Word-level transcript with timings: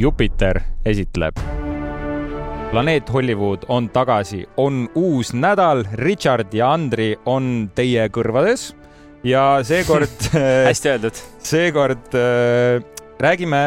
Jupiter 0.00 0.56
esitleb. 0.84 1.36
planeet 2.70 3.10
Hollywood 3.12 3.66
on 3.68 3.90
tagasi, 3.92 4.46
on 4.56 4.86
uus 4.94 5.34
nädal, 5.36 5.82
Richard 6.00 6.54
ja 6.56 6.70
Andri 6.72 7.10
on 7.28 7.68
teie 7.76 8.06
kõrvades 8.08 8.70
ja 9.26 9.58
seekord 9.66 10.30
hästi 10.70 10.92
öeldud. 10.94 11.20
seekord 11.44 12.16
äh, 12.16 12.80
räägime 13.20 13.60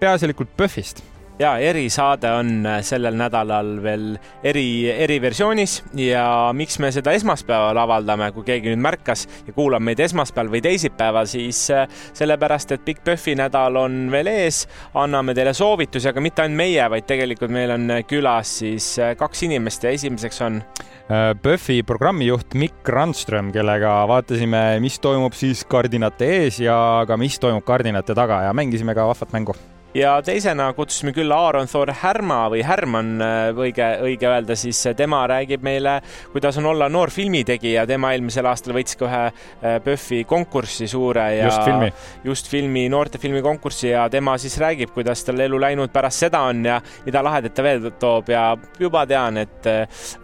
peaasjalikult 0.00 0.56
PÖFFist 0.56 1.04
ja 1.38 1.58
erisaade 1.58 2.30
on 2.32 2.66
äh, 2.66 2.80
sellel 2.84 3.16
nädalal 3.16 3.76
veel 3.82 4.06
eri, 4.44 4.88
eriversioonis 4.90 5.78
ja 6.00 6.24
miks 6.56 6.78
me 6.80 6.90
seda 6.94 7.12
esmaspäeval 7.16 7.76
avaldame, 7.82 8.30
kui 8.32 8.46
keegi 8.46 8.72
nüüd 8.72 8.82
märkas 8.86 9.26
ja 9.46 9.52
kuulab 9.56 9.84
meid 9.84 10.00
esmaspäeval 10.00 10.52
või 10.54 10.62
teisipäeval, 10.64 11.28
siis 11.30 11.66
äh, 11.74 11.84
sellepärast, 12.16 12.72
et 12.72 12.84
Big 12.86 13.02
Puffi 13.04 13.36
nädal 13.38 13.76
on 13.80 14.06
veel 14.12 14.30
ees, 14.32 14.64
anname 14.96 15.36
teile 15.36 15.52
soovitusi, 15.56 16.10
aga 16.10 16.24
mitte 16.24 16.44
ainult 16.46 16.62
meie, 16.62 16.88
vaid 16.92 17.08
tegelikult 17.08 17.52
meil 17.52 17.74
on 17.76 17.98
külas 18.08 18.56
siis 18.62 18.94
äh, 19.02 19.12
kaks 19.18 19.44
inimest 19.48 19.84
ja 19.84 19.94
esimeseks 19.96 20.44
on 20.46 20.62
PÖFFi 21.06 21.84
programmijuht 21.86 22.56
Mikk 22.58 22.88
Randström, 22.90 23.52
kellega 23.54 24.00
vaatasime, 24.10 24.80
mis 24.82 24.98
toimub 24.98 25.36
siis 25.38 25.62
kardinate 25.70 26.32
ees 26.40 26.58
ja 26.64 27.04
ka 27.06 27.20
mis 27.20 27.38
toimub 27.38 27.62
kardinate 27.68 28.16
taga 28.18 28.42
ja 28.48 28.56
mängisime 28.56 28.96
ka 28.98 29.06
vahvat 29.06 29.36
mängu 29.36 29.54
ja 29.96 30.16
teisena 30.22 30.72
kutsusime 30.76 31.12
külla 31.16 31.36
Aaron 31.46 31.68
Thor 31.70 31.90
Härma 32.02 32.46
või 32.52 32.62
Härman, 32.66 33.12
äh, 33.22 33.36
õige, 33.56 33.86
õige 34.04 34.28
öelda, 34.28 34.56
siis 34.58 34.80
äh, 34.86 34.96
tema 34.96 35.22
räägib 35.30 35.64
meile, 35.64 35.98
kuidas 36.32 36.58
on 36.60 36.68
olla 36.72 36.88
noor 36.92 37.10
filmitegija. 37.10 37.86
tema 37.86 38.12
eelmisel 38.12 38.46
aastal 38.46 38.76
võitis 38.76 38.98
ka 38.98 39.08
ühe 39.08 39.80
PÖFFi 39.84 40.20
äh, 40.24 40.28
konkursi 40.28 40.88
suure 40.88 41.26
ja 41.36 41.48
just 41.48 41.64
filmi, 41.64 41.92
just 42.24 42.50
filmi, 42.52 42.86
noortefilmi 42.92 43.42
konkursi 43.42 43.90
ja 43.94 44.08
tema 44.12 44.36
siis 44.38 44.58
räägib, 44.60 44.92
kuidas 44.94 45.24
tal 45.24 45.40
elu 45.40 45.60
läinud 45.60 45.92
pärast 45.92 46.26
seda 46.26 46.44
on 46.50 46.64
ja 46.64 46.80
mida 47.06 47.24
lahedat 47.24 47.56
ta 47.56 47.64
veel 47.64 47.90
toob. 48.00 48.30
Ja 48.32 48.50
juba 48.80 49.06
tean, 49.06 49.40
et 49.40 49.72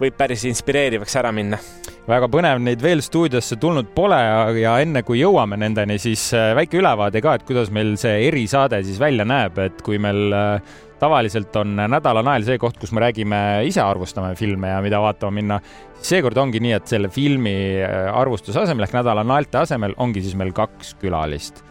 võib 0.00 0.16
päris 0.18 0.44
inspireerivaks 0.48 1.20
ära 1.22 1.32
minna 1.32 1.60
väga 2.08 2.28
põnev, 2.30 2.60
neid 2.62 2.80
veel 2.82 3.02
stuudiosse 3.04 3.56
tulnud 3.62 3.92
pole 3.94 4.18
ja 4.58 4.74
enne 4.82 5.04
kui 5.06 5.20
jõuame 5.20 5.58
nendeni, 5.60 5.98
siis 6.02 6.30
väike 6.34 6.80
ülevaade 6.80 7.22
ka, 7.22 7.36
et 7.38 7.44
kuidas 7.46 7.70
meil 7.74 7.94
see 8.00 8.24
erisaade 8.26 8.82
siis 8.86 8.98
välja 9.00 9.26
näeb, 9.28 9.58
et 9.62 9.82
kui 9.86 10.00
meil 10.02 10.34
äh, 10.34 10.72
tavaliselt 11.02 11.54
on 11.60 11.76
nädala 11.78 12.22
nael 12.26 12.46
see 12.46 12.58
koht, 12.62 12.78
kus 12.80 12.92
me 12.94 13.04
räägime, 13.04 13.38
ise 13.68 13.82
arvustame 13.84 14.34
filme 14.38 14.72
ja 14.72 14.80
mida 14.82 15.00
vaatama 15.02 15.34
minna, 15.38 15.58
seekord 16.02 16.38
ongi 16.42 16.62
nii, 16.62 16.76
et 16.78 16.90
selle 16.90 17.10
filmi 17.12 17.54
äh, 17.82 18.08
arvustuse 18.10 18.64
asemel 18.64 18.88
ehk 18.88 18.98
nädala 18.98 19.26
naelte 19.26 19.62
asemel 19.62 19.94
ongi 20.02 20.24
siis 20.24 20.34
meil 20.38 20.50
kaks 20.56 20.96
külalist. 21.02 21.62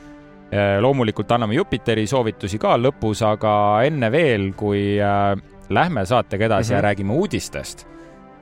Äh, 0.51 0.77
loomulikult 0.83 1.31
anname 1.31 1.59
Jupiteri 1.59 2.07
soovitusi 2.07 2.59
ka 2.59 2.77
lõpus, 2.79 3.23
aga 3.27 3.53
enne 3.87 4.11
veel, 4.11 4.51
kui 4.55 4.95
lähme 5.71 6.03
saatega 6.07 6.47
edasi 6.47 6.71
mm 6.71 6.73
-hmm. 6.73 6.75
ja 6.75 6.79
mhm. 6.79 6.85
räägime 6.87 7.13
uudistest, 7.13 7.87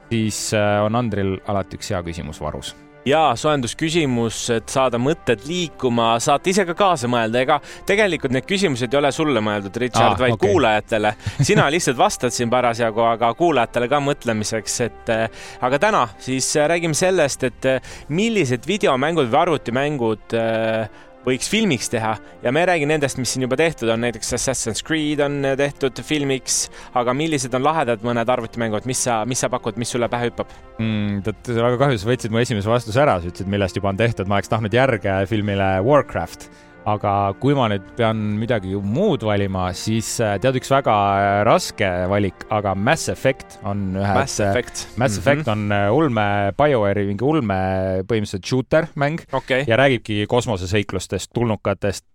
siis 0.09 0.43
on 0.57 0.95
Andril 0.95 1.37
alati 1.47 1.77
üks 1.79 1.93
hea 1.93 2.03
küsimus 2.05 2.41
varus 2.41 2.75
ja 3.09 3.21
soojendusküsimus, 3.37 4.37
et 4.53 4.71
saada 4.71 4.99
mõtted 5.01 5.43
liikuma, 5.47 6.11
saate 6.23 6.51
ise 6.51 6.65
ka 6.67 6.75
kaasa 6.77 7.09
mõelda, 7.11 7.41
ega 7.43 7.59
tegelikult 7.87 8.33
need 8.35 8.47
küsimused 8.49 8.91
ei 8.91 8.99
ole 8.99 9.11
sulle 9.15 9.43
mõeldud, 9.43 9.75
Richard 9.81 10.15
ah,, 10.15 10.19
vaid 10.19 10.35
okay. 10.35 10.51
kuulajatele. 10.51 11.13
sina 11.49 11.69
lihtsalt 11.71 11.97
vastad 11.99 12.35
siin 12.35 12.51
parasjagu, 12.51 13.03
aga 13.05 13.31
kuulajatele 13.39 13.89
ka 13.91 14.01
mõtlemiseks, 14.03 14.79
et 14.87 15.13
äh, 15.15 15.45
aga 15.65 15.81
täna 15.81 16.05
siis 16.21 16.49
äh, 16.57 16.67
räägime 16.71 16.97
sellest, 16.97 17.47
et 17.47 17.69
äh, 17.69 17.93
millised 18.09 18.67
videomängud 18.69 19.29
või 19.31 19.41
arvutimängud 19.45 20.37
äh, 20.37 21.05
võiks 21.29 21.49
filmiks 21.51 21.91
teha. 21.93 22.15
Ja 22.43 22.53
me 22.55 22.63
ei 22.63 22.69
räägi 22.71 22.89
nendest, 22.89 23.19
mis 23.21 23.33
siin 23.33 23.45
juba 23.45 23.57
tehtud 23.59 23.91
on, 23.93 24.03
näiteks 24.05 24.33
Assassin's 24.37 24.83
Creed 24.85 25.21
on 25.23 25.41
tehtud 25.59 26.01
filmiks, 26.05 26.61
aga 26.99 27.15
millised 27.17 27.53
on 27.57 27.65
lahedad 27.65 28.05
mõned 28.05 28.33
arvutimängud, 28.35 28.87
mis 28.89 29.03
sa, 29.07 29.21
mis 29.29 29.41
sa 29.43 29.51
pakud, 29.51 29.79
mis 29.81 29.91
sulle 29.95 30.09
pähe 30.11 30.29
hüppab? 30.29 30.55
Mm,? 30.79 31.21
tead, 31.27 31.53
väga 31.59 31.81
kahju, 31.81 32.01
sa 32.01 32.09
võtsid 32.11 32.33
mu 32.33 32.41
esimese 32.41 32.71
vastuse 32.71 33.03
ära, 33.03 33.19
sa 33.19 33.29
ütlesid, 33.31 33.51
millest 33.51 33.79
juba 33.79 33.93
on 33.93 33.99
tehtud, 33.99 34.29
ma 34.29 34.39
oleks 34.39 34.51
tahtnud 34.51 34.75
järge 34.75 35.21
filmile 35.29 35.77
Warcraft 35.85 36.49
aga 36.87 37.13
kui 37.41 37.55
ma 37.57 37.67
nüüd 37.71 37.85
pean 37.97 38.19
midagi 38.39 38.77
muud 38.79 39.23
valima, 39.27 39.69
siis 39.77 40.11
äh, 40.23 40.37
tead, 40.41 40.59
üks 40.59 40.71
väga 40.71 40.95
äh, 40.95 41.41
raske 41.47 41.89
valik, 42.11 42.45
aga 42.53 42.75
Mass 42.75 43.11
Effect 43.11 43.59
on 43.67 43.89
ühe. 43.97 44.13
Mass 44.15 44.39
Effect. 44.43 44.85
Mass 44.95 45.17
mm 45.17 45.19
-hmm. 45.19 45.19
Effect 45.19 45.47
on 45.51 45.71
äh, 45.71 45.89
ulme, 45.93 46.25
BioWare'i 46.57 47.07
mingi 47.07 47.23
ulme 47.23 47.59
põhimõtteliselt 48.07 48.45
shooter 48.45 48.87
mäng 48.95 49.21
okay. 49.33 49.65
ja 49.67 49.77
räägibki 49.77 50.25
kosmoseseiklustest, 50.27 51.31
tulnukatest, 51.33 52.05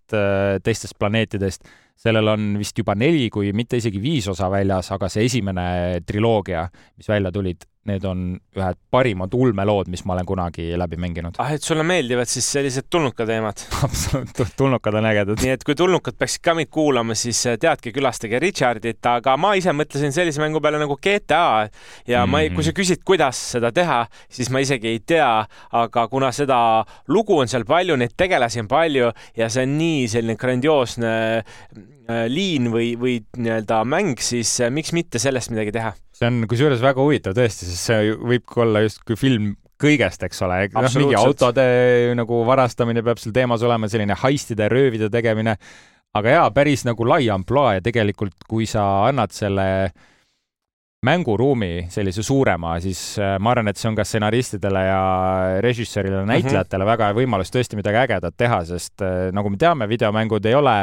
teistest 0.63 0.99
planeetidest 0.99 1.65
sellel 1.95 2.27
on 2.27 2.57
vist 2.59 2.77
juba 2.77 2.95
neli, 2.95 3.29
kui 3.29 3.53
mitte 3.53 3.77
isegi 3.77 4.01
viis 4.01 4.27
osa 4.27 4.49
väljas, 4.51 4.91
aga 4.91 5.09
see 5.09 5.25
esimene 5.25 6.01
triloogia, 6.05 6.67
mis 6.97 7.07
välja 7.09 7.31
tulid, 7.31 7.65
need 7.89 8.05
on 8.07 8.23
ühed 8.57 8.79
parimad 8.93 9.33
ulmelood, 9.37 9.89
mis 9.93 10.03
ma 10.07 10.15
olen 10.15 10.27
kunagi 10.27 10.67
läbi 10.77 10.97
mänginud. 11.01 11.37
ah, 11.41 11.51
et 11.55 11.63
sulle 11.63 11.85
meeldivad 11.87 12.29
siis 12.29 12.47
sellised 12.57 12.87
tulnuka 12.89 13.27
teemad? 13.29 13.61
absoluutselt, 13.87 14.55
tulnukad 14.57 14.99
on 14.99 15.09
ägedad. 15.11 15.41
nii 15.43 15.53
et 15.55 15.65
kui 15.67 15.77
tulnukad 15.77 16.17
peaksid 16.19 16.43
ka 16.45 16.55
meid 16.57 16.71
kuulama, 16.73 17.17
siis 17.17 17.41
eh, 17.51 17.59
teadke, 17.61 17.93
külastage 17.95 18.41
Richardit, 18.41 19.01
aga 19.11 19.37
ma 19.37 19.55
ise 19.59 19.73
mõtlesin 19.75 20.15
sellise 20.15 20.43
mängu 20.43 20.61
peale 20.63 20.81
nagu 20.81 20.97
GTA 20.97 21.41
ja 21.45 21.69
mm 21.69 22.25
-hmm. 22.25 22.31
ma 22.31 22.41
ei, 22.41 22.51
kui 22.51 22.63
sa 22.63 22.71
mhm. 22.71 22.79
küsid, 22.81 23.03
kuidas 23.05 23.41
seda 23.55 23.71
teha, 23.71 24.05
siis 24.29 24.49
ma 24.49 24.59
isegi 24.59 24.87
ei 24.87 24.99
tea, 24.99 25.45
aga 25.71 26.07
kuna 26.07 26.31
seda 26.31 26.85
lugu 27.07 27.39
on 27.39 27.47
seal 27.47 27.65
palju, 27.65 27.95
neid 27.95 28.15
tegelasi 28.17 28.59
on 28.59 28.67
palju 28.67 29.11
ja 29.37 29.49
see 29.49 29.63
on 29.63 29.77
nii 29.77 30.07
selline 30.07 30.35
grandioosne 30.35 31.13
Äh, 32.05 32.27
liin 32.29 32.69
või, 32.69 32.91
või 33.01 33.15
nii-öelda 33.33 33.79
mäng, 33.89 34.19
siis 34.21 34.51
äh, 34.61 34.69
miks 34.69 34.91
mitte 34.93 35.17
sellest 35.17 35.49
midagi 35.49 35.71
teha? 35.73 35.95
See 36.15 36.29
on 36.29 36.45
kusjuures 36.49 36.81
väga 36.83 37.03
huvitav 37.03 37.35
tõesti, 37.37 37.67
sest 37.67 37.91
see 37.91 38.15
võib 38.15 38.57
olla 38.63 38.85
justkui 38.85 39.19
film 39.19 39.53
kõigest, 39.81 40.23
eks 40.23 40.39
ole, 40.45 40.61
noh, 40.71 40.87
mingi 41.01 41.17
autode 41.19 41.65
nagu 42.15 42.39
varastamine 42.47 43.03
peab 43.03 43.19
seal 43.19 43.35
teemas 43.35 43.63
olema, 43.67 43.89
selline 43.91 44.15
heistide, 44.21 44.69
röövide 44.71 45.09
tegemine, 45.11 45.57
aga 46.15 46.37
jaa, 46.37 46.49
päris 46.55 46.85
nagu 46.87 47.07
lai 47.07 47.25
ampluaa 47.33 47.75
ja 47.77 47.83
tegelikult, 47.83 48.37
kui 48.47 48.69
sa 48.69 48.85
annad 49.09 49.35
selle 49.35 49.67
äh, 49.89 50.03
mänguruumi 51.05 51.87
sellise 51.93 52.23
suurema, 52.25 52.75
siis 52.83 53.01
äh, 53.21 53.35
ma 53.39 53.53
arvan, 53.53 53.69
et 53.71 53.79
see 53.79 53.89
on 53.89 53.97
ka 53.97 54.05
stsenaristidele 54.07 54.81
ja 54.87 55.01
režissöörile, 55.63 56.21
mhm. 56.21 56.31
näitlejatele 56.33 56.83
mm 56.83 56.87
-hmm. 56.87 56.93
väga 56.93 57.09
hea 57.09 57.17
võimalus 57.19 57.53
tõesti 57.53 57.79
midagi 57.79 58.01
ägedat 58.03 58.37
teha, 58.37 58.63
sest 58.65 59.01
äh, 59.05 59.29
nagu 59.35 59.49
me 59.49 59.57
teame, 59.61 59.87
videomängud 59.89 60.45
ei 60.45 60.55
ole 60.55 60.75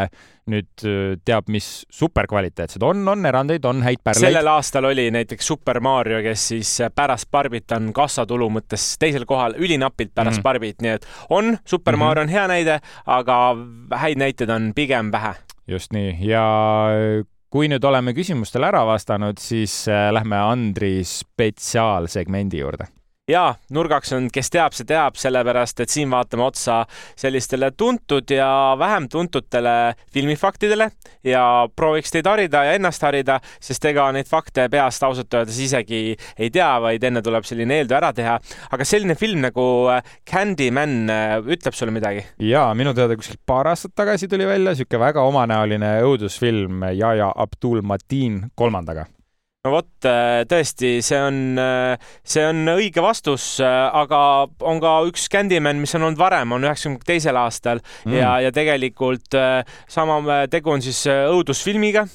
nüüd 0.51 0.87
äh, 0.87 1.19
teab 1.25 1.49
mis 1.49 1.87
superkvaliteetsed, 1.91 2.83
on, 2.83 3.07
on 3.09 3.27
erandeid, 3.27 3.65
on 3.65 3.83
häid 3.83 4.03
pärleid. 4.05 4.33
sellel 4.33 4.49
aastal 4.55 4.85
oli 4.85 5.11
näiteks 5.11 5.47
Super 5.47 5.81
Mario, 5.81 6.23
kes 6.23 6.49
siis 6.49 6.79
pärast 6.95 7.31
Barbit 7.31 7.73
on 7.73 7.93
kassatulu 7.93 8.51
mõttes 8.51 8.97
teisel 8.99 9.27
kohal, 9.27 9.55
ülinapilt 9.59 10.15
pärast 10.15 10.37
mm 10.37 10.41
-hmm. 10.41 10.43
Barbit, 10.43 10.83
nii 10.83 10.91
et 10.91 11.07
on, 11.31 11.59
Super 11.65 11.95
mm 11.95 12.01
-hmm. 12.01 12.05
Mario 12.05 12.23
on 12.23 12.29
hea 12.29 12.49
näide, 12.49 12.81
aga 13.07 13.57
häid 13.91 14.19
näiteid 14.19 14.51
on 14.51 14.73
pigem 14.75 15.13
vähe 15.13 15.35
just 15.69 15.93
nii 15.93 16.17
ja 16.27 16.45
kui 17.53 17.69
nüüd 17.69 17.85
oleme 17.85 18.15
küsimustele 18.17 18.71
ära 18.73 18.87
vastanud, 18.89 19.41
siis 19.41 19.85
äh, 19.93 20.09
lähme 20.15 20.41
Andri 20.41 21.03
spetsiaalsegmendi 21.05 22.65
juurde 22.65 22.89
ja 23.31 23.43
nurgaks 23.71 24.13
on, 24.17 24.27
kes 24.33 24.51
teab, 24.51 24.75
see 24.75 24.87
teab, 24.89 25.17
sellepärast 25.21 25.83
et 25.85 25.93
siin 25.93 26.11
vaatame 26.11 26.43
otsa 26.43 26.81
sellistele 27.19 27.71
tuntud 27.79 28.31
ja 28.35 28.49
vähem 28.79 29.07
tuntutele 29.13 29.95
filmifaktidele 30.13 30.89
ja 31.27 31.45
prooviks 31.77 32.11
teid 32.11 32.27
harida 32.27 32.65
ja 32.67 32.75
ennast 32.79 33.05
harida, 33.07 33.39
sest 33.63 33.87
ega 33.93 34.09
neid 34.15 34.27
fakte 34.31 34.67
peast 34.73 35.07
ausalt 35.07 35.39
öeldes 35.39 35.61
isegi 35.63 36.03
ei 36.13 36.51
tea, 36.51 36.73
vaid 36.83 37.05
enne 37.07 37.23
tuleb 37.23 37.47
selline 37.47 37.79
eeltöö 37.79 38.01
ära 38.01 38.13
teha. 38.17 38.39
aga 38.75 38.89
selline 38.89 39.15
film 39.15 39.47
nagu 39.47 39.69
äh, 39.95 40.03
Candyman 40.27 40.99
äh, 41.11 41.39
ütleb 41.47 41.79
sulle 41.79 41.95
midagi? 41.95 42.27
ja 42.43 42.67
minu 42.75 42.95
teada 42.95 43.17
kuskil 43.17 43.39
paar 43.47 43.71
aastat 43.71 43.95
tagasi 43.95 44.29
tuli 44.29 44.47
välja 44.51 44.75
sihuke 44.75 44.99
väga 44.99 45.23
omanäoline 45.23 46.01
õudusfilm 46.03 46.89
Yahya 46.91 47.31
Abdul 47.37 47.87
Mateen 47.87 48.49
kolmandaga 48.59 49.07
no 49.63 49.77
vot, 49.77 49.91
äh, 50.11 50.43
tõesti, 50.51 50.97
see 51.07 51.19
on, 51.23 51.37
äh, 51.61 52.09
see 52.27 52.43
on 52.43 52.67
õige 52.73 53.03
vastus, 53.05 53.45
äh, 53.63 53.71
aga 53.95 54.49
on 54.67 54.81
ka 54.83 54.97
üks 55.07 55.29
Candyman, 55.31 55.79
mis 55.79 55.95
on 55.95 56.09
olnud 56.09 56.19
varem, 56.19 56.57
on 56.57 56.67
üheksakümne 56.67 57.07
teisel 57.07 57.39
aastal 57.39 57.79
mm. 57.79 58.17
ja, 58.19 58.33
ja 58.43 58.51
tegelikult 58.55 59.39
sama 59.87 60.19
tegu 60.51 60.75
on 60.75 60.83
siis 60.83 61.05
õudusfilmiga 61.07 62.09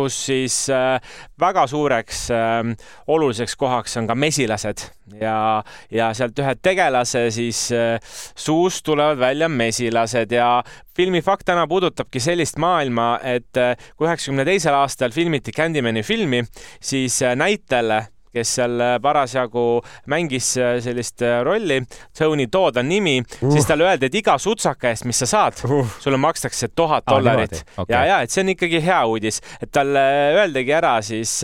kus 0.00 0.16
siis 0.30 0.56
äh, 0.72 0.98
väga 1.40 1.66
suureks 1.70 2.24
äh, 2.34 2.72
oluliseks 3.10 3.56
kohaks 3.60 3.96
on 4.00 4.08
ka 4.10 4.16
mesilased. 4.18 4.86
Ja, 5.20 5.64
ja 5.90 6.12
sealt 6.14 6.38
ühe 6.38 6.54
tegelase 6.62 7.26
siis 7.34 7.66
äh, 7.74 7.98
suust 8.38 8.84
tulevad 8.86 9.18
välja 9.20 9.48
mesilased 9.50 10.32
ja 10.32 10.62
filmi 10.96 11.22
fakt 11.24 11.48
täna 11.50 11.66
puudutabki 11.70 12.22
sellist 12.22 12.60
maailma, 12.62 13.16
et 13.22 13.58
äh, 13.58 13.74
kui 13.96 14.08
üheksakümne 14.08 14.46
teisel 14.48 14.76
aastal 14.78 15.12
filmiti 15.14 15.52
Candymani 15.56 16.04
filmi, 16.06 16.44
siis 16.80 17.20
näitlejale 17.36 18.06
kes 18.34 18.54
seal 18.60 18.84
parasjagu 19.02 19.66
mängis 20.10 20.52
sellist 20.84 21.24
rolli, 21.44 21.80
Tony 22.16 22.46
Todd 22.52 22.80
on 22.80 22.88
nimi 22.90 23.18
uh., 23.20 23.52
siis 23.52 23.68
talle 23.68 23.88
öeldi, 23.88 24.10
et 24.10 24.18
iga 24.22 24.36
sutsaka 24.40 24.92
eest, 24.92 25.06
mis 25.08 25.20
sa 25.24 25.28
saad 25.30 25.62
uh., 25.68 25.94
sulle 26.02 26.20
makstakse 26.20 26.70
tuhat 26.74 27.06
dollarit 27.10 27.60
ah,. 27.60 27.84
Okay. 27.84 27.94
ja, 27.94 28.04
ja 28.06 28.20
et 28.24 28.34
see 28.34 28.44
on 28.44 28.54
ikkagi 28.54 28.82
hea 28.84 29.00
uudis, 29.08 29.40
et 29.60 29.70
talle 29.72 30.04
öeldigi 30.40 30.76
ära 30.76 30.96
siis, 31.04 31.40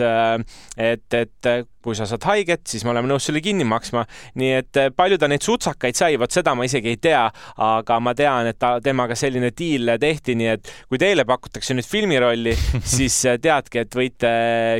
et, 0.77 1.07
et 1.13 1.51
kui 1.87 1.95
sa 1.95 2.07
saad 2.09 2.25
haiget, 2.27 2.65
siis 2.67 2.83
me 2.83 2.91
oleme 2.91 3.07
nõus 3.07 3.23
sulle 3.29 3.39
kinni 3.43 3.63
maksma. 3.67 4.03
nii 4.39 4.49
et 4.59 4.79
palju 4.95 5.17
ta 5.19 5.29
neid 5.31 5.45
sutsakaid 5.45 5.95
sai, 5.95 6.17
vot 6.19 6.33
seda 6.33 6.51
ma 6.57 6.65
isegi 6.67 6.91
ei 6.91 6.99
tea, 7.01 7.23
aga 7.63 7.99
ma 8.03 8.13
tean, 8.17 8.49
et 8.51 8.59
ta, 8.59 8.73
temaga 8.83 9.15
selline 9.15 9.53
diil 9.55 9.93
tehti, 10.01 10.35
nii 10.35 10.49
et 10.51 10.71
kui 10.89 10.99
teile 10.99 11.23
pakutakse 11.27 11.77
nüüd 11.77 11.87
filmirolli, 11.87 12.55
siis 12.97 13.21
teadke, 13.43 13.85
et 13.85 13.99
võite 13.99 14.31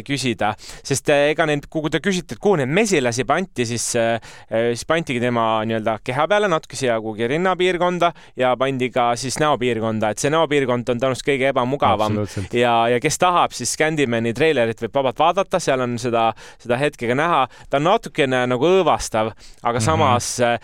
küsida, 0.07 0.51
sest 0.59 1.13
ega 1.15 1.48
need, 1.48 1.69
kui 1.71 1.88
te 1.94 1.96
küsite, 2.03 2.35
et 2.35 2.44
kuhu 2.44 2.59
neid 2.61 2.71
mesilasi 2.73 3.25
pandi, 3.27 3.65
siis, 3.69 3.85
siis 3.94 4.85
pandigi 4.88 5.21
tema 5.23 5.47
nii-öelda 5.67 5.97
keha 6.05 6.27
peale 6.29 6.49
natuke 6.51 6.77
siia 6.79 6.97
kuhugi 7.01 7.29
rinnapiirkonda 7.31 8.11
ja 8.39 8.53
pandi 8.59 8.91
ka 8.94 9.09
siis 9.19 9.39
näopiirkonda, 9.41 10.11
et 10.11 10.21
see 10.21 10.31
näopiirkond 10.33 10.91
on 10.91 11.01
tõenäoliselt 11.01 11.29
kõige 11.31 11.51
ebamugavam 11.53 12.19
ja, 12.51 12.75
ja 12.91 12.99
kes 13.03 13.19
tahab, 13.21 13.55
siis 13.55 13.73
Scandimani 13.77 14.33
treilerit 14.38 14.81
võib 14.83 14.99
vabalt 14.99 15.21
vaadata, 15.21 15.61
seal 15.63 15.81
on 15.85 15.97
seda, 16.01 16.29
seda 16.61 16.79
hetke 16.81 16.97
hetkega 16.97 17.15
näha, 17.15 17.44
ta 17.69 17.77
on 17.77 17.88
natukene 17.88 18.44
nagu 18.49 18.67
õõvastav, 18.67 19.31
aga 19.61 19.77
mhm. 19.77 19.85
samas 19.85 20.31
eh, 20.41 20.57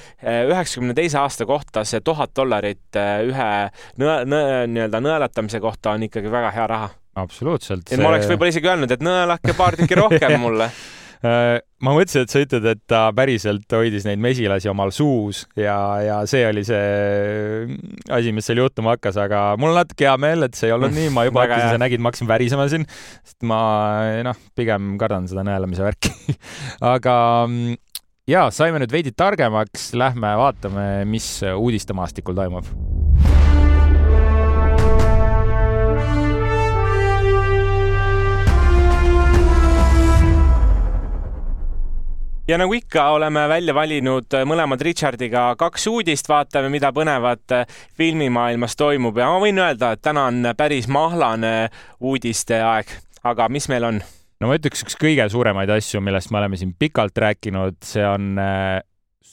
üheksakümne 0.49 0.95
teise 0.97 1.21
aasta 1.21 1.45
kohta 1.45 1.85
see 1.85 2.01
tuhat 2.01 2.33
dollarit 2.35 2.99
eh, 2.99 3.21
ühe 3.29 3.51
nii-öelda 3.99 5.03
nõelatamise 5.03 5.61
kohta 5.63 5.93
on 5.93 6.09
ikkagi 6.09 6.31
väga 6.31 6.51
hea 6.55 6.67
raha. 6.67 6.89
absoluutselt. 7.15 7.91
et 7.91 8.01
ma 8.01 8.09
oleks 8.09 8.27
võib-olla 8.27 8.55
isegi 8.55 8.73
öelnud, 8.73 8.91
et 8.91 9.05
nõelake 9.05 9.55
paar 9.57 9.77
tükki 9.77 9.99
rohkem 9.99 10.39
mulle 10.45 10.71
Äh, 10.71 11.02
ma 11.23 11.93
mõtlesin, 11.95 12.25
et 12.25 12.33
sa 12.33 12.41
ütled, 12.43 12.65
et 12.67 12.81
ta 12.89 13.03
päriselt 13.15 13.75
hoidis 13.75 14.03
neid 14.07 14.21
mesilasi 14.23 14.69
omal 14.71 14.91
suus 14.95 15.43
ja, 15.59 15.75
ja 16.03 16.17
see 16.29 16.43
oli 16.49 16.65
see 16.67 17.77
asi, 18.11 18.33
mis 18.35 18.47
seal 18.49 18.59
juhtuma 18.63 18.97
hakkas, 18.97 19.19
aga 19.23 19.45
mul 19.59 19.71
on 19.71 19.79
natuke 19.81 20.07
hea 20.07 20.15
meel, 20.19 20.47
et 20.47 20.59
see 20.59 20.67
ei 20.69 20.75
olnud 20.75 20.95
nii, 20.97 21.13
ma 21.15 21.27
juba 21.29 21.45
hakkasin, 21.45 21.75
sa 21.75 21.83
nägid, 21.83 22.03
ma 22.03 22.11
hakkasin 22.11 22.31
värisema 22.31 22.67
siin, 22.71 22.87
sest 23.23 23.39
ma 23.47 23.61
noh, 24.27 24.43
pigem 24.57 24.95
kardan 25.01 25.29
seda 25.31 25.45
nõelamise 25.47 25.85
värki. 25.85 26.11
Aga 26.93 27.15
ja 28.29 28.47
saime 28.55 28.83
nüüd 28.83 28.93
veidi 28.93 29.15
targemaks, 29.15 29.91
lähme 29.99 30.35
vaatame, 30.39 30.87
mis 31.09 31.37
uudistemaastikul 31.55 32.37
toimub 32.37 33.02
ja 42.47 42.57
nagu 42.57 42.73
ikka, 42.73 43.07
oleme 43.15 43.47
välja 43.49 43.73
valinud 43.75 44.35
äh, 44.35 44.43
mõlemad 44.47 44.81
Richardiga 44.83 45.45
kaks 45.59 45.87
uudist, 45.87 46.27
vaatame, 46.29 46.69
mida 46.73 46.91
põnevat 46.95 47.55
äh, 47.55 47.67
filmimaailmas 47.97 48.75
toimub 48.79 49.17
ja 49.19 49.29
ma 49.31 49.39
võin 49.43 49.61
öelda, 49.63 49.93
et 49.93 50.03
täna 50.03 50.27
on 50.31 50.49
päris 50.57 50.89
mahlane 50.91 51.69
uudiste 52.03 52.59
aeg, 52.63 52.91
aga 53.23 53.47
mis 53.53 53.69
meil 53.71 53.87
on? 53.87 54.01
no 54.43 54.49
ma 54.49 54.57
ütleks, 54.59 54.83
üks 54.83 54.99
kõige 54.99 55.27
suuremaid 55.31 55.71
asju, 55.71 56.01
millest 56.03 56.33
me 56.33 56.41
oleme 56.41 56.59
siin 56.59 56.73
pikalt 56.79 57.17
rääkinud, 57.25 57.79
see 57.87 58.03
on 58.07 58.33
äh, 58.41 58.81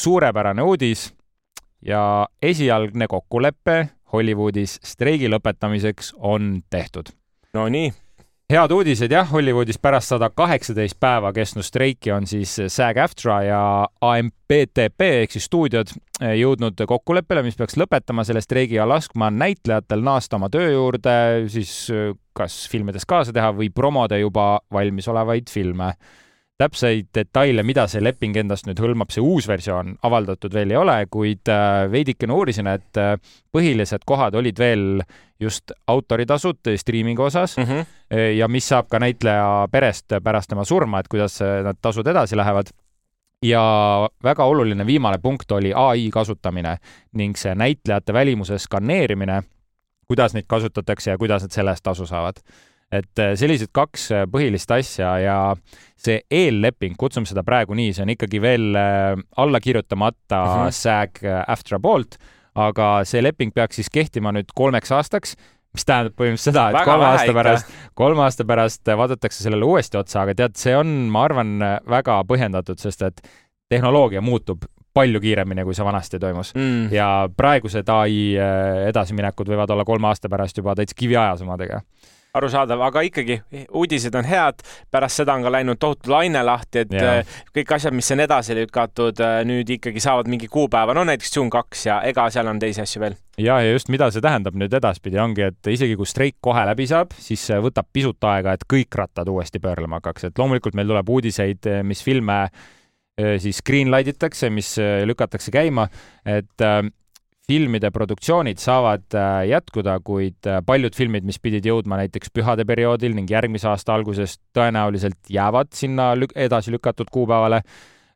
suurepärane 0.00 0.62
uudis 0.62 1.08
ja 1.82 2.28
esialgne 2.42 3.10
kokkulepe 3.10 3.80
Hollywoodis 4.12 4.78
streigi 4.86 5.30
lõpetamiseks 5.30 6.14
on 6.18 6.60
tehtud. 6.70 7.10
Nonii 7.54 7.90
head 8.50 8.72
uudised 8.74 9.12
jah, 9.14 9.28
Hollywoodis 9.30 9.78
pärast 9.78 10.10
sada 10.10 10.26
kaheksateist 10.34 10.96
päeva 11.00 11.30
kestnud 11.32 11.62
streiki 11.62 12.10
on 12.10 12.24
siis 12.26 12.56
SAG-AFTRA 12.66 13.36
ja 13.46 13.60
AMPTP 14.02 15.06
ehk 15.20 15.34
siis 15.36 15.46
stuudiod 15.46 15.92
eh, 16.18 16.34
jõudnud 16.40 16.82
kokkuleppele, 16.90 17.44
mis 17.46 17.58
peaks 17.58 17.78
lõpetama 17.78 18.24
selle 18.26 18.42
streigi 18.42 18.74
ja 18.80 18.88
laskma 18.90 19.28
näitlejatel 19.30 20.02
naasta 20.02 20.40
oma 20.40 20.48
töö 20.50 20.72
juurde, 20.72 21.14
siis 21.52 21.74
eh, 21.94 22.10
kas 22.34 22.64
filmides 22.72 23.06
kaasa 23.06 23.34
teha 23.36 23.52
või 23.54 23.70
promoda 23.74 24.18
juba 24.18 24.56
valmisolevaid 24.74 25.52
filme 25.52 25.92
täpseid 26.60 27.08
detaile, 27.16 27.64
mida 27.66 27.86
see 27.88 28.02
leping 28.04 28.36
endast 28.36 28.68
nüüd 28.68 28.80
hõlmab, 28.82 29.12
see 29.14 29.24
uus 29.24 29.48
versioon 29.48 29.94
avaldatud 30.06 30.52
veel 30.54 30.74
ei 30.74 30.78
ole, 30.80 30.98
kuid 31.12 31.50
äh, 31.52 31.86
veidikene 31.92 32.36
uurisin, 32.36 32.68
et 32.70 33.00
äh, 33.00 33.14
põhilised 33.54 34.04
kohad 34.08 34.36
olid 34.38 34.60
veel 34.60 35.02
just 35.40 35.72
autoritasud 35.88 36.68
striimingu 36.76 37.24
osas 37.24 37.56
mm 37.56 37.64
-hmm. 37.64 38.18
ja 38.36 38.48
mis 38.48 38.68
saab 38.68 38.90
ka 38.92 38.98
näitleja 39.00 39.68
perest 39.72 40.12
pärast 40.22 40.50
tema 40.50 40.64
surma, 40.64 41.00
et 41.00 41.08
kuidas 41.08 41.40
need 41.40 41.80
tasud 41.80 42.06
edasi 42.06 42.36
lähevad 42.36 42.68
ja 43.42 43.62
väga 44.22 44.44
oluline 44.44 44.86
viimane 44.86 45.18
punkt 45.18 45.52
oli 45.52 45.72
ai 45.74 46.10
kasutamine 46.12 46.76
ning 47.12 47.36
see 47.36 47.54
näitlejate 47.54 48.12
välimuse 48.12 48.58
skaneerimine, 48.58 49.42
kuidas 50.08 50.34
neid 50.34 50.44
kasutatakse 50.48 51.10
ja 51.10 51.18
kuidas 51.18 51.42
nad 51.42 51.50
selle 51.50 51.70
eest 51.70 51.82
tasu 51.82 52.06
saavad 52.06 52.42
et 52.94 53.22
äh, 53.22 53.34
sellised 53.38 53.70
kaks 53.74 54.08
äh, 54.14 54.24
põhilist 54.30 54.70
asja 54.74 55.12
ja 55.22 55.36
see 56.00 56.20
eelleping, 56.32 56.96
kutsume 56.98 57.28
seda 57.28 57.44
praegu 57.46 57.76
nii, 57.78 57.94
see 57.94 58.04
on 58.04 58.12
ikkagi 58.16 58.40
veel 58.42 58.74
äh, 58.78 59.14
alla 59.40 59.60
kirjutamata 59.62 60.42
uh 60.42 60.56
-huh. 60.64 60.74
SAG-AFTRA 60.74 61.80
poolt, 61.82 62.18
aga 62.58 62.90
see 63.06 63.22
leping 63.22 63.54
peaks 63.54 63.78
siis 63.78 63.90
kehtima 63.90 64.34
nüüd 64.34 64.50
kolmeks 64.54 64.92
aastaks 64.92 65.36
mis 65.70 65.86
tähendab 65.86 66.16
põhimõtteliselt 66.18 66.50
seda, 66.50 66.70
et 66.70 66.84
kolme 66.84 67.06
aasta 67.06 67.32
pärast, 67.32 67.74
kolme 67.94 68.22
aasta 68.24 68.44
pärast 68.44 68.90
vaadatakse 68.98 69.44
sellele 69.44 69.64
uuesti 69.64 70.00
otsa, 70.00 70.24
aga 70.24 70.34
tead, 70.34 70.56
see 70.58 70.74
on, 70.74 70.88
ma 71.14 71.22
arvan, 71.28 71.52
väga 71.86 72.24
põhjendatud, 72.26 72.80
sest 72.82 73.04
et 73.06 73.22
tehnoloogia 73.70 74.20
muutub 74.20 74.66
palju 74.92 75.20
kiiremini, 75.22 75.62
kui 75.62 75.74
see 75.74 75.86
vanasti 75.86 76.18
toimus 76.18 76.50
mm. 76.56 76.90
ja 76.90 77.28
praegused 77.36 77.86
ai 77.94 78.34
edasiminekud 78.88 79.46
võivad 79.46 79.70
olla 79.70 79.86
kolme 79.86 80.10
aasta 80.10 80.28
pärast 80.28 80.58
juba 80.58 80.74
täitsa 80.74 80.98
kiviajas 80.98 81.46
omadega 81.46 81.84
arusaadav, 82.34 82.80
aga 82.86 83.02
ikkagi 83.06 83.38
uudised 83.76 84.14
on 84.18 84.26
head, 84.28 84.62
pärast 84.92 85.20
seda 85.20 85.34
on 85.34 85.44
ka 85.44 85.52
läinud 85.52 85.80
tohutu 85.82 86.12
laine 86.12 86.42
lahti, 86.46 86.84
et 86.84 86.94
yeah. 86.94 87.20
Äh, 87.20 87.40
kõik 87.56 87.74
asjad, 87.76 87.94
mis 87.96 88.10
on 88.14 88.22
edasi 88.22 88.54
lükatud, 88.58 89.22
äh, 89.24 89.40
nüüd 89.48 89.70
ikkagi 89.76 90.02
saavad 90.02 90.30
mingi 90.30 90.50
kuupäeva, 90.52 90.94
no 90.96 91.04
näiteks 91.08 91.34
June 91.36 91.50
kaks 91.52 91.86
ja 91.88 92.00
ega 92.06 92.28
seal 92.30 92.50
on 92.50 92.60
teisi 92.62 92.84
asju 92.84 93.02
veel. 93.02 93.18
ja, 93.38 93.58
ja 93.64 93.72
just, 93.72 93.90
mida 93.92 94.10
see 94.14 94.22
tähendab 94.22 94.58
nüüd 94.58 94.74
edaspidi, 94.78 95.18
ongi, 95.22 95.48
et 95.50 95.72
isegi 95.74 95.96
kui 95.98 96.08
streik 96.08 96.38
kohe 96.44 96.62
läbi 96.70 96.86
saab, 96.90 97.16
siis 97.18 97.48
võtab 97.64 97.90
pisut 97.92 98.30
aega, 98.30 98.54
et 98.54 98.66
kõik 98.70 99.00
rattad 99.02 99.28
uuesti 99.28 99.62
pöörlema 99.62 99.98
hakkaks, 99.98 100.30
et 100.30 100.38
loomulikult 100.38 100.78
meil 100.78 100.90
tuleb 100.90 101.10
uudiseid, 101.16 101.72
mis 101.86 102.04
filme 102.04 102.44
siis 103.42 103.58
greenlight 103.66 104.14
itakse, 104.14 104.48
mis 104.54 104.70
lükatakse 104.78 105.52
käima, 105.52 105.90
et 106.24 106.62
filmide 107.50 107.90
produktsioonid 107.94 108.60
saavad 108.62 109.16
äh, 109.18 109.44
jätkuda, 109.50 109.98
kuid 110.06 110.46
äh, 110.46 110.60
paljud 110.66 110.94
filmid, 110.96 111.26
mis 111.26 111.40
pidid 111.42 111.66
jõudma 111.66 111.98
näiteks 112.00 112.30
pühade 112.34 112.66
perioodil 112.68 113.16
ning 113.16 113.30
järgmise 113.30 113.70
aasta 113.70 113.96
alguses 113.96 114.38
tõenäoliselt 114.56 115.32
jäävad 115.32 115.72
sinna 115.74 116.12
lük 116.18 116.36
edasi 116.38 116.74
lükatud 116.74 117.10
kuupäevale. 117.10 117.62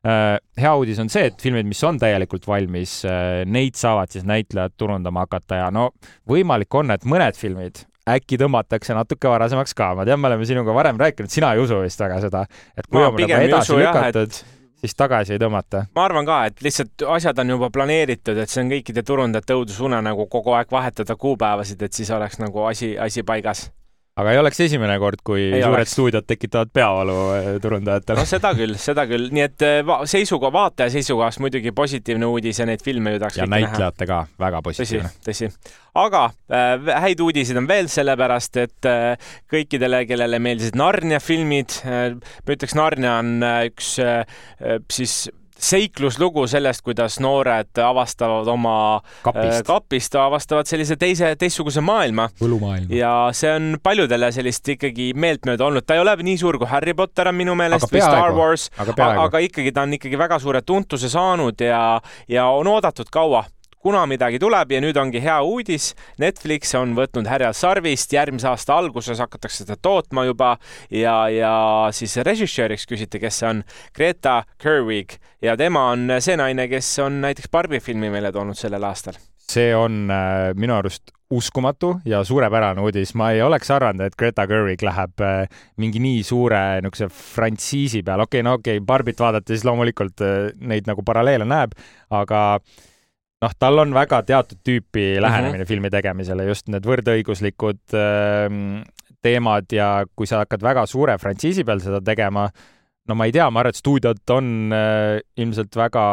Äh, 0.05 0.37
hea 0.61 0.75
uudis 0.77 1.01
on 1.03 1.11
see, 1.11 1.27
et 1.31 1.41
filmid, 1.41 1.67
mis 1.67 1.81
on 1.83 1.99
täielikult 1.99 2.47
valmis, 2.47 3.01
neid 3.49 3.75
saavad 3.79 4.13
siis 4.13 4.27
näitlejad 4.27 4.77
turundama 4.77 5.25
hakata 5.25 5.65
ja 5.65 5.67
no 5.73 5.89
võimalik 6.29 6.79
on, 6.79 6.95
et 6.95 7.07
mõned 7.09 7.35
filmid 7.39 7.83
äkki 8.05 8.37
tõmmatakse 8.37 8.93
natuke 8.93 9.29
varasemaks 9.31 9.73
ka, 9.75 9.95
ma 9.97 10.05
tean, 10.05 10.21
me 10.21 10.29
oleme 10.29 10.45
sinuga 10.45 10.75
varem 10.77 10.99
rääkinud, 11.01 11.31
sina 11.33 11.55
ei 11.55 11.63
usu 11.63 11.81
vist 11.81 12.01
väga 12.01 12.19
seda, 12.21 12.43
et 12.77 12.85
kui 12.85 13.01
ma 13.01 13.09
on 13.09 13.17
nagu 13.17 13.47
edasi 13.49 13.79
lükatud 13.81 14.43
siis 14.85 14.97
tagasi 14.97 15.35
ei 15.35 15.41
tõmmata? 15.41 15.85
ma 15.95 16.05
arvan 16.05 16.27
ka, 16.27 16.41
et 16.49 16.61
lihtsalt 16.65 17.07
asjad 17.17 17.39
on 17.43 17.55
juba 17.55 17.71
planeeritud, 17.73 18.37
et 18.37 18.51
see 18.51 18.63
on 18.63 18.73
kõikide 18.75 19.05
turundajate 19.05 19.57
õudusunenägu 19.57 20.29
kogu 20.31 20.55
aeg 20.57 20.71
vahetada 20.71 21.15
kuupäevasid, 21.15 21.81
et 21.81 21.93
siis 21.93 22.11
oleks 22.11 22.39
nagu 22.41 22.65
asi, 22.69 22.95
asi 22.99 23.23
paigas 23.23 23.69
aga 24.15 24.31
ei 24.31 24.39
oleks 24.39 24.61
esimene 24.63 24.95
kord, 25.01 25.19
kui 25.27 25.41
ei 25.43 25.59
suured 25.59 25.81
oleks. 25.81 25.93
stuudiod 25.95 26.27
tekitavad 26.27 26.71
peavalu 26.73 27.15
äh, 27.35 27.47
turundajatele. 27.63 28.21
no 28.21 28.29
seda 28.29 28.53
küll, 28.55 28.77
seda 28.79 29.03
küll, 29.09 29.27
nii 29.35 29.43
et 29.43 29.65
äh, 29.67 29.91
seisukoha, 30.07 30.53
vaataja 30.55 30.93
seisukohast 30.93 31.41
muidugi 31.43 31.73
positiivne 31.75 32.29
uudis 32.31 32.61
ja 32.61 32.67
neid 32.69 32.83
filme 32.85 33.15
ju 33.15 33.21
tahaks 33.23 33.41
ja 33.41 33.49
näitlejate 33.51 34.07
ka, 34.07 34.21
väga 34.39 34.61
positiivne. 34.63 35.11
tõsi, 35.19 35.49
tõsi. 35.51 35.73
aga 35.99 36.23
äh, 36.47 36.91
häid 37.07 37.23
uudiseid 37.27 37.59
on 37.59 37.67
veel, 37.67 37.91
sellepärast 37.91 38.61
et 38.63 38.91
äh, 38.91 39.31
kõikidele, 39.51 40.05
kellele 40.07 40.39
meeldisid 40.39 40.79
Narnia 40.79 41.19
filmid 41.23 41.81
äh,, 41.83 42.13
ma 42.15 42.55
ütleks, 42.55 42.77
Narnia 42.79 43.17
on 43.19 43.35
äh, 43.43 43.65
üks 43.67 43.97
äh, 43.99 44.23
siis 44.91 45.25
seikluslugu 45.59 46.45
sellest, 46.47 46.83
kuidas 46.85 47.19
noored 47.23 47.79
avastavad 47.83 48.47
oma 48.51 49.01
kapist, 49.23 49.61
äh, 49.61 49.63
kapist, 49.67 50.15
avastavad 50.19 50.67
sellise 50.69 50.97
teise, 50.99 51.31
teistsuguse 51.39 51.81
maailma. 51.81 52.29
ja 52.89 53.13
see 53.33 53.53
on 53.55 53.77
paljudele 53.83 54.31
sellist 54.35 54.67
ikkagi 54.75 55.11
meeltmööda 55.15 55.65
olnud, 55.65 55.85
ta 55.87 55.95
ei 55.95 56.03
ole 56.03 56.15
nii 56.23 56.37
suur 56.41 56.59
kui 56.61 56.69
Harry 56.69 56.93
Potter 56.93 57.31
on 57.31 57.39
minu 57.39 57.55
meelest 57.55 57.91
või 57.91 58.03
Star 58.03 58.35
Wars, 58.35 58.69
aga, 58.77 59.11
aga 59.25 59.43
ikkagi 59.47 59.71
ta 59.75 59.85
on 59.87 59.95
ikkagi 59.97 60.19
väga 60.19 60.39
suure 60.43 60.61
tuntuse 60.61 61.09
saanud 61.09 61.61
ja, 61.61 61.99
ja 62.27 62.47
on 62.51 62.67
oodatud 62.67 63.09
kaua 63.11 63.45
kuna 63.85 64.01
midagi 64.09 64.39
tuleb 64.41 64.71
ja 64.73 64.79
nüüd 64.81 64.97
ongi 64.97 65.21
hea 65.21 65.35
uudis, 65.45 65.91
Netflix 66.21 66.73
on 66.77 66.95
võtnud 66.97 67.29
härjal 67.29 67.53
sarvist, 67.53 68.15
järgmise 68.15 68.49
aasta 68.49 68.79
alguses 68.79 69.21
hakatakse 69.21 69.61
seda 69.61 69.77
tootma 69.77 70.23
juba 70.25 70.55
ja, 70.89 71.13
ja 71.29 71.53
siis 71.93 72.17
režissööriks 72.25 72.87
küsiti, 72.89 73.21
kes 73.21 73.43
see 73.43 73.51
on, 73.51 73.61
Greta 73.93 74.39
Gerwig 74.61 75.19
ja 75.45 75.53
tema 75.59 75.91
on 75.93 76.09
see 76.17 76.33
naine, 76.39 76.65
kes 76.71 76.89
on 77.05 77.21
näiteks 77.27 77.51
Barbi 77.53 77.77
filmi 77.83 78.09
meile 78.09 78.33
toonud 78.33 78.57
sellel 78.57 78.89
aastal 78.89 79.21
see 79.51 79.69
on 79.77 80.07
äh, 80.09 80.55
minu 80.57 80.73
arust 80.79 81.13
uskumatu 81.29 81.99
ja 82.05 82.23
suurepärane 82.25 82.81
uudis. 82.81 83.13
ma 83.13 83.31
ei 83.31 83.41
oleks 83.41 83.69
arvanud, 83.71 84.01
et 84.01 84.17
Greta 84.17 84.47
Gerwig 84.49 84.81
läheb 84.81 85.21
äh, 85.21 85.61
mingi 85.77 86.01
nii 86.01 86.23
suure 86.25 86.63
niisuguse 86.81 87.09
frantsiisi 87.35 88.01
peale. 88.01 88.25
okei 88.25 88.41
okay,, 88.41 88.49
no 88.49 88.57
okei 88.57 88.77
okay,, 88.79 88.85
Barbit 88.85 89.21
vaadates 89.21 89.65
loomulikult 89.65 90.25
äh, 90.25 90.51
neid 90.57 90.89
nagu 90.89 91.05
paralleele 91.05 91.45
näeb, 91.45 91.77
aga 92.09 92.41
noh, 93.45 93.53
tal 93.59 93.83
on 93.83 93.93
väga 93.95 94.21
teatud 94.25 94.61
tüüpi 94.65 95.21
lähenemine 95.21 95.59
mm 95.59 95.63
-hmm. 95.63 95.69
filmi 95.69 95.91
tegemisele, 95.93 96.47
just 96.49 96.69
need 96.71 96.85
võrdõiguslikud 96.85 97.93
äh, 97.93 98.83
teemad 99.25 99.71
ja 99.73 100.05
kui 100.15 100.27
sa 100.29 100.43
hakkad 100.43 100.63
väga 100.63 100.85
suure 100.89 101.17
frantsiisi 101.21 101.63
peal 101.65 101.81
seda 101.83 102.01
tegema, 102.01 102.49
no 103.07 103.15
ma 103.15 103.25
ei 103.25 103.33
tea, 103.35 103.49
ma 103.49 103.61
arvan, 103.61 103.73
et 103.73 103.81
stuudiod 103.81 104.35
on 104.35 104.73
äh, 104.73 105.21
ilmselt 105.37 105.75
väga 105.75 106.05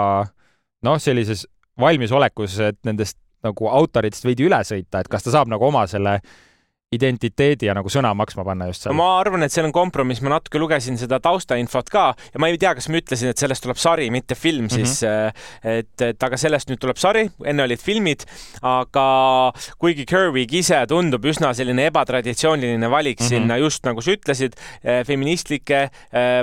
noh, 0.83 0.99
sellises 0.99 1.47
valmisolekus, 1.81 2.59
et 2.61 2.81
nendest 2.85 3.19
nagu 3.43 3.69
autoritest 3.69 4.25
veidi 4.25 4.47
üle 4.47 4.61
sõita, 4.67 5.01
et 5.01 5.09
kas 5.11 5.25
ta 5.25 5.35
saab 5.35 5.51
nagu 5.51 5.67
oma 5.67 5.87
selle 5.91 6.21
identiteedi 6.93 7.69
ja 7.69 7.75
nagu 7.77 7.91
sõna 7.93 8.13
maksma 8.17 8.45
panna 8.47 8.69
just 8.69 8.87
seal. 8.87 8.97
ma 8.97 9.09
arvan, 9.21 9.45
et 9.47 9.55
seal 9.55 9.67
on 9.69 9.75
kompromiss, 9.75 10.23
ma 10.25 10.35
natuke 10.35 10.61
lugesin 10.61 10.99
seda 11.01 11.19
taustainfot 11.23 11.89
ka 11.93 12.05
ja 12.35 12.43
ma 12.43 12.51
ei 12.53 12.59
tea, 12.61 12.75
kas 12.77 12.89
ma 12.93 13.01
ütlesin, 13.01 13.33
et 13.33 13.41
sellest 13.41 13.65
tuleb 13.65 13.81
sari, 13.81 14.09
mitte 14.15 14.37
film 14.39 14.67
mhm. 14.69 14.75
siis 14.75 15.01
mm, 15.03 15.31
-hmm. 15.33 15.79
et, 15.79 16.07
et 16.13 16.29
aga 16.29 16.41
sellest 16.41 16.71
nüüd 16.71 16.83
tuleb 16.83 17.01
sari, 17.01 17.25
enne 17.49 17.65
olid 17.65 17.81
filmid, 17.81 18.27
aga 18.63 19.07
kuigi 19.81 20.07
Kerwig 20.09 20.53
ise 20.61 20.83
tundub 20.89 21.25
üsna 21.25 21.55
selline 21.57 21.89
ebatraditsiooniline 21.91 22.91
valik 22.91 23.21
mm 23.21 23.25
-hmm. 23.25 23.29
sinna 23.29 23.57
just 23.57 23.85
nagu 23.89 24.03
sa 24.03 24.13
ütlesid, 24.13 24.59
eh, 24.85 25.05
feministlike 25.07 25.89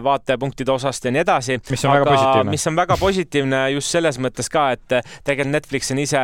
vaatepunktide 0.04 0.72
osast 0.72 1.06
ja 1.06 1.12
nii 1.12 1.22
edasi. 1.22 1.60
mis 1.70 1.86
on 1.86 1.92
aga, 1.92 2.00
väga 2.00 2.16
positiivne. 2.16 2.50
mis 2.50 2.68
on 2.68 2.76
väga 2.76 2.98
positiivne 2.98 3.70
just 3.72 3.90
selles 3.90 4.20
mõttes 4.20 4.50
ka, 4.50 4.72
et 4.72 4.88
tegelikult 5.24 5.50
Netflix 5.50 5.92
on 5.92 6.00
ise 6.00 6.20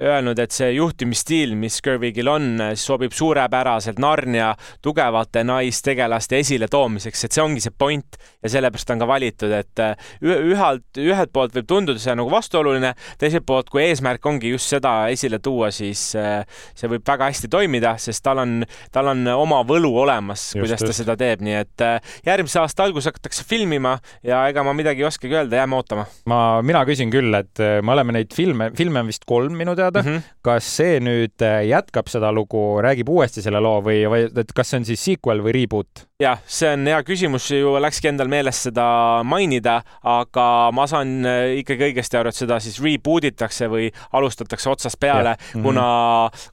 öelnud, 0.00 0.38
et 0.38 0.52
see 0.52 0.72
juhtimisstiil, 0.72 1.54
mis 1.56 1.80
Kerwigil 1.82 2.28
on, 2.28 2.58
sobib 2.74 3.12
suure 3.12 3.40
suurepäraselt 3.50 3.98
Narnia 3.98 4.54
tugevate 4.82 5.42
naistegelaste 5.44 6.38
esiletoomiseks, 6.38 7.24
et 7.24 7.32
see 7.32 7.42
ongi 7.42 7.60
see 7.60 7.72
point 7.76 8.16
ja 8.42 8.50
sellepärast 8.50 8.90
on 8.90 9.00
ka 9.02 9.06
valitud, 9.08 9.50
et 9.52 9.82
äh, 9.82 9.96
ühelt, 10.22 10.86
ühelt 10.98 11.32
poolt 11.32 11.54
võib 11.54 11.66
tunduda 11.68 11.98
see 12.00 12.14
nagu 12.16 12.30
vastuoluline, 12.30 12.94
teiselt 13.18 13.46
poolt, 13.46 13.70
kui 13.70 13.82
eesmärk 13.88 14.24
ongi 14.26 14.52
just 14.52 14.70
seda 14.70 15.08
esile 15.12 15.40
tuua, 15.42 15.70
siis 15.74 16.14
äh, 16.18 16.44
see 16.74 16.88
võib 16.90 17.04
väga 17.06 17.30
hästi 17.30 17.50
toimida, 17.50 17.96
sest 17.98 18.22
tal 18.24 18.42
on, 18.44 18.60
tal 18.92 19.10
on 19.12 19.26
oma 19.34 19.62
võlu 19.66 19.92
olemas, 20.04 20.50
kuidas 20.56 20.84
ta 20.84 20.94
seda 20.94 21.16
teeb, 21.20 21.42
nii 21.44 21.58
et 21.60 21.84
äh, 21.84 22.14
järgmise 22.26 22.62
aasta 22.62 22.86
alguses 22.86 23.10
hakatakse 23.10 23.44
filmima 23.48 23.96
ja 24.26 24.44
ega 24.50 24.64
ma 24.66 24.74
midagi 24.76 25.04
ei 25.04 25.08
oskagi 25.10 25.36
öelda, 25.36 25.60
jääme 25.60 25.76
ootama. 25.80 26.06
ma, 26.30 26.40
mina 26.64 26.84
küsin 26.88 27.12
küll, 27.12 27.34
et 27.36 27.60
me 27.82 27.96
oleme 27.96 28.16
neid 28.16 28.32
filme, 28.36 28.70
filme 28.78 29.02
on 29.02 29.10
vist 29.10 29.26
kolm 29.28 29.58
minu 29.58 29.74
teada 29.76 30.02
mm, 30.04 30.16
-hmm. 30.16 30.38
kas 30.46 30.70
see 30.80 31.00
nüüd 31.02 31.44
jätkab 31.66 32.08
seda 32.08 32.32
lugu, 32.32 32.80
räägib 32.84 33.08
uuesti 33.10 33.39
uuesti 33.40 33.48
selle 33.48 33.60
loo 33.62 33.80
või, 33.84 34.04
või 34.08 34.28
et 34.28 34.52
kas 34.54 34.70
see 34.70 34.80
on 34.80 34.86
siis 34.88 35.02
sequel 35.02 35.40
või 35.42 35.54
reboot? 35.56 36.06
jah, 36.20 36.40
see 36.44 36.68
on 36.74 36.84
hea 36.84 37.00
küsimus, 37.06 37.46
ju 37.54 37.72
läkski 37.80 38.10
endal 38.10 38.28
meelest 38.28 38.66
seda 38.68 39.22
mainida, 39.24 39.78
aga 40.04 40.68
ma 40.76 40.84
saan 40.90 41.24
äh, 41.24 41.56
ikkagi 41.62 41.88
õigesti 41.88 42.18
aru, 42.20 42.28
et 42.28 42.36
seda 42.36 42.58
siis 42.60 42.76
reboot 42.84 43.24
itakse 43.24 43.70
või 43.72 43.88
alustatakse 44.12 44.68
otsast 44.68 45.00
peale, 45.00 45.36
mm 45.38 45.46
-hmm. 45.54 45.64
kuna, 45.64 45.86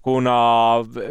kuna 0.01 0.37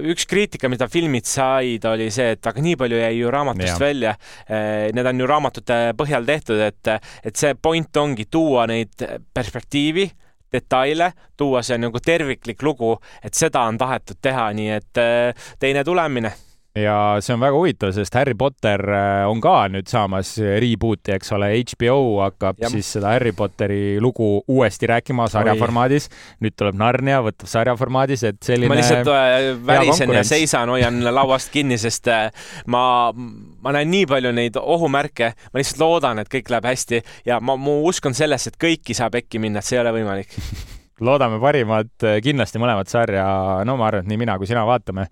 üks 0.08 0.24
kriitika, 0.26 0.70
mida 0.72 0.88
filmid 0.88 1.28
said, 1.28 1.84
oli 1.84 2.08
see, 2.10 2.32
et 2.32 2.46
aga 2.46 2.64
nii 2.64 2.76
palju 2.80 3.02
jäi 3.02 3.18
ju 3.18 3.30
raamatust 3.30 3.74
ja. 3.74 3.80
välja. 3.80 4.16
Äh, 4.48 4.88
need 4.96 5.06
on 5.06 5.20
ju 5.20 5.26
raamatute 5.26 5.80
põhjal 5.98 6.24
tehtud, 6.24 6.60
et, 6.60 6.94
et 7.24 7.36
see 7.36 7.54
point 7.60 7.96
ongi 7.96 8.24
tuua 8.30 8.66
neid 8.66 9.04
perspektiivi 9.34 10.08
detaile, 10.52 11.12
tuua 11.36 11.62
see 11.62 11.78
nagu 11.78 12.00
terviklik 12.00 12.62
lugu, 12.62 12.96
et 13.24 13.34
seda 13.34 13.66
on 13.68 13.78
tahetud 13.78 14.20
teha, 14.22 14.50
nii 14.56 14.70
et 14.78 15.02
äh, 15.02 15.48
teine 15.58 15.84
tulemine 15.84 16.32
ja 16.76 16.96
see 17.24 17.34
on 17.34 17.40
väga 17.40 17.56
huvitav, 17.56 17.92
sest 17.96 18.14
Harry 18.18 18.34
Potter 18.38 18.82
äh, 18.92 19.24
on 19.28 19.40
ka 19.44 19.54
nüüd 19.72 19.88
saamas 19.88 20.34
reboot'i, 20.60 21.14
eks 21.16 21.32
ole, 21.36 21.48
HBO 21.62 22.20
hakkab 22.20 22.60
ja. 22.60 22.70
siis 22.72 22.90
seda 22.96 23.14
Harry 23.14 23.32
Potteri 23.36 23.96
lugu 24.02 24.28
uuesti 24.52 24.90
rääkima 24.90 25.28
sarja 25.32 25.54
Oi. 25.56 25.60
formaadis. 25.60 26.10
nüüd 26.44 26.56
tuleb 26.58 26.76
Narnia, 26.80 27.22
võtab 27.24 27.48
sarja 27.50 27.76
formaadis, 27.80 28.26
et 28.28 28.40
selline. 28.44 28.70
ma 28.70 28.78
lihtsalt 28.78 29.10
äh, 29.12 29.48
värisen 29.66 30.12
ja 30.16 30.24
seisan, 30.26 30.72
hoian 30.74 31.00
lauast 31.18 31.52
kinni, 31.54 31.78
sest 31.80 32.10
äh, 32.12 32.28
ma, 32.72 32.84
ma 33.14 33.76
näen 33.76 33.90
nii 33.92 34.10
palju 34.12 34.34
neid 34.36 34.60
ohumärke, 34.60 35.32
ma 35.52 35.62
lihtsalt 35.62 35.80
loodan, 35.82 36.20
et 36.22 36.32
kõik 36.32 36.52
läheb 36.52 36.68
hästi 36.68 37.02
ja 37.28 37.40
ma, 37.40 37.56
mu 37.60 37.80
usk 37.88 38.10
on 38.10 38.16
selles, 38.16 38.50
et 38.50 38.60
kõiki 38.60 38.96
saab 38.96 39.16
äkki 39.22 39.40
minna, 39.42 39.64
et 39.64 39.68
see 39.68 39.78
ei 39.78 39.84
ole 39.84 39.96
võimalik 39.96 40.36
loodame 41.06 41.40
parimat, 41.40 41.92
kindlasti 42.24 42.60
mõlemat 42.60 42.92
sarja, 42.92 43.26
no 43.68 43.80
ma 43.80 43.88
arvan, 43.90 44.04
et 44.04 44.12
nii 44.12 44.24
mina 44.24 44.36
kui 44.40 44.48
sina 44.48 44.62
vaatame 44.68 45.08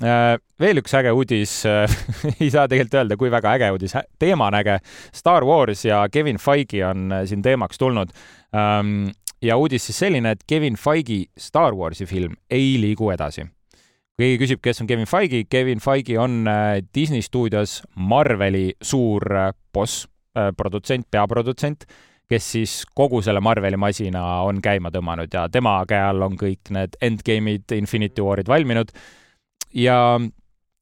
veel 0.00 0.80
üks 0.80 0.94
äge 0.96 1.12
uudis 1.12 1.52
ei 2.40 2.50
saa 2.52 2.66
tegelikult 2.70 2.98
öelda, 3.02 3.16
kui 3.20 3.30
väga 3.32 3.54
äge 3.58 3.70
uudis, 3.74 3.94
teema 4.18 4.48
on 4.48 4.58
äge. 4.60 4.78
Star 5.12 5.44
Wars 5.44 5.84
ja 5.84 6.06
Kevin 6.12 6.38
Feige 6.40 6.84
on 6.86 7.10
äh, 7.12 7.24
siin 7.28 7.42
teemaks 7.42 7.78
tulnud. 7.78 8.12
Ähm, 8.56 9.10
ja 9.42 9.56
uudis 9.56 9.86
siis 9.88 9.98
selline, 9.98 10.36
et 10.36 10.44
Kevin 10.48 10.76
Feige 10.80 11.24
Star 11.38 11.74
Warsi 11.76 12.06
film 12.06 12.36
ei 12.50 12.76
liigu 12.80 13.10
edasi. 13.12 13.46
keegi 14.20 14.36
küsib, 14.42 14.60
kes 14.60 14.82
on 14.82 14.86
Kevin 14.86 15.08
Feige, 15.08 15.44
Kevin 15.48 15.80
Feige 15.80 16.18
on 16.20 16.44
äh, 16.48 16.82
Disney 16.94 17.22
stuudios 17.22 17.82
Marveli 17.96 18.72
suur 18.82 19.24
boss, 19.72 20.06
produtsent, 20.56 21.08
peaprodutsent 21.10 21.84
kes 22.30 22.50
siis 22.52 22.74
kogu 22.94 23.18
selle 23.26 23.40
Marveli 23.42 23.76
masina 23.80 24.20
on 24.46 24.60
käima 24.62 24.92
tõmmanud 24.94 25.32
ja 25.34 25.48
tema 25.50 25.80
käe 25.88 26.04
all 26.12 26.22
on 26.22 26.36
kõik 26.38 26.70
need 26.70 26.94
Endgame'id, 27.02 27.66
Infinity 27.74 28.22
War'id 28.22 28.46
valminud 28.48 28.92
ja 29.74 30.00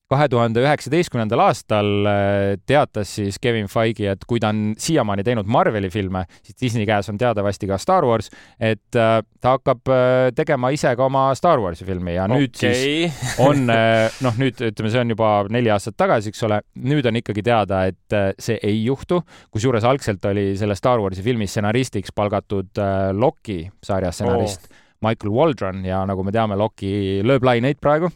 kahe 0.08 0.28
tuhande 0.32 0.62
üheksateistkümnendal 0.64 1.42
aastal 1.44 1.88
äh, 2.08 2.54
teatas 2.68 3.10
siis 3.18 3.36
Kevin 3.42 3.68
Feige, 3.68 4.14
et 4.14 4.24
kui 4.28 4.40
ta 4.40 4.50
on 4.54 4.72
siiamaani 4.80 5.24
teinud 5.26 5.48
Marveli 5.52 5.90
filme, 5.92 6.24
siis 6.40 6.56
Disney 6.62 6.88
käes 6.88 7.10
on 7.12 7.18
teatavasti 7.20 7.68
ka 7.68 7.76
Star 7.80 8.06
Wars, 8.08 8.30
et 8.56 8.96
äh, 8.96 9.18
ta 9.42 9.56
hakkab 9.58 9.92
äh, 9.92 10.30
tegema 10.36 10.72
ise 10.72 10.94
ka 10.96 11.08
oma 11.08 11.26
Star 11.38 11.60
Warsi 11.60 11.84
filmi 11.88 12.16
ja 12.16 12.24
okay. 12.24 12.40
nüüd 12.40 12.56
siis 12.56 13.36
on, 13.44 13.68
noh, 13.68 14.40
nüüd 14.40 14.64
ütleme, 14.70 14.94
see 14.94 15.04
on 15.04 15.12
juba 15.12 15.34
neli 15.52 15.72
aastat 15.74 15.98
tagasi, 16.00 16.32
eks 16.32 16.42
ole, 16.48 16.62
nüüd 16.88 17.08
on 17.10 17.20
ikkagi 17.20 17.44
teada, 17.44 17.84
et 17.92 18.40
see 18.40 18.56
ei 18.64 18.80
juhtu, 18.86 19.20
kusjuures 19.52 19.84
algselt 19.88 20.24
oli 20.32 20.50
selle 20.58 20.76
Star 20.78 21.04
Warsi 21.04 21.24
filmi 21.26 21.48
stsenaristiks 21.50 22.16
palgatud 22.16 22.80
Loki 23.18 23.60
sarja 23.84 24.14
stsenarist 24.14 24.70
oh. 24.70 24.84
Michael 25.04 25.30
Waldron 25.36 25.84
ja 25.86 26.00
nagu 26.08 26.24
me 26.24 26.32
teame, 26.34 26.56
Loki 26.58 27.20
lööb 27.26 27.44
laineid 27.44 27.78
praegu 27.82 28.08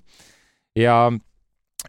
ja 0.77 1.13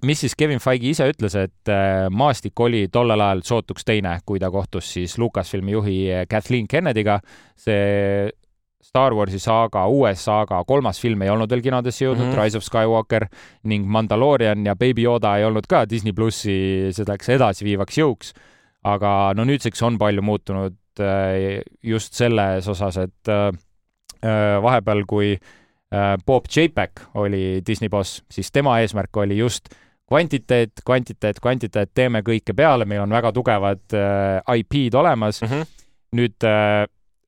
mis 0.02 0.24
siis 0.24 0.36
Kevin 0.36 0.60
Feige 0.60 0.90
ise 0.92 1.08
ütles, 1.12 1.36
et 1.38 1.72
äh, 1.72 2.08
maastik 2.12 2.60
oli 2.60 2.88
tollel 2.92 3.22
ajal 3.22 3.44
sootuks 3.46 3.86
teine, 3.88 4.18
kui 4.25 4.42
ta 4.42 4.50
kohtus 4.52 4.90
siis 4.96 5.18
Lucasfilmi 5.22 5.75
juhi 5.75 5.98
äh, 6.12 6.24
Kathleen 6.30 6.68
Kennedy'ga. 6.68 7.20
see 7.58 8.32
Star 8.84 9.13
Warsi 9.16 9.40
saaga, 9.40 9.86
uue 9.88 10.12
saaga 10.20 10.60
kolmas 10.68 11.00
film 11.02 11.22
ei 11.24 11.30
olnud 11.32 11.50
veel 11.50 11.62
kinodesse 11.63 12.04
jõudnud 12.04 12.25
mm, 12.25 12.34
-hmm. 12.34 12.44
Rise 12.44 12.58
of 12.58 12.63
Skywalker 12.63 13.25
ning 13.63 13.88
Mandalorian 13.88 14.66
ja 14.66 14.75
Baby 14.75 15.04
Yoda 15.04 15.38
ei 15.38 15.46
olnud 15.46 15.68
ka 15.70 15.86
Disney 15.90 16.13
plussi 16.13 16.92
selleks 16.92 17.30
edasiviivaks 17.30 17.98
jõuks. 17.98 18.34
aga 18.84 19.34
no 19.36 19.46
nüüdseks 19.46 19.82
on 19.84 19.98
palju 19.98 20.22
muutunud 20.22 20.75
äh, 21.00 21.62
just 21.84 22.13
selles 22.13 22.68
osas, 22.68 22.98
et 22.98 23.32
vahepeal, 24.63 25.04
kui 25.08 25.38
Bob 26.25 26.47
Chapek 26.50 27.03
oli 27.21 27.62
Disney 27.67 27.89
boss, 27.89 28.23
siis 28.31 28.51
tema 28.51 28.79
eesmärk 28.81 29.17
oli 29.21 29.38
just 29.38 29.69
kvantiteet, 30.09 30.83
kvantiteet, 30.85 31.39
kvantiteet, 31.41 31.91
teeme 31.95 32.23
kõike 32.25 32.55
peale, 32.57 32.88
meil 32.89 33.03
on 33.03 33.13
väga 33.13 33.31
tugevad 33.35 33.95
äh, 33.97 34.57
IP-d 34.59 35.00
olemas 35.00 35.41
mm. 35.41 35.50
-hmm. 35.50 35.88
nüüd 36.19 36.47
äh, 36.50 36.83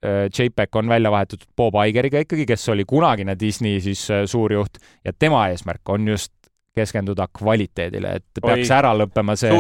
äh 0.05 0.29
JPEG 0.29 0.75
on 0.75 0.89
välja 0.89 1.11
vahetatud 1.11 1.47
Bob 1.57 1.73
Igeriga 1.87 2.19
ikkagi, 2.19 2.45
kes 2.45 2.69
oli 2.69 2.85
kunagine 2.85 3.35
Disney 3.39 3.79
siis 3.81 4.09
äh, 4.11 4.25
suurjuht 4.25 4.77
ja 5.05 5.13
tema 5.19 5.47
eesmärk 5.49 5.89
on 5.89 6.07
just 6.07 6.34
keskenduda 6.75 7.27
kvaliteedile, 7.33 8.11
et 8.19 8.41
peaks 8.41 8.69
Oi, 8.69 8.75
ära 8.75 8.91
lõppema 8.97 9.35
see 9.39 9.51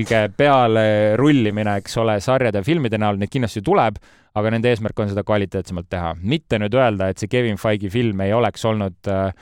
ilge 0.00 0.22
peale 0.36 0.84
rullimine, 1.20 1.76
eks 1.82 1.96
ole, 2.00 2.16
sarjade 2.24 2.62
ja 2.62 2.66
filmide 2.66 3.00
näol, 3.00 3.20
neid 3.20 3.32
kindlasti 3.32 3.62
tuleb, 3.64 4.00
aga 4.38 4.52
nende 4.54 4.72
eesmärk 4.72 5.04
on 5.04 5.12
seda 5.12 5.24
kvaliteetsemalt 5.28 5.90
teha. 5.92 6.14
mitte 6.22 6.60
nüüd 6.62 6.74
öelda, 6.78 7.10
et 7.12 7.20
see 7.20 7.30
Kevin 7.32 7.60
Feige 7.60 7.92
film 7.92 8.24
ei 8.24 8.32
oleks 8.32 8.64
olnud 8.68 9.12
äh, 9.12 9.32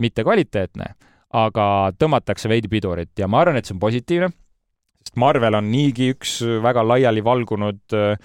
mitte 0.00 0.24
kvaliteetne, 0.24 0.94
aga 1.36 1.66
tõmmatakse 2.00 2.48
veidi 2.50 2.70
pidurit 2.72 3.12
ja 3.20 3.28
ma 3.28 3.44
arvan, 3.44 3.60
et 3.60 3.68
see 3.68 3.76
on 3.76 3.82
positiivne, 3.82 4.30
sest 5.04 5.20
Marvel 5.20 5.58
on 5.60 5.68
niigi 5.70 6.12
üks 6.14 6.40
väga 6.64 6.86
laiali 6.86 7.24
valgunud 7.24 7.96
äh, 7.96 8.16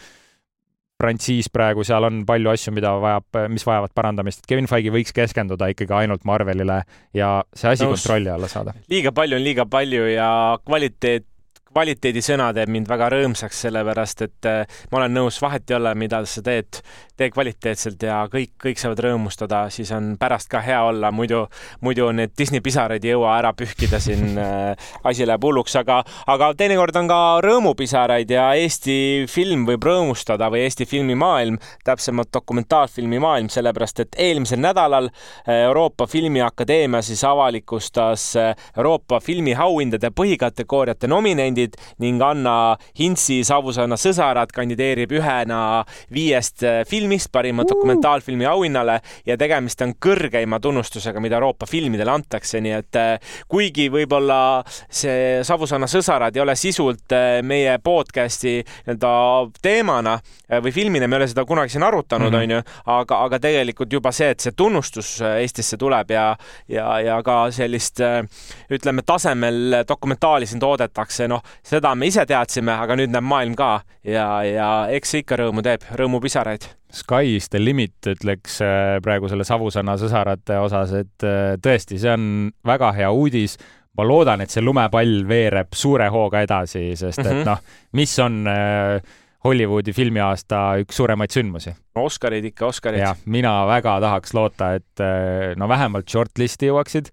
frantsiis 1.05 1.51
praegu, 1.53 1.85
seal 1.87 2.07
on 2.07 2.23
palju 2.27 2.51
asju, 2.55 2.73
mida 2.75 2.95
vajab, 3.01 3.41
mis 3.53 3.65
vajavad 3.67 3.93
parandamist. 3.97 4.43
Kevin 4.49 4.69
Feige 4.71 4.93
võiks 4.93 5.13
keskenduda 5.15 5.69
ikkagi 5.73 5.93
ainult 6.01 6.25
Marvelile 6.27 6.81
ja 7.15 7.37
see 7.53 7.71
asi 7.75 7.85
Nõus. 7.85 8.01
kontrolli 8.01 8.33
alla 8.33 8.49
saada. 8.51 8.75
liiga 8.91 9.13
palju 9.15 9.37
on 9.37 9.45
liiga 9.45 9.65
palju 9.69 10.09
ja 10.15 10.29
kvaliteet 10.65 11.27
kvaliteedisõna 11.75 12.53
teeb 12.55 12.71
mind 12.71 12.87
väga 12.87 13.09
rõõmsaks, 13.11 13.65
sellepärast 13.65 14.21
et 14.23 14.47
äh, 14.47 14.77
ma 14.91 15.01
olen 15.01 15.17
nõus, 15.17 15.41
vahet 15.43 15.67
ei 15.69 15.75
ole, 15.75 15.91
mida 15.99 16.21
sa 16.29 16.39
teed, 16.45 16.79
tee 17.19 17.27
kvaliteetselt 17.31 18.03
ja 18.03 18.21
kõik, 18.31 18.53
kõik 18.63 18.79
saavad 18.79 19.01
rõõmustada, 19.03 19.65
siis 19.71 19.91
on 19.95 20.13
pärast 20.19 20.47
ka 20.51 20.61
hea 20.63 20.81
olla, 20.87 21.11
muidu, 21.15 21.45
muidu 21.83 22.07
need 22.15 22.31
Disney 22.37 22.63
pisaraid 22.63 23.03
ei 23.03 23.11
jõua 23.11 23.33
ära 23.41 23.51
pühkida 23.55 23.99
siin 24.03 24.37
äh,, 24.39 24.87
asi 25.03 25.27
läheb 25.27 25.43
hulluks, 25.43 25.75
aga, 25.81 26.01
aga 26.31 26.53
teinekord 26.55 26.95
on 26.99 27.11
ka 27.11 27.19
rõõmupisaraid 27.43 28.31
ja 28.31 28.47
Eesti 28.59 28.97
film 29.31 29.67
võib 29.67 29.83
rõõmustada 29.83 30.47
või 30.51 30.63
Eesti 30.65 30.87
filmimaailm, 30.87 31.59
täpsemalt 31.87 32.31
dokumentaalfilmi 32.35 33.19
maailm, 33.23 33.51
sellepärast 33.51 34.03
et 34.05 34.19
eelmisel 34.29 34.63
nädalal 34.63 35.11
äh, 35.11 35.65
Euroopa 35.65 36.07
Filmiakadeemia 36.07 37.03
siis 37.03 37.23
avalikustas 37.27 38.31
äh, 38.39 38.55
Euroopa 38.77 39.19
filmiauhindade 39.23 40.11
põhikategooriate 40.15 41.11
nominendid, 41.11 41.64
kandidaadid 41.65 41.77
ning 41.99 42.21
Anna 42.21 42.77
Hintsi 42.97 43.43
Savusaana 43.45 43.97
sõsarad 43.97 44.51
kandideerib 44.53 45.11
ühena 45.15 45.85
viiest 46.13 46.63
äh, 46.63 46.83
filmist 46.87 47.31
parima 47.31 47.63
uh. 47.63 47.69
dokumentaalfilmi 47.69 48.45
auhinnale 48.45 49.01
ja 49.25 49.37
tegemist 49.37 49.81
on 49.81 49.95
kõrgeima 49.99 50.59
tunnustusega, 50.59 51.19
mida 51.19 51.35
Euroopa 51.35 51.65
filmidele 51.65 52.11
antakse, 52.11 52.61
nii 52.61 52.75
et 52.77 52.95
äh, 52.99 53.35
kuigi 53.47 53.89
võib-olla 53.89 54.63
see 54.89 55.43
Savusaana 55.43 55.87
sõsarad 55.87 56.35
ei 56.35 56.43
ole 56.43 56.55
sisult 56.55 57.11
äh, 57.15 57.41
meie 57.43 57.77
podcast'i 57.83 58.61
nii-öelda 58.65 59.11
teemana 59.61 60.15
või 60.61 60.71
filmina, 60.71 61.07
me 61.07 61.17
ei 61.17 61.23
ole 61.23 61.27
seda 61.29 61.43
kunagi 61.47 61.73
siin 61.73 61.83
arutanud, 61.83 62.29
mhm. 62.29 62.41
onju, 62.43 62.59
aga, 62.93 63.19
aga 63.25 63.39
tegelikult 63.41 63.91
juba 63.93 64.11
see, 64.15 64.29
et 64.33 64.43
see 64.43 64.53
tunnustus 64.57 65.17
Eestisse 65.25 65.77
tuleb 65.81 66.11
ja, 66.13 66.25
ja, 66.71 66.85
ja 67.01 67.17
ka 67.25 67.37
sellist 67.55 68.01
ütleme, 68.71 69.03
tasemel 69.05 69.81
dokumentaali 69.87 70.47
siin 70.49 70.61
toodetakse, 70.61 71.27
noh, 71.31 71.41
seda 71.63 71.93
me 71.95 72.09
ise 72.11 72.25
teadsime, 72.25 72.73
aga 72.73 72.97
nüüd 72.99 73.13
näeb 73.13 73.25
maailm 73.27 73.55
ka 73.55 73.69
ja, 74.03 74.27
ja 74.47 74.69
eks 74.95 75.15
see 75.15 75.23
ikka 75.23 75.39
rõõmu 75.43 75.63
teeb, 75.65 75.85
rõõmupisaraid. 75.99 76.67
Sky 76.95 77.35
is 77.35 77.49
the 77.51 77.59
limit, 77.59 77.97
ütleks 78.07 78.61
äh, 78.63 78.97
praegu 79.03 79.29
selle 79.31 79.47
Savusõna 79.47 79.97
sõsarate 79.99 80.59
osas, 80.63 80.93
et 80.95 81.25
äh, 81.27 81.55
tõesti, 81.61 81.99
see 81.99 82.13
on 82.13 82.29
väga 82.65 82.93
hea 82.95 83.11
uudis 83.11 83.59
ma 83.95 84.05
loodan, 84.07 84.43
et 84.43 84.51
see 84.51 84.63
lumepall 84.63 85.21
veereb 85.27 85.75
suure 85.75 86.07
hooga 86.11 86.41
edasi, 86.45 86.89
sest 86.99 87.19
et 87.19 87.25
mm 87.25 87.37
-hmm. 87.41 87.45
noh, 87.45 87.61
mis 87.93 88.19
on 88.19 88.47
äh, 88.47 89.13
Hollywoodi 89.45 89.93
filmiaasta 89.93 90.79
üks 90.81 90.97
suuremaid 90.97 91.31
sündmusi. 91.31 91.75
Oscarid 91.95 92.45
ikka, 92.45 92.65
Oscarid. 92.65 92.99
jah, 92.99 93.17
mina 93.25 93.53
väga 93.67 93.99
tahaks 94.01 94.33
loota, 94.33 94.73
et 94.73 94.99
äh, 94.99 95.53
no 95.55 95.69
vähemalt 95.69 96.09
shortlist'i 96.09 96.71
jõuaksid 96.71 97.11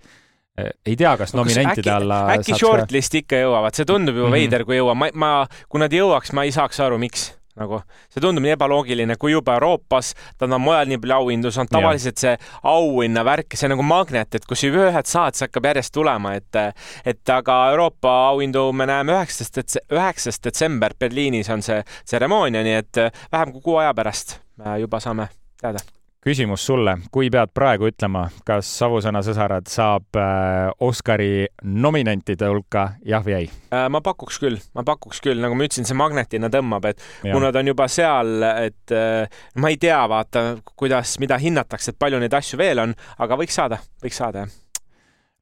ei 0.59 0.97
tea, 0.97 1.13
kas 1.17 1.35
nominentide 1.35 1.89
äkki, 1.89 1.95
alla 1.95 2.25
äkki 2.35 2.57
shortlist'i 2.59 3.23
ikka 3.23 3.41
jõuavad, 3.41 3.77
see 3.77 3.89
tundub 3.89 4.17
juba 4.17 4.29
mm 4.29 4.33
-hmm. 4.33 4.41
veider, 4.41 4.65
kui 4.69 4.77
jõuab, 4.77 4.99
ma, 4.99 5.09
ma, 5.15 5.31
kui 5.69 5.81
nad 5.81 5.93
jõuaks, 5.93 6.35
ma 6.37 6.45
ei 6.45 6.53
saaks 6.53 6.81
aru, 6.81 6.99
miks. 7.01 7.33
Nagu 7.57 7.83
see 8.09 8.21
tundub 8.25 8.41
nii 8.47 8.55
ebaloogiline, 8.55 9.17
kui 9.21 9.33
juba 9.33 9.59
Euroopas, 9.59 10.15
tal 10.41 10.53
on 10.57 10.61
mujal 10.65 10.89
nii 10.89 10.99
palju 11.03 11.17
auhindu 11.19 11.51
saanud, 11.53 11.69
tavaliselt 11.73 12.17
see 12.17 12.33
auhinnavärk, 12.65 13.53
see 13.53 13.67
on 13.69 13.75
nagu 13.75 13.85
magnet, 13.85 14.35
et 14.35 14.47
kus 14.49 14.65
ühed 14.65 15.09
saad, 15.09 15.37
see 15.37 15.45
hakkab 15.45 15.69
järjest 15.69 15.93
tulema, 15.93 16.35
et 16.35 16.61
et 17.05 17.29
aga 17.37 17.59
Euroopa 17.75 18.15
auhindu 18.33 18.73
me 18.73 18.89
näeme 18.89 19.13
üheksast, 19.13 19.61
üheksas 19.93 20.41
detsember 20.45 20.97
Berliinis 20.99 21.53
on 21.53 21.63
see 21.63 21.83
tseremoonia, 22.05 22.65
nii 22.65 22.79
et 22.81 23.05
vähem 23.33 23.53
kui 23.53 23.61
kuu 23.61 23.77
aja 23.85 23.95
pärast 23.95 24.41
juba 24.81 25.01
saame 25.01 25.29
teada 25.61 25.85
küsimus 26.23 26.63
sulle, 26.67 26.95
kui 27.11 27.31
pead 27.35 27.51
praegu 27.55 27.89
ütlema, 27.91 28.29
kas 28.47 28.69
Savusõna 28.79 29.25
sõsarad 29.27 29.67
saab 29.71 30.19
äh, 30.19 30.71
Oscari 30.87 31.49
nominentide 31.67 32.47
hulka 32.51 32.93
jah 33.09 33.25
või 33.27 33.35
ei 33.41 33.49
äh,? 33.51 33.89
ma 33.91 34.03
pakuks 34.05 34.39
küll, 34.43 34.61
ma 34.77 34.85
pakuks 34.87 35.23
küll, 35.25 35.43
nagu 35.43 35.59
ma 35.59 35.67
ütlesin, 35.67 35.89
see 35.89 35.99
magnetina 35.99 36.51
tõmbab, 36.53 36.87
et 36.93 37.03
ja. 37.27 37.35
kuna 37.35 37.51
ta 37.51 37.63
on 37.63 37.73
juba 37.73 37.89
seal, 37.91 38.47
et 38.53 38.95
äh, 38.95 39.43
ma 39.59 39.75
ei 39.75 39.81
tea, 39.83 39.99
vaata, 40.11 40.47
kuidas, 40.79 41.17
mida 41.23 41.39
hinnatakse, 41.43 41.95
et 41.95 42.01
palju 42.03 42.23
neid 42.23 42.39
asju 42.39 42.61
veel 42.61 42.85
on, 42.85 42.97
aga 43.27 43.39
võiks 43.43 43.59
saada, 43.59 43.83
võiks 44.03 44.23
saada, 44.23 44.47
jah. 44.47 44.59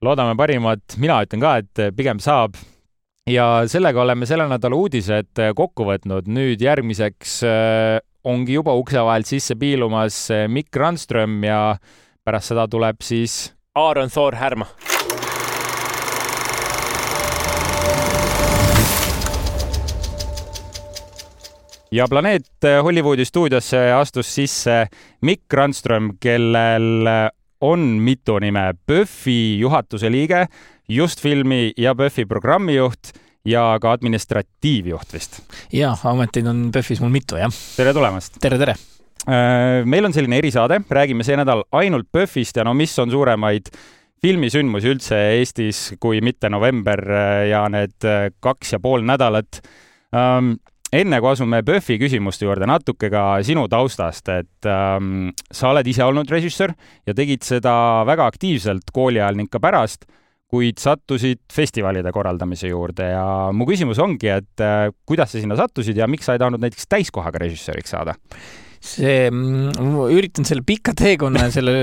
loodame 0.07 0.37
parimat, 0.41 0.97
mina 0.97 1.21
ütlen 1.27 1.45
ka, 1.45 1.57
et 1.61 1.87
pigem 1.97 2.25
saab 2.25 2.57
ja 3.29 3.67
sellega 3.69 4.01
oleme 4.01 4.25
selle 4.27 4.49
nädala 4.49 4.81
uudised 4.81 5.45
kokku 5.57 5.85
võtnud. 5.93 6.25
nüüd 6.33 6.65
järgmiseks 6.65 7.43
ongi 8.25 8.53
juba 8.59 8.75
ukse 8.77 9.01
vahelt 9.01 9.29
sisse 9.29 9.57
piilumas 9.57 10.17
eh, 10.31 10.47
Mikk 10.49 10.77
Randström 10.77 11.41
ja 11.45 11.77
pärast 12.25 12.53
seda 12.53 12.67
tuleb 12.69 13.01
siis 13.03 13.53
Aaron 13.75 14.11
Thor 14.11 14.37
Härma. 14.37 14.67
ja 21.93 22.07
Planeet 22.09 22.65
eh, 22.65 22.83
Hollywoodi 22.83 23.25
stuudiosse 23.25 23.93
astus 23.93 24.35
sisse 24.35 24.87
Mikk 25.23 25.53
Randström, 25.53 26.13
kellel 26.21 27.07
eh, 27.07 27.31
on 27.61 27.81
mitu 27.81 28.39
nime. 28.39 28.73
PÖFFi 28.87 29.59
juhatuse 29.61 30.11
liige, 30.13 30.47
Just 30.91 31.21
filmi 31.23 31.73
ja 31.79 31.95
PÖFFi 31.95 32.25
programmijuht 32.27 33.13
ja 33.49 33.65
ka 33.81 33.95
administratiivjuht 33.97 35.15
vist. 35.15 35.41
jaa, 35.73 35.95
ameteid 36.13 36.49
on 36.51 36.69
PÖFFis 36.75 37.01
mul 37.05 37.13
mitu, 37.15 37.39
jah. 37.41 37.53
tere 37.77 37.95
tulemast! 37.97 38.41
tere, 38.43 38.59
tere! 38.61 38.77
Äh, 39.29 39.85
meil 39.89 40.09
on 40.09 40.17
selline 40.17 40.39
erisaade, 40.41 40.81
räägime 40.89 41.25
see 41.27 41.39
nädal 41.41 41.65
ainult 41.77 42.09
PÖFFist 42.13 42.61
ja 42.61 42.65
no 42.65 42.75
mis 42.77 42.97
on 43.01 43.13
suuremaid 43.13 43.69
filmisündmusi 44.21 44.91
üldse 44.93 45.19
Eestis, 45.39 45.95
kui 46.01 46.21
mitte 46.25 46.51
november 46.53 47.01
äh, 47.09 47.45
ja 47.53 47.65
need 47.73 47.97
äh, 48.05 48.29
kaks 48.45 48.75
ja 48.77 48.81
pool 48.83 49.05
nädalat. 49.09 49.63
Ähm, 50.17 50.55
enne 50.93 51.21
kui 51.23 51.33
asume 51.33 51.63
PÖFFi 51.65 51.97
küsimuste 52.03 52.45
juurde, 52.45 52.69
natuke 52.69 53.09
ka 53.13 53.25
sinu 53.47 53.67
taustast, 53.73 54.29
et 54.33 54.69
ähm, 54.69 55.31
sa 55.53 55.71
oled 55.73 55.89
ise 55.89 56.05
olnud 56.05 56.33
režissöör 56.33 56.75
ja 57.09 57.17
tegid 57.17 57.47
seda 57.47 57.75
väga 58.09 58.29
aktiivselt 58.29 58.93
kooli 58.93 59.23
ajal 59.23 59.41
ning 59.41 59.53
ka 59.53 59.63
pärast 59.63 60.09
kuid 60.51 60.81
sattusid 60.83 61.45
festivalide 61.53 62.11
korraldamise 62.15 62.71
juurde 62.71 63.13
ja 63.13 63.25
mu 63.55 63.67
küsimus 63.69 64.01
ongi, 64.03 64.33
et 64.35 64.65
äh, 64.65 64.89
kuidas 65.07 65.35
sa 65.35 65.43
sinna 65.43 65.59
sattusid 65.59 65.99
ja 65.99 66.09
miks 66.11 66.27
sa 66.27 66.35
ei 66.35 66.43
tahtnud 66.43 66.63
näiteks 66.63 66.91
täiskohaga 66.91 67.43
režissööriks 67.45 67.95
saada? 67.95 68.17
See, 68.81 69.29
ma 69.29 69.71
mm, 69.71 70.13
üritan 70.17 70.47
selle 70.49 70.65
pika 70.65 70.95
teekonna 70.97 71.45
ja 71.45 71.53
selle 71.53 71.75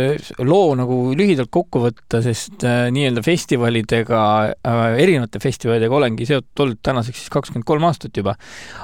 loo 0.41 0.71
nagu 0.77 0.95
lühidalt 1.17 1.51
kokku 1.53 1.83
võtta, 1.83 2.23
sest 2.25 2.65
äh, 2.65 2.87
nii-öelda 2.93 3.21
festivalidega 3.25 4.21
äh,, 4.57 4.81
erinevate 5.03 5.41
festivalidega 5.43 5.93
olengi 5.93 6.25
seotud 6.25 6.63
olnud 6.65 6.81
tänaseks 6.85 7.21
siis 7.21 7.33
kakskümmend 7.33 7.67
kolm 7.69 7.85
aastat 7.85 8.17
juba. 8.17 8.33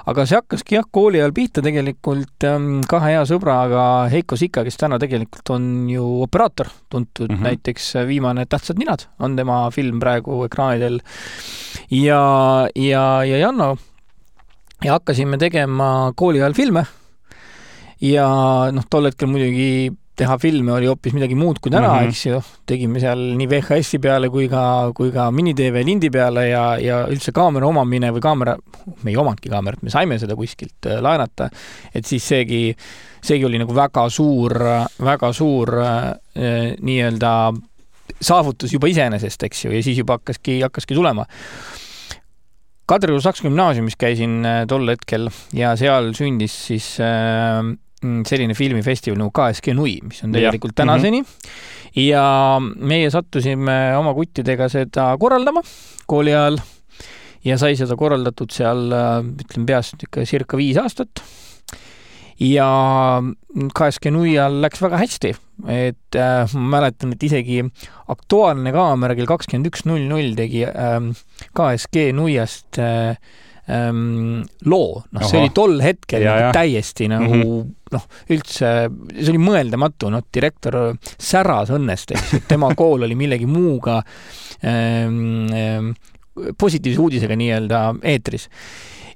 aga 0.05 0.27
see 0.29 0.37
hakkaski 0.37 0.77
jah, 0.77 0.87
kooli 0.93 1.23
ajal 1.23 1.33
pihta 1.33 1.65
tegelikult 1.65 2.47
ähm, 2.49 2.69
kahe 2.89 3.15
hea 3.15 3.25
sõbraga, 3.29 3.87
Heiko 4.13 4.37
Sika, 4.37 4.61
kes 4.67 4.77
täna 4.77 5.01
tegelikult 5.01 5.55
on 5.57 5.69
ju 5.89 6.05
operaator, 6.27 6.69
tuntud 6.93 7.31
mm 7.31 7.35
-hmm. 7.35 7.49
näiteks 7.49 7.95
äh, 7.97 8.07
Viimane 8.07 8.45
Tähtsad 8.45 8.77
ninad 8.77 9.09
on 9.19 9.35
tema 9.35 9.71
film 9.73 9.99
praegu 9.99 10.43
ekraanidel, 10.45 11.01
ja, 11.89 12.23
ja, 12.75 13.05
ja 13.25 13.37
Janno 13.47 13.77
ja 14.83 14.99
hakkasime 14.99 15.37
tegema 15.41 16.11
kooli 16.15 16.41
ajal 16.43 16.53
filme 16.53 16.85
ja 18.01 18.27
noh, 18.71 18.87
tol 18.89 19.09
hetkel 19.09 19.29
muidugi 19.29 19.91
teha 20.15 20.35
filme 20.37 20.75
oli 20.75 20.85
hoopis 20.85 21.15
midagi 21.15 21.35
muud 21.37 21.57
kui 21.61 21.71
täna 21.73 21.87
mm, 21.87 21.99
-hmm. 21.99 22.09
eks 22.09 22.25
ju, 22.25 22.41
tegime 22.69 23.01
seal 23.01 23.21
nii 23.37 23.47
VHS-i 23.49 23.99
peale 23.99 24.29
kui 24.29 24.47
ka, 24.49 24.91
kui 24.95 25.11
ka 25.11 25.31
mini-TV 25.31 25.81
lindi 25.85 26.11
peale 26.13 26.47
ja, 26.49 26.63
ja 26.77 26.99
üldse 27.09 27.33
kaamera 27.33 27.67
omamine 27.67 28.11
või 28.13 28.21
kaamera, 28.21 28.55
me 29.01 29.11
ei 29.11 29.17
omanudki 29.17 29.49
kaamerat, 29.49 29.81
me 29.81 29.89
saime 29.89 30.19
seda 30.21 30.37
kuskilt 30.37 30.85
äh, 30.85 31.01
laenata, 31.01 31.49
et 31.95 32.05
siis 32.05 32.27
seegi, 32.27 32.75
seegi 33.21 33.45
oli 33.45 33.61
nagu 33.61 33.73
väga 33.75 34.05
suur, 34.09 34.53
väga 35.01 35.33
suur 35.33 35.73
äh, 35.81 36.77
nii-öelda 36.79 37.53
saavutus 38.21 38.73
juba 38.73 38.87
iseenesest, 38.87 39.49
eks 39.49 39.65
ju, 39.65 39.73
ja 39.73 39.81
siis 39.83 39.97
juba 39.97 40.19
hakkaski, 40.19 40.61
hakkaski 40.61 40.93
tulema 40.93 41.25
Kadrioru 42.85 43.21
Saksa 43.23 43.47
gümnaasiumis 43.47 43.95
käisin 43.99 44.41
äh, 44.45 44.63
tol 44.67 44.87
hetkel 44.91 45.29
ja 45.55 45.75
seal 45.79 46.11
sündis 46.17 46.55
siis 46.67 46.95
äh, 46.99 47.63
Mm, 48.03 48.25
selline 48.27 48.55
filmifestival 48.57 49.15
nagu 49.21 49.31
KSG 49.31 49.73
Nui, 49.77 49.95
mis 50.03 50.19
on 50.25 50.33
tegelikult 50.35 50.73
ja. 50.73 50.81
tänaseni 50.81 51.21
mm. 51.21 51.27
-hmm. 51.27 52.01
ja 52.03 52.25
meie 52.59 53.09
sattusime 53.09 53.95
oma 53.97 54.13
kuttidega 54.13 54.67
seda 54.69 55.13
korraldama 55.19 55.61
kooli 56.07 56.33
ajal 56.35 56.59
ja 57.45 57.57
sai 57.57 57.77
seda 57.79 57.95
korraldatud 57.95 58.51
seal, 58.51 58.91
ütleme 59.45 59.65
peast 59.67 60.03
ikka 60.03 60.25
circa 60.27 60.57
viis 60.59 60.77
aastat. 60.79 61.23
Ja 62.41 62.67
KSG 63.77 64.11
Nui 64.13 64.35
all 64.41 64.61
läks 64.63 64.81
väga 64.81 64.99
hästi, 65.01 65.33
et 65.69 66.17
äh, 66.17 66.55
ma 66.57 66.79
mäletan, 66.79 67.13
et 67.13 67.23
isegi 67.23 67.61
Aktuaalne 68.13 68.73
kaamera 68.75 69.15
kell 69.17 69.29
kakskümmend 69.29 69.69
üks 69.69 69.85
null 69.89 70.07
null 70.09 70.33
tegi 70.37 70.65
äh, 70.67 70.99
KSG 71.57 72.09
Nuiast 72.17 72.81
äh, 72.81 73.15
ähm, 73.69 74.43
loo, 74.65 75.03
noh, 75.11 75.25
see 75.27 75.39
oli 75.39 75.51
tol 75.55 75.77
hetkel 75.83 76.25
ja, 76.25 76.35
nagu 76.35 76.55
täiesti 76.57 77.07
nagu 77.11 77.33
mm 77.33 77.43
-hmm. 77.43 77.75
noh, 77.95 78.07
üldse 78.35 78.71
see 78.89 79.29
oli 79.33 79.43
mõeldamatu, 79.43 80.09
noh, 80.11 80.25
direktor 80.33 80.79
säras 81.17 81.71
õnnest, 81.73 82.15
eks 82.15 82.33
ju, 82.33 82.41
tema 82.47 82.73
kool 82.79 83.07
oli 83.07 83.15
millegi 83.15 83.47
muuga 83.47 84.01
ähm, 84.63 85.53
ähm, 85.53 85.93
positiivse 86.57 86.99
uudisega 86.99 87.35
nii-öelda 87.37 87.85
eetris 88.01 88.49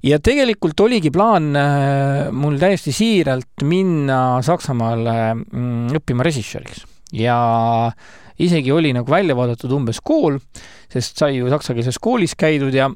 ja 0.05 0.19
tegelikult 0.23 0.79
oligi 0.85 1.11
plaan 1.13 1.49
äh, 1.57 2.29
mul 2.35 2.59
täiesti 2.61 2.93
siiralt 2.95 3.65
minna 3.65 4.41
Saksamaale 4.45 5.17
mm, 5.33 5.97
õppima 5.97 6.25
režissööriks 6.27 6.85
ja 7.17 7.37
isegi 8.39 8.71
oli 8.71 8.93
nagu 8.93 9.09
välja 9.11 9.35
vaadatud 9.37 9.71
umbes 9.73 10.01
kool, 10.05 10.37
sest 10.91 11.17
sai 11.17 11.39
ju 11.39 11.49
saksakeelses 11.51 11.99
koolis 12.03 12.35
käidud 12.37 12.75
ja 12.75 12.89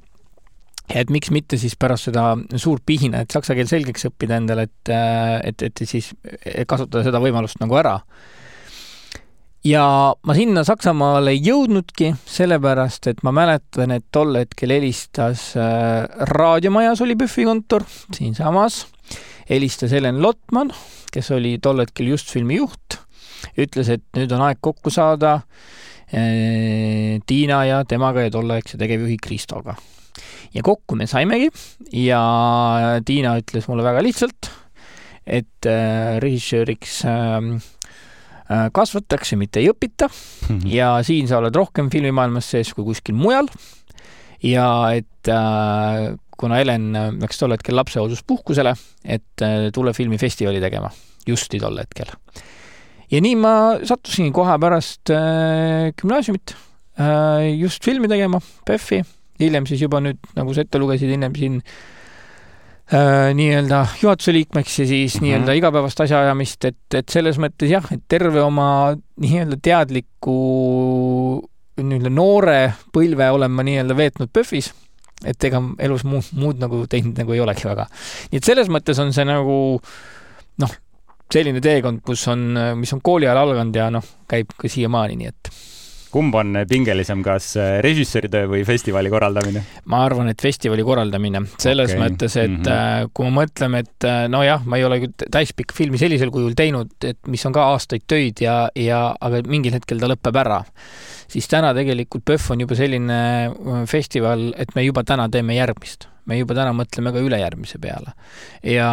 et 0.91 1.09
miks 1.13 1.31
mitte 1.31 1.57
siis 1.59 1.77
pärast 1.79 2.09
seda 2.09 2.35
suurt 2.59 2.83
pihina, 2.85 3.23
et 3.23 3.31
saksa 3.31 3.55
keel 3.57 3.69
selgeks 3.69 4.09
õppida 4.11 4.37
endale, 4.41 4.67
et, 4.67 4.91
äh, 4.91 5.39
et, 5.51 5.65
et 5.69 5.83
siis 5.87 6.11
kasutada 6.67 7.05
seda 7.07 7.21
võimalust 7.23 7.61
nagu 7.63 7.79
ära. 7.79 7.97
Ja 9.63 10.13
ma 10.25 10.35
sinna 10.37 10.63
Saksamaale 10.65 11.35
ei 11.35 11.41
jõudnudki, 11.45 12.11
sellepärast 12.25 13.11
et 13.11 13.21
ma 13.25 13.33
mäletan, 13.35 13.93
et 13.93 14.07
tol 14.13 14.33
hetkel 14.39 14.73
helistas 14.73 15.51
äh, 15.59 16.05
raadiomajas 16.31 17.03
oli 17.05 17.17
PÜFFi 17.19 17.45
kontor 17.49 17.85
siinsamas, 18.15 18.85
helistas 19.49 19.93
Helen 19.93 20.21
Lotman, 20.23 20.73
kes 21.13 21.31
oli 21.35 21.57
tol 21.61 21.83
hetkel 21.83 22.09
just 22.13 22.31
filmi 22.33 22.57
juht, 22.57 22.97
ütles, 23.59 23.91
et 23.93 24.05
nüüd 24.17 24.33
on 24.33 24.45
aeg 24.47 24.61
kokku 24.63 24.93
saada 24.93 25.37
äh, 26.09 27.19
Tiina 27.27 27.63
ja 27.69 27.83
temaga 27.85 28.25
ja 28.25 28.33
tolleaegse 28.33 28.81
tegevjuhi 28.81 29.19
Kristoga. 29.21 29.77
Ja 30.51 30.63
kokku 30.65 30.97
me 30.99 31.05
saimegi 31.07 31.47
ja 32.01 32.23
Tiina 33.05 33.37
ütles 33.39 33.69
mulle 33.69 33.85
väga 33.85 34.01
lihtsalt, 34.03 34.49
et 35.21 35.69
äh, 35.69 36.17
režissööriks 36.19 37.03
äh, 37.05 37.37
kasvatakse, 38.73 39.37
mitte 39.39 39.61
ei 39.61 39.69
õpita 39.71 40.09
mm 40.09 40.57
-hmm. 40.57 40.71
ja 40.73 40.97
siin 41.07 41.27
sa 41.27 41.37
oled 41.39 41.55
rohkem 41.55 41.89
filmimaailmas 41.89 42.49
sees 42.51 42.73
kui 42.73 42.83
kuskil 42.83 43.15
mujal. 43.15 43.47
ja 44.43 44.91
et 44.95 45.29
äh, 45.29 46.17
kuna 46.37 46.55
Helen 46.55 46.91
läks 47.21 47.37
tol 47.37 47.51
hetkel 47.51 47.75
lapsehoolduspuhkusele, 47.75 48.73
et 49.05 49.41
äh, 49.41 49.69
tule 49.73 49.93
filmifestivali 49.93 50.59
tegema, 50.59 50.89
justi 51.27 51.59
tol 51.59 51.77
hetkel. 51.77 52.11
ja 53.11 53.21
nii 53.21 53.35
ma 53.35 53.55
sattusingi 53.83 54.31
kohe 54.31 54.59
pärast 54.59 55.09
äh, 55.09 55.93
gümnaasiumit 56.01 56.55
äh, 56.99 57.55
just 57.59 57.85
filmi 57.85 58.07
tegema, 58.07 58.41
PÖFFi 58.65 59.03
hiljem 59.39 59.65
siis 59.65 59.81
juba 59.81 59.99
nüüd, 59.99 60.19
nagu 60.35 60.53
sa 60.53 60.61
ette 60.61 60.79
lugesid, 60.79 61.09
ennem 61.09 61.35
siin 61.35 61.61
äh, 61.61 62.00
nii-öelda 62.91 63.85
juhatuse 64.01 64.33
liikmeks 64.35 64.79
ja 64.79 64.85
siis 64.87 65.13
mm 65.13 65.19
-hmm. 65.19 65.23
nii-öelda 65.25 65.53
igapäevast 65.55 66.01
asjaajamist, 66.03 66.65
et, 66.65 66.93
et 66.93 67.09
selles 67.09 67.37
mõttes 67.39 67.71
jah, 67.71 67.85
et 67.91 68.03
terve 68.07 68.41
oma 68.43 68.97
nii-öelda 69.21 69.57
teadliku 69.63 70.35
nii-öelda 71.79 72.11
noore 72.11 72.73
põlve 72.93 73.29
olen 73.31 73.51
ma 73.51 73.63
nii-öelda 73.63 73.97
veetnud 73.97 74.31
PÖFFis, 74.33 74.71
et 75.25 75.43
ega 75.43 75.61
elus 75.79 76.03
muud, 76.03 76.31
muud 76.35 76.61
nagu 76.61 76.83
teinud 76.89 77.17
nagu 77.17 77.33
ei 77.33 77.39
olegi 77.39 77.67
väga. 77.67 77.87
nii 78.31 78.41
et 78.41 78.43
selles 78.43 78.67
mõttes 78.67 78.99
on 78.99 79.13
see 79.13 79.25
nagu 79.25 79.57
noh, 80.61 80.77
selline 81.31 81.61
teekond, 81.63 82.01
kus 82.05 82.27
on, 82.27 82.47
mis 82.75 82.93
on 82.93 83.01
kooli 83.01 83.27
ajal 83.29 83.45
alganud 83.45 83.75
ja 83.75 83.89
noh, 83.93 84.07
käib 84.27 84.51
ka 84.57 84.67
siiamaani, 84.71 85.15
nii 85.15 85.31
et 85.31 85.53
kumb 86.11 86.35
on 86.35 86.61
pingelisem, 86.69 87.23
kas 87.25 87.53
äh, 87.59 87.77
režissööri 87.85 88.29
töö 88.31 88.49
või 88.51 88.65
festivali 88.67 89.11
korraldamine? 89.13 89.63
ma 89.91 90.03
arvan, 90.05 90.31
et 90.31 90.43
festivali 90.43 90.85
korraldamine, 90.85 91.43
selles 91.61 91.95
okay. 91.95 92.01
mõttes, 92.03 92.37
et 92.39 92.51
mm 92.51 92.67
-hmm. 92.67 93.11
kui 93.13 93.29
me 93.29 93.33
mõtleme, 93.41 93.83
et 93.85 94.07
äh, 94.09 94.25
nojah, 94.31 94.65
ma 94.65 94.79
ei 94.79 94.85
ole 94.87 94.99
küll 95.05 95.31
täispikka 95.31 95.77
filmi 95.77 96.01
sellisel 96.01 96.31
kujul 96.33 96.53
teinud, 96.57 96.93
et 97.07 97.19
mis 97.27 97.45
on 97.45 97.55
ka 97.55 97.71
aastaid 97.73 98.05
töid 98.07 98.43
ja, 98.43 98.69
ja 98.75 99.03
aga 99.19 99.43
mingil 99.47 99.73
hetkel 99.77 99.99
ta 99.99 100.11
lõpeb 100.11 100.41
ära, 100.43 100.61
siis 101.31 101.47
täna 101.47 101.73
tegelikult 101.77 102.25
PÖFF 102.25 102.51
on 102.51 102.65
juba 102.65 102.75
selline 102.75 103.19
festival, 103.87 104.51
et 104.57 104.75
me 104.75 104.83
juba 104.83 105.03
täna 105.07 105.29
teeme 105.29 105.55
järgmist 105.55 106.10
me 106.29 106.37
juba 106.39 106.57
täna 106.57 106.73
mõtleme 106.77 107.13
ka 107.13 107.23
ülejärgmise 107.23 107.81
peale. 107.81 108.15
ja, 108.67 108.91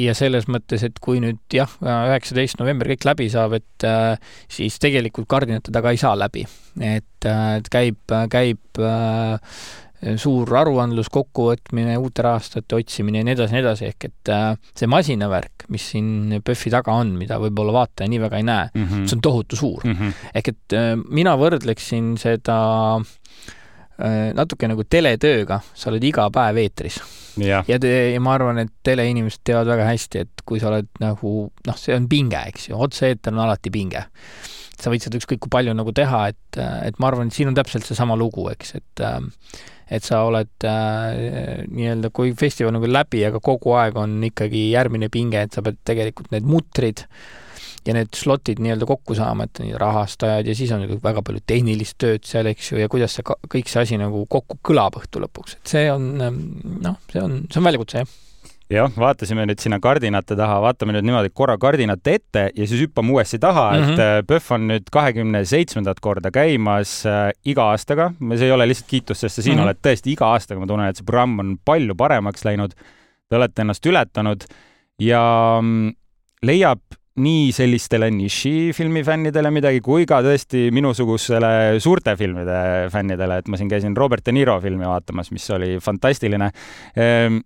ja 0.00 0.16
selles 0.16 0.48
mõttes, 0.50 0.84
et 0.86 0.98
kui 1.02 1.22
nüüd 1.24 1.40
jah, 1.52 1.70
üheksateist 1.82 2.60
november 2.62 2.90
kõik 2.94 3.08
läbi 3.08 3.30
saab, 3.32 3.58
et 3.60 3.88
äh, 3.88 4.16
siis 4.48 4.78
tegelikult 4.82 5.28
kardinate 5.30 5.74
taga 5.74 5.94
ei 5.94 6.00
saa 6.00 6.14
läbi. 6.18 6.46
et, 6.80 7.28
äh, 7.28 7.48
et 7.60 7.72
käib, 7.72 8.16
käib 8.32 8.82
äh, 8.82 9.56
suur 10.20 10.50
aruandlus, 10.58 11.08
kokkuvõtmine, 11.12 11.96
uute 12.00 12.24
rahastajate 12.26 12.76
otsimine 12.76 13.22
ja 13.22 13.26
nii 13.26 13.34
edasi, 13.36 13.56
nii 13.56 13.62
edasi, 13.62 13.90
ehk 13.92 14.08
et 14.10 14.32
äh, 14.32 14.46
see 14.76 14.88
masinavärk, 14.90 15.66
mis 15.72 15.86
siin 15.94 16.40
PÖFFi 16.44 16.72
taga 16.74 16.96
on, 17.00 17.14
mida 17.18 17.38
võib-olla 17.42 17.76
vaataja 17.78 18.10
nii 18.12 18.20
väga 18.26 18.40
ei 18.40 18.46
näe 18.46 18.70
mm, 18.72 18.84
-hmm. 18.84 19.06
see 19.08 19.18
on 19.18 19.24
tohutu 19.24 19.56
suur 19.56 19.84
mm. 19.84 19.96
-hmm. 20.00 20.30
ehk 20.34 20.52
et 20.52 20.76
äh, 20.76 20.94
mina 21.08 21.36
võrdleksin 21.40 22.14
seda 22.20 22.58
äh, 23.00 23.12
Äh, 23.23 23.23
natuke 23.98 24.66
nagu 24.70 24.82
teletööga, 24.90 25.60
sa 25.74 25.90
oled 25.92 26.04
iga 26.04 26.26
päev 26.34 26.58
eetris. 26.64 26.98
ja, 27.42 27.62
ja, 27.68 27.78
ja 27.78 28.22
ma 28.22 28.34
arvan, 28.34 28.58
et 28.64 28.72
teleinimesed 28.86 29.44
teavad 29.46 29.70
väga 29.70 29.86
hästi, 29.90 30.24
et 30.24 30.42
kui 30.46 30.62
sa 30.62 30.72
oled 30.72 30.88
nagu 31.02 31.34
noh, 31.66 31.78
see 31.78 31.94
on 31.96 32.08
pinge, 32.10 32.40
eks 32.50 32.70
ju, 32.70 32.78
otse-eeter 32.86 33.34
on 33.34 33.44
alati 33.46 33.70
pinge. 33.74 34.06
sa 34.74 34.90
võid 34.90 35.04
seda 35.04 35.20
ükskõik 35.20 35.44
kui 35.44 35.52
palju 35.52 35.72
nagu 35.76 35.94
teha, 35.94 36.24
et, 36.32 36.58
et 36.58 36.98
ma 36.98 37.08
arvan, 37.08 37.30
et 37.30 37.36
siin 37.36 37.52
on 37.52 37.54
täpselt 37.56 37.86
seesama 37.86 38.18
lugu, 38.18 38.48
eks, 38.50 38.74
et 38.80 39.06
et 39.94 40.02
sa 40.02 40.22
oled 40.24 40.64
äh, 40.64 41.62
nii-öelda, 41.68 42.08
kui 42.16 42.32
festival 42.34 42.72
nagu 42.72 42.88
läbi, 42.88 43.20
aga 43.28 43.38
kogu 43.44 43.74
aeg 43.76 43.98
on 44.00 44.16
ikkagi 44.26 44.70
järgmine 44.72 45.10
pinge, 45.12 45.42
et 45.44 45.54
sa 45.54 45.62
pead 45.62 45.76
tegelikult 45.86 46.32
need 46.32 46.48
mutrid 46.48 47.04
äh, 47.04 47.43
ja 47.86 47.94
need 47.96 48.16
slotid 48.16 48.60
nii-öelda 48.64 48.88
kokku 48.88 49.16
saama, 49.18 49.48
et 49.48 49.60
rahastajad 49.80 50.48
ja 50.48 50.56
siis 50.56 50.72
on 50.74 50.86
väga 51.02 51.22
palju 51.22 51.44
tehnilist 51.46 51.98
tööd 52.00 52.24
seal, 52.28 52.48
eks 52.50 52.72
ju, 52.72 52.80
ja 52.82 52.90
kuidas 52.92 53.16
see 53.18 53.24
kõik 53.24 53.70
see 53.70 53.82
asi 53.82 54.00
nagu 54.00 54.24
kokku 54.30 54.58
kõlab 54.64 55.00
õhtu 55.00 55.22
lõpuks, 55.24 55.58
et 55.58 55.74
see 55.76 55.88
on 55.92 56.12
ähm, 56.24 56.44
noh, 56.84 57.00
see 57.12 57.22
on, 57.22 57.42
see 57.50 57.60
on 57.60 57.68
väljakutse, 57.68 58.04
jah 58.04 58.20
jah, 58.72 58.92
vaatasime 58.96 59.44
nüüd 59.48 59.60
sinna 59.60 59.78
kardinate 59.82 60.36
taha, 60.38 60.56
vaatame 60.64 60.94
nüüd 60.96 61.06
niimoodi 61.08 61.30
korra 61.36 61.56
kardinate 61.60 62.16
ette 62.18 62.44
ja 62.48 62.66
siis 62.66 62.86
hüppame 62.86 63.12
uuesti 63.12 63.38
taha 63.38 63.66
mm, 63.70 63.76
-hmm. 63.76 63.92
et 63.92 63.98
mhm. 63.98 64.00
äh, 64.00 64.26
PÖFF 64.28 64.52
on 64.56 64.68
nüüd 64.70 64.90
kahekümne 64.92 65.44
seitsmendat 65.44 66.00
korda 66.00 66.30
käimas 66.34 67.04
äh, 67.06 67.30
iga 67.44 67.68
aastaga, 67.74 68.10
see 68.34 68.48
ei 68.48 68.52
ole 68.52 68.68
lihtsalt 68.68 68.90
kiitus, 68.90 69.20
sest 69.20 69.36
sa 69.36 69.42
siin 69.42 69.56
mm 69.56 69.60
-hmm. 69.60 69.64
oled 69.64 69.80
tõesti 69.84 70.12
iga 70.16 70.32
aastaga, 70.32 70.60
ma 70.60 70.66
tunnen, 70.66 70.88
et 70.88 70.96
see 70.96 71.04
programm 71.04 71.38
on 71.38 71.56
palju 71.64 71.94
paremaks 71.94 72.44
läinud. 72.44 72.74
Te 73.28 73.36
olete 73.36 73.62
ennast 73.62 73.86
ületanud 73.86 74.44
ja 75.00 75.58
mm, 75.62 75.92
leiab 76.42 76.80
nii 77.14 77.52
sellistele 77.54 78.08
nišifilmi 78.10 79.04
fännidele 79.06 79.50
midagi 79.54 79.80
kui 79.84 80.06
ka 80.06 80.18
tõesti 80.24 80.66
minusugusele 80.74 81.78
suurte 81.82 82.16
filmide 82.18 82.88
fännidele, 82.90 83.38
et 83.38 83.50
ma 83.50 83.58
siin 83.60 83.70
käisin 83.70 83.94
Robert 83.96 84.26
De 84.26 84.34
Niro 84.34 84.56
filmi 84.60 84.86
vaatamas, 84.88 85.30
mis 85.30 85.46
oli 85.54 85.76
fantastiline. 85.82 86.50
Ehm, 86.98 87.38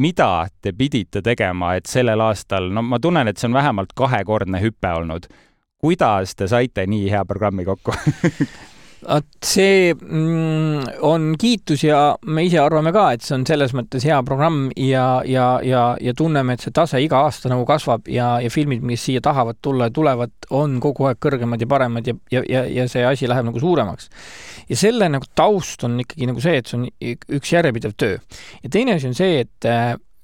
mida 0.00 0.48
te 0.60 0.72
pidite 0.76 1.22
tegema, 1.24 1.74
et 1.76 1.88
sellel 1.88 2.20
aastal, 2.20 2.68
no 2.72 2.84
ma 2.84 3.00
tunnen, 3.00 3.28
et 3.28 3.40
see 3.40 3.48
on 3.48 3.56
vähemalt 3.56 3.96
kahekordne 3.96 4.60
hüpe 4.60 4.92
olnud. 5.00 5.30
kuidas 5.80 6.34
te 6.36 6.44
saite 6.48 6.84
nii 6.86 7.06
hea 7.08 7.24
programmi 7.24 7.64
kokku 7.64 7.94
vot 9.06 9.26
see 9.44 9.92
mm, 9.94 11.00
on 11.06 11.34
kiitus 11.40 11.84
ja 11.84 12.00
me 12.26 12.44
ise 12.46 12.60
arvame 12.60 12.92
ka, 12.92 13.06
et 13.14 13.24
see 13.24 13.34
on 13.38 13.46
selles 13.48 13.72
mõttes 13.76 14.04
hea 14.06 14.18
programm 14.26 14.68
ja, 14.76 15.22
ja, 15.26 15.46
ja, 15.64 15.84
ja 16.00 16.14
tunneme, 16.16 16.56
et 16.56 16.64
see 16.64 16.74
tase 16.76 17.00
iga 17.02 17.22
aasta 17.26 17.50
nagu 17.52 17.64
kasvab 17.68 18.08
ja, 18.12 18.32
ja 18.44 18.52
filmid, 18.52 18.84
mis 18.86 19.04
siia 19.08 19.22
tahavad 19.24 19.60
tulla 19.64 19.88
ja 19.88 19.96
tulevad, 19.96 20.34
on 20.56 20.78
kogu 20.84 21.08
aeg 21.08 21.20
kõrgemad 21.22 21.62
ja 21.62 21.70
paremad 21.70 22.10
ja, 22.10 22.16
ja, 22.34 22.44
ja, 22.48 22.64
ja 22.80 22.88
see 22.92 23.04
asi 23.06 23.30
läheb 23.30 23.48
nagu 23.48 23.62
suuremaks. 23.62 24.10
ja 24.68 24.78
selle 24.78 25.08
nagu 25.12 25.28
taust 25.34 25.84
on 25.88 26.00
ikkagi 26.04 26.30
nagu 26.30 26.44
see, 26.44 26.60
et 26.60 26.70
see 26.70 26.80
on 26.80 26.88
üks 27.40 27.54
järjepidev 27.56 27.96
töö. 27.96 28.18
ja 28.62 28.72
teine 28.72 28.98
asi 28.98 29.08
on 29.10 29.16
see, 29.16 29.46
et, 29.46 29.70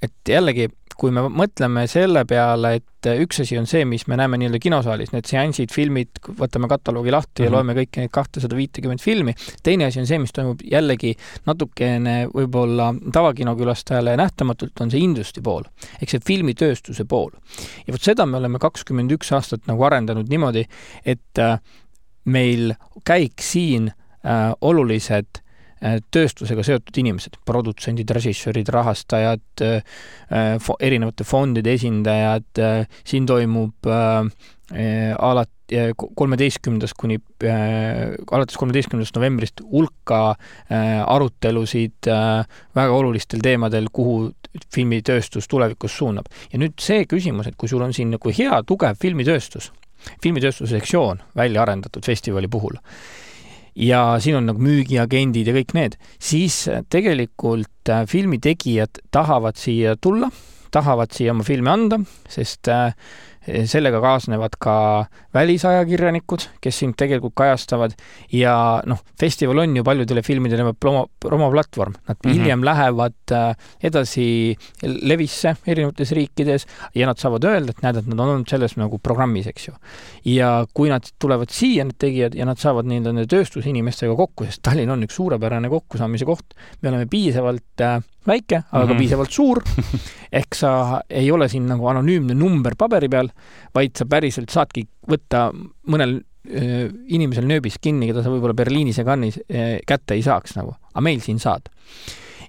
et 0.05 0.35
jällegi 0.37 0.69
kui 0.97 1.13
me 1.13 1.27
mõtleme 1.29 1.85
selle 1.91 2.25
peale, 2.29 2.73
et 2.79 3.09
üks 3.23 3.43
asi 3.45 3.59
on 3.61 3.69
see, 3.69 3.85
mis 3.89 4.07
me 4.11 4.17
näeme 4.19 4.39
nii-öelda 4.41 4.59
kinosaalis, 4.63 5.13
need 5.13 5.29
seansid, 5.29 5.71
filmid, 5.75 6.21
võtame 6.39 6.69
kataloogi 6.71 7.13
lahti 7.13 7.31
mm 7.31 7.37
-hmm. 7.37 7.45
ja 7.45 7.51
mhm. 7.51 7.55
loeme 7.57 7.77
kõiki 7.81 8.03
neid 8.03 8.13
kahtesada 8.13 8.57
viitekümmet 8.57 9.03
filmi, 9.03 9.35
teine 9.63 9.87
asi 9.87 10.01
on 10.01 10.07
see, 10.07 10.19
mis 10.19 10.33
toimub 10.33 10.65
jällegi 10.65 11.15
natukene 11.47 12.17
võib-olla 12.33 12.93
tavakinokülastajale 13.13 14.17
nähtamatult, 14.17 14.81
on 14.81 14.91
see 14.91 15.01
industry 15.01 15.43
pool, 15.43 15.65
ehk 16.01 16.11
see 16.11 16.21
filmitööstuse 16.27 17.05
pool. 17.05 17.31
ja 17.87 17.93
vot 17.93 18.03
seda 18.03 18.27
me 18.27 18.37
oleme 18.37 18.59
kakskümmend 18.59 19.13
üks 19.13 19.33
aastat 19.33 19.67
nagu 19.67 19.85
arendanud 19.85 20.29
niimoodi, 20.29 20.67
et 21.05 21.39
äh, 21.39 21.61
meil 22.25 22.75
käiks 23.05 23.53
siin 23.53 23.93
äh, 24.25 24.53
olulised 24.61 25.46
tööstusega 26.11 26.65
seotud 26.65 26.99
inimesed, 27.03 27.37
produtsendid, 27.45 28.11
režissöörid, 28.17 28.71
rahastajad, 28.73 29.45
äh, 29.63 30.69
erinevate 30.81 31.27
fondide 31.29 31.75
esindajad, 31.77 32.49
äh, 32.59 33.01
siin 33.05 33.27
toimub 33.29 33.89
alati 34.67 35.57
kolmeteistkümnendast 36.15 36.95
kuni 36.99 37.19
äh,, 37.45 38.15
alates 38.31 38.57
kolmeteistkümnendast 38.57 39.17
novembrist 39.17 39.61
hulka 39.71 40.21
äh, 40.31 41.03
arutelusid 41.07 42.07
äh, 42.11 42.47
väga 42.75 42.93
olulistel 42.93 43.43
teemadel, 43.43 43.89
kuhu 43.93 44.33
filmitööstus 44.75 45.49
tulevikus 45.49 45.99
suunab. 45.99 46.27
ja 46.53 46.59
nüüd 46.59 46.79
see 46.81 47.05
küsimus, 47.07 47.47
et 47.47 47.57
kui 47.59 47.69
sul 47.69 47.83
on 47.83 47.95
siin 47.95 48.15
nagu 48.15 48.31
hea 48.31 48.63
tugev 48.67 48.99
filmitööstus, 49.03 49.73
filmitööstuse 50.23 50.79
sektsioon 50.79 51.23
välja 51.37 51.63
arendatud 51.63 52.07
festivali 52.07 52.49
puhul, 52.49 52.79
ja 53.77 54.17
siin 54.23 54.39
on 54.41 54.49
nagu 54.51 54.63
müügiagendid 54.63 55.51
ja 55.51 55.55
kõik 55.57 55.75
need, 55.77 55.97
siis 56.23 56.65
tegelikult 56.93 57.93
äh, 57.93 58.05
filmitegijad 58.09 59.03
tahavad 59.15 59.61
siia 59.61 59.97
tulla, 60.01 60.31
tahavad 60.75 61.13
siia 61.15 61.35
oma 61.37 61.45
filmi 61.47 61.73
anda, 61.73 62.01
sest 62.33 62.71
äh, 62.73 62.97
sellega 63.47 64.01
kaasnevad 64.03 64.57
ka 64.61 64.77
välisajakirjanikud, 65.37 66.47
kes 66.63 66.81
sind 66.83 66.97
tegelikult 66.99 67.35
kajastavad 67.39 67.95
ja 68.35 68.55
noh, 68.89 69.03
festival 69.21 69.63
on 69.63 69.77
ju 69.79 69.85
paljudele 69.87 70.23
filmidele 70.27 70.73
promo, 70.81 71.07
promoplatvorm, 71.21 71.95
nad 72.09 72.17
mm 72.17 72.31
-hmm. 72.31 72.35
hiljem 72.35 72.65
lähevad 72.65 73.33
äh, 73.33 73.55
edasi 73.83 74.57
levisse 74.83 75.57
erinevates 75.67 76.13
riikides 76.13 76.67
ja 76.95 77.07
nad 77.07 77.19
saavad 77.19 77.45
öelda, 77.45 77.71
et 77.71 77.83
näed, 77.83 77.97
et 77.97 78.07
nad 78.07 78.21
on 78.21 78.29
olnud 78.29 78.49
selles 78.49 78.77
nagu 78.77 78.99
programmis, 78.99 79.47
eks 79.47 79.69
ju. 79.69 79.75
ja 80.25 80.67
kui 80.75 80.89
nad 80.89 81.03
tulevad 81.19 81.51
siia, 81.51 81.85
need 81.85 81.99
tegijad, 81.99 82.35
ja 82.35 82.45
nad 82.45 82.59
saavad 82.59 82.87
nii-öelda 82.87 83.13
nende 83.13 83.27
tööstusinimestega 83.27 84.17
kokku, 84.17 84.45
sest 84.45 84.63
Tallinn 84.63 84.91
on 84.91 85.03
üks 85.03 85.17
suurepärane 85.17 85.69
kokkusaamise 85.69 86.25
koht, 86.25 86.55
me 86.83 86.89
oleme 86.89 87.07
piisavalt 87.07 87.81
äh, 87.81 88.03
väike, 88.27 88.57
aga 88.57 88.79
mm 88.79 88.83
-hmm. 88.83 88.89
ka 88.89 88.95
mhm. 88.95 88.99
piisavalt 88.99 89.31
suur. 89.31 89.63
ehk 90.39 90.55
sa 90.55 91.01
ei 91.11 91.31
ole 91.31 91.49
siin 91.49 91.67
nagu 91.67 91.87
anonüümne 91.87 92.35
number 92.35 92.75
paberi 92.79 93.09
peal, 93.09 93.29
vaid 93.75 93.97
sa 93.99 94.07
päriselt 94.11 94.53
saadki 94.55 94.87
võtta 95.11 95.51
mõnel 95.91 96.21
inimesel 96.47 97.43
nööbist 97.43 97.81
kinni, 97.83 98.07
keda 98.07 98.23
sa 98.23 98.31
võib-olla 98.31 98.55
Berliinis 98.55 99.01
ja 99.01 99.05
Cannes'is 99.09 99.41
kätte 99.83 100.15
ei 100.15 100.23
saaks 100.23 100.55
nagu, 100.55 100.77
aga 100.93 101.03
meil 101.03 101.19
siin 101.25 101.41
saad. 101.43 101.67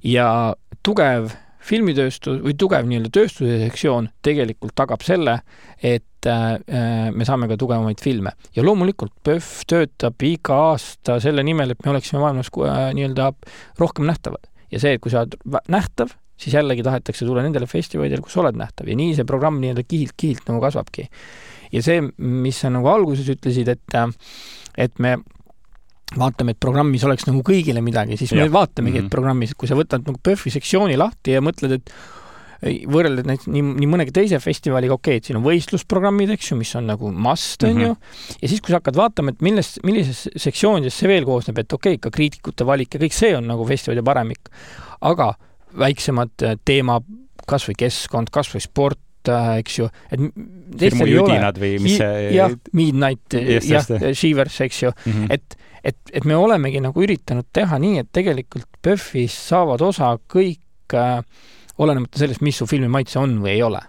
ja 0.06 0.54
tugev 0.86 1.32
filmitööstus 1.68 2.40
või 2.44 2.56
tugev 2.60 2.88
nii-öelda 2.88 3.12
tööstuse 3.14 3.58
sektsioon 3.66 4.10
tegelikult 4.26 4.76
tagab 4.78 5.04
selle, 5.06 5.40
et 5.84 6.30
äh, 6.30 7.10
me 7.14 7.28
saame 7.28 7.50
ka 7.52 7.58
tugevamaid 7.60 8.02
filme. 8.04 8.34
ja 8.56 8.64
loomulikult 8.64 9.14
PÖFF 9.24 9.66
töötab 9.68 10.24
iga 10.24 10.62
aasta 10.72 11.20
selle 11.24 11.44
nimel, 11.44 11.74
et 11.74 11.84
me 11.86 11.94
oleksime 11.94 12.22
maailmas 12.24 12.52
äh, 12.54 12.78
nii-öelda 12.98 13.32
rohkem 13.82 14.08
nähtavad 14.08 14.48
ja 14.72 14.82
see, 14.84 14.96
et 14.96 15.04
kui 15.04 15.14
sa 15.14 15.26
oled 15.26 15.38
nähtav, 15.72 16.14
siis 16.38 16.54
jällegi 16.54 16.86
tahetakse 16.86 17.26
tulla 17.26 17.44
nendele 17.46 17.68
festivalidele, 17.70 18.22
kus 18.26 18.38
oled 18.42 18.58
nähtav 18.60 18.90
ja 18.90 18.98
nii 18.98 19.16
see 19.18 19.28
programm 19.28 19.58
nii-öelda 19.62 19.86
kihilt-kihilt 19.88 20.46
nagu 20.52 20.62
kasvabki. 20.64 21.08
ja 21.74 21.82
see, 21.84 22.04
mis 22.18 22.62
sa 22.64 22.72
nagu 22.74 22.88
alguses 22.92 23.28
ütlesid, 23.34 23.72
et, 23.74 23.98
et 24.78 25.02
me 25.04 25.18
vaatame, 26.16 26.54
et 26.56 26.62
programmis 26.64 27.04
oleks 27.04 27.28
nagu 27.28 27.42
kõigile 27.46 27.82
midagi, 27.84 28.16
siis 28.20 28.32
ja. 28.32 28.46
me 28.46 28.54
vaatamegi, 28.54 29.02
et 29.02 29.08
mhm. 29.08 29.12
programmis, 29.12 29.58
kui 29.58 29.68
sa 29.68 29.76
võtad 29.76 30.06
nagu 30.08 30.22
PÖFFi 30.24 30.54
sektsiooni 30.56 30.96
lahti 31.00 31.36
ja 31.36 31.44
mõtled, 31.44 31.80
et 31.82 31.92
võrreldes 32.90 33.28
näiteks 33.28 33.50
nii, 33.54 33.62
nii 33.84 33.90
mõnegi 33.90 34.14
teise 34.16 34.40
festivaliga, 34.42 34.96
okei 34.96 35.18
okay,, 35.18 35.22
et 35.22 35.28
siin 35.28 35.38
on 35.38 35.44
võistlusprogrammid, 35.46 36.32
eks 36.34 36.52
ju, 36.52 36.58
mis 36.58 36.72
on 36.80 36.88
nagu 36.90 37.12
must, 37.14 37.66
on 37.68 37.84
ju, 37.84 37.92
mhm. 37.92 38.38
ja 38.42 38.52
siis, 38.54 38.64
kui 38.64 38.74
sa 38.74 38.80
hakkad 38.80 38.98
vaatama, 38.98 39.34
et 39.34 39.44
millest, 39.46 39.82
millisest 39.86 40.40
sektsioonidest 40.48 41.04
see 41.04 41.12
veel 41.12 41.28
koosneb, 41.28 41.60
et 41.62 41.78
okei 41.78 41.98
okay,, 41.98 42.06
ka 42.08 42.14
kriitikute 42.14 42.66
valik 42.68 42.98
ja 42.98 43.04
kõik 43.04 43.18
see 43.18 43.36
on 43.38 43.46
nagu 43.52 43.68
festivali 43.68 44.06
paremik, 44.06 44.50
aga 45.06 45.34
väiksemad 45.80 46.46
äh, 46.46 46.58
teema, 46.66 47.00
kas 47.48 47.68
või 47.70 47.78
keskkond, 47.80 48.32
kas 48.34 48.50
või 48.54 48.64
sport, 48.64 49.32
äh, 49.32 49.58
eks 49.62 49.80
ju, 49.80 49.90
et 50.12 50.24
hirmujudinad 50.82 51.60
või 51.62 51.78
mis 51.84 51.98
see 52.02 52.30
jah, 52.36 52.54
Midnight, 52.78 53.38
jah, 53.38 53.92
Shivers, 54.14 54.62
eks 54.66 54.84
ju 54.84 54.94
mm, 54.94 55.12
-hmm. 55.12 55.28
et, 55.34 55.58
et, 55.84 56.00
et 56.14 56.26
me 56.26 56.38
olemegi 56.38 56.82
nagu 56.84 57.04
üritanud 57.04 57.48
teha 57.54 57.80
nii, 57.82 58.04
et 58.04 58.10
tegelikult 58.14 58.82
PÖFFis 58.82 59.36
saavad 59.52 59.84
osa 59.86 60.16
kõik 60.34 60.98
äh, 60.98 61.22
olenemata 61.78 62.20
sellest, 62.20 62.42
mis 62.42 62.58
su 62.58 62.68
filmi 62.68 62.90
maitse 62.92 63.20
on 63.20 63.40
või 63.44 63.56
ei 63.58 63.64
ole. 63.64 63.82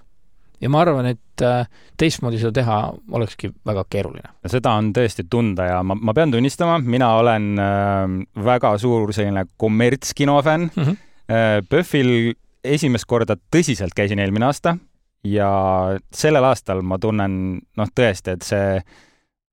ja 0.61 0.69
ma 0.69 0.81
arvan, 0.83 1.07
et 1.07 1.43
äh, 1.47 1.67
teistmoodi 1.97 2.39
seda 2.39 2.53
teha 2.53 2.79
olekski 3.15 3.51
väga 3.67 3.85
keeruline. 3.91 4.31
seda 4.47 4.77
on 4.79 4.93
tõesti 4.93 5.27
tunda 5.31 5.65
ja 5.65 5.83
ma, 5.83 5.95
ma 5.95 6.15
pean 6.15 6.31
tunnistama, 6.31 6.79
mina 6.79 7.15
olen 7.19 7.53
väga 8.45 8.79
suur 8.79 9.13
selline 9.13 9.47
kommertskino 9.57 10.43
fänn 10.43 10.71
mm. 10.75 10.83
-hmm. 10.83 11.08
PÖFFil 11.29 12.33
esimest 12.65 13.05
korda 13.09 13.37
tõsiselt 13.53 13.93
käisin 13.97 14.19
eelmine 14.23 14.49
aasta 14.49 14.79
ja 15.27 15.51
sellel 16.15 16.47
aastal 16.49 16.81
ma 16.87 16.99
tunnen, 17.03 17.59
noh, 17.77 17.93
tõesti, 17.95 18.37
et 18.37 18.47
see 18.47 18.81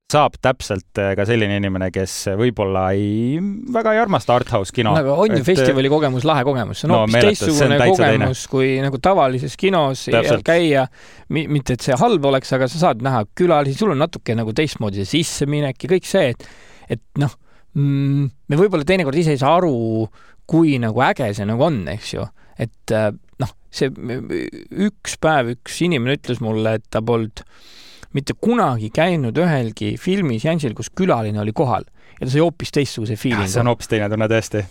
saab 0.06 0.36
täpselt 0.38 1.00
äh, 1.02 1.12
ka 1.18 1.24
selline 1.26 1.56
inimene, 1.58 1.88
kes 1.90 2.12
võib-olla 2.38 2.84
ei, 2.94 3.40
väga 3.74 3.96
ei 3.96 3.98
armasta 3.98 4.36
arthouse 4.36 4.74
kino. 4.74 4.92
aga 4.94 5.16
on 5.18 5.34
ju 5.34 5.40
et... 5.40 5.46
festivali 5.48 5.90
kogemus 5.90 6.26
lahe 6.28 6.44
kogemus, 6.46 6.78
see 6.78 6.86
on 6.86 6.92
no, 6.92 7.00
hoopis 7.02 7.26
teistsugune 7.26 7.78
kogemus 7.80 8.44
teine. 8.44 8.50
kui 8.52 8.68
nagu 8.84 9.00
tavalises 9.02 9.56
kinos 9.58 10.04
käia. 10.46 10.86
mitte, 11.34 11.74
et 11.74 11.88
see 11.88 11.98
halb 11.98 12.30
oleks, 12.30 12.54
aga 12.54 12.70
sa 12.70 12.84
saad 12.84 13.02
näha 13.02 13.24
külalisi, 13.34 13.80
sul 13.80 13.96
on 13.96 14.04
natuke 14.04 14.38
nagu 14.38 14.54
teistmoodi 14.54 15.02
see 15.02 15.24
sisseminek 15.24 15.88
ja 15.88 15.92
kõik 15.96 16.06
see, 16.06 16.30
et, 16.36 16.46
et 16.98 17.02
noh 17.18 17.34
mm,, 17.74 18.30
me 18.46 18.62
võib-olla 18.62 18.86
teinekord 18.86 19.18
ise 19.18 19.34
ei 19.34 19.42
saa 19.42 19.56
aru, 19.58 20.06
kui 20.46 20.76
nagu 20.82 21.02
äge 21.06 21.32
see 21.36 21.48
nagu 21.48 21.66
on, 21.66 21.82
eks 21.90 22.14
ju, 22.14 22.26
et 22.62 22.94
äh, 22.94 23.10
noh, 23.42 23.52
see 23.74 23.90
üks 24.86 25.18
päev 25.22 25.56
üks 25.56 25.80
inimene 25.86 26.16
ütles 26.18 26.42
mulle, 26.44 26.78
et 26.78 26.86
ta 26.90 27.02
polnud 27.04 27.44
mitte 28.16 28.36
kunagi 28.40 28.88
käinud 28.94 29.36
ühelgi 29.36 29.94
filmiseansil, 30.00 30.72
kus 30.76 30.88
külaline 30.96 31.42
oli 31.42 31.52
kohal 31.56 31.84
ja 32.16 32.24
ta 32.24 32.32
sai 32.32 32.42
hoopis 32.42 32.72
teistsuguse 32.72 33.18
feeling'u. 33.20 33.50
see 33.52 33.62
on 33.62 33.70
hoopis 33.72 33.90
teine 33.92 34.08
tunne 34.12 34.28
tõesti. 34.30 34.64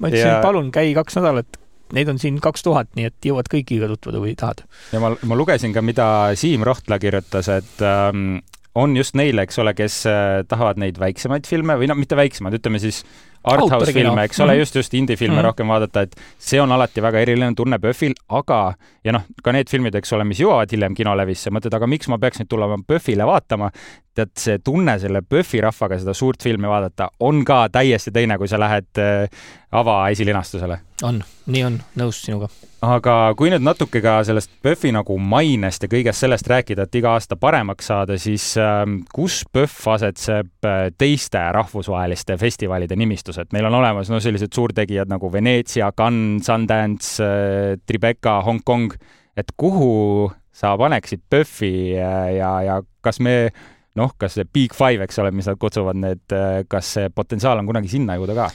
ma 0.00 0.10
ütlesin 0.10 0.32
ja..., 0.32 0.42
palun 0.42 0.70
käi 0.74 0.92
kaks 0.96 1.18
nädalat, 1.20 1.58
neid 1.94 2.10
on 2.10 2.20
siin 2.20 2.40
kaks 2.42 2.64
tuhat, 2.66 2.90
nii 2.98 3.08
et 3.10 3.30
jõuad 3.30 3.50
kõigiga 3.52 3.90
tutvuda, 3.92 4.22
kui 4.24 4.34
tahad. 4.38 4.64
ja 4.92 5.02
ma, 5.04 5.14
ma 5.22 5.38
lugesin 5.38 5.74
ka, 5.76 5.84
mida 5.84 6.08
Siim 6.38 6.66
Rohtla 6.66 6.98
kirjutas, 7.02 7.50
et 7.54 7.84
ähm, 7.86 8.40
on 8.78 8.96
just 8.98 9.16
neile, 9.18 9.46
eks 9.46 9.58
ole, 9.62 9.74
kes 9.78 10.02
äh, 10.10 10.42
tahavad 10.50 10.80
neid 10.82 10.98
väiksemaid 11.00 11.46
filme 11.50 11.78
või 11.78 11.90
no 11.90 11.96
mitte 11.98 12.18
väiksemaid, 12.18 12.58
ütleme 12.58 12.82
siis 12.82 13.04
arthouse 13.44 13.92
filme, 13.92 14.24
eks 14.24 14.40
ole 14.40 14.52
mm, 14.52 14.56
-hmm. 14.56 14.58
just, 14.58 14.74
just 14.74 14.94
indie-filme 14.94 15.34
mm 15.34 15.38
-hmm. 15.38 15.44
rohkem 15.44 15.68
vaadata, 15.68 16.00
et 16.00 16.16
see 16.38 16.60
on 16.60 16.72
alati 16.72 17.02
väga 17.02 17.18
eriline 17.18 17.54
tunne 17.54 17.78
PÖFFil, 17.78 18.14
aga 18.28 18.74
ja 19.04 19.12
noh, 19.12 19.22
ka 19.42 19.52
need 19.52 19.70
filmid, 19.70 19.94
eks 19.94 20.12
ole, 20.12 20.24
mis 20.24 20.40
jõuavad 20.40 20.72
hiljem 20.72 20.94
kinolevisse, 20.94 21.50
mõtled, 21.50 21.74
aga 21.74 21.86
miks 21.86 22.08
ma 22.08 22.18
peaks 22.18 22.40
nüüd 22.40 22.48
tulema 22.48 22.78
PÖFFile 22.86 23.26
vaatama, 23.26 23.70
tead, 24.14 24.34
see 24.38 24.58
tunne 24.64 24.98
selle 24.98 25.22
PÖFFi 25.22 25.60
rahvaga 25.60 25.98
seda 25.98 26.14
suurt 26.14 26.42
filmi 26.42 26.68
vaadata 26.68 27.10
on 27.20 27.44
ka 27.44 27.68
täiesti 27.68 28.10
teine, 28.10 28.38
kui 28.38 28.48
sa 28.48 28.60
lähed 28.60 28.98
äh, 28.98 29.28
avaesilinastusele. 29.72 30.80
on, 31.02 31.22
nii 31.46 31.64
on, 31.64 31.80
nõus 31.96 32.24
sinuga 32.24 32.48
aga 32.84 33.34
kui 33.38 33.50
nüüd 33.50 33.64
natuke 33.64 34.00
ka 34.02 34.20
sellest 34.26 34.50
PÖFFi 34.62 34.92
nagu 34.94 35.16
mainest 35.18 35.82
ja 35.82 35.90
kõigest 35.90 36.22
sellest 36.22 36.46
rääkida, 36.50 36.86
et 36.86 36.98
iga 37.00 37.16
aasta 37.16 37.36
paremaks 37.36 37.90
saada, 37.90 38.18
siis 38.18 38.52
äh, 38.60 38.84
kus 39.14 39.42
PÖFF 39.52 39.88
asetseb 39.96 40.66
äh, 40.68 40.88
teiste 40.98 41.42
rahvusvaheliste 41.54 42.38
festivalide 42.38 42.96
nimistus, 42.96 43.27
et 43.36 43.52
meil 43.52 43.68
on 43.68 43.76
olemas 43.82 44.08
no 44.08 44.20
sellised 44.24 44.54
suurtegijad 44.56 45.10
nagu 45.12 45.28
Veneetsia, 45.32 45.92
Cannes, 45.92 46.46
Sundance 46.48 47.20
äh,, 47.20 47.76
Tribeca, 47.84 48.38
Hongkong, 48.46 48.94
et 49.36 49.52
kuhu 49.60 50.30
sa 50.58 50.72
paneksid 50.80 51.20
PÖFFi 51.30 51.74
ja, 51.98 52.54
ja 52.64 52.78
kas 53.04 53.20
me 53.20 53.50
noh, 53.98 54.14
kas 54.18 54.38
see 54.38 54.48
Big 54.48 54.74
Five, 54.76 55.04
eks 55.04 55.20
ole, 55.22 55.32
mis 55.34 55.48
nad 55.50 55.58
kutsuvad 55.60 55.98
need, 55.98 56.24
äh, 56.32 56.62
kas 56.70 56.94
see 56.96 57.12
potentsiaal 57.12 57.60
on 57.60 57.68
kunagi 57.68 57.90
sinna 57.92 58.16
jõuda 58.18 58.38
ka? 58.38 58.48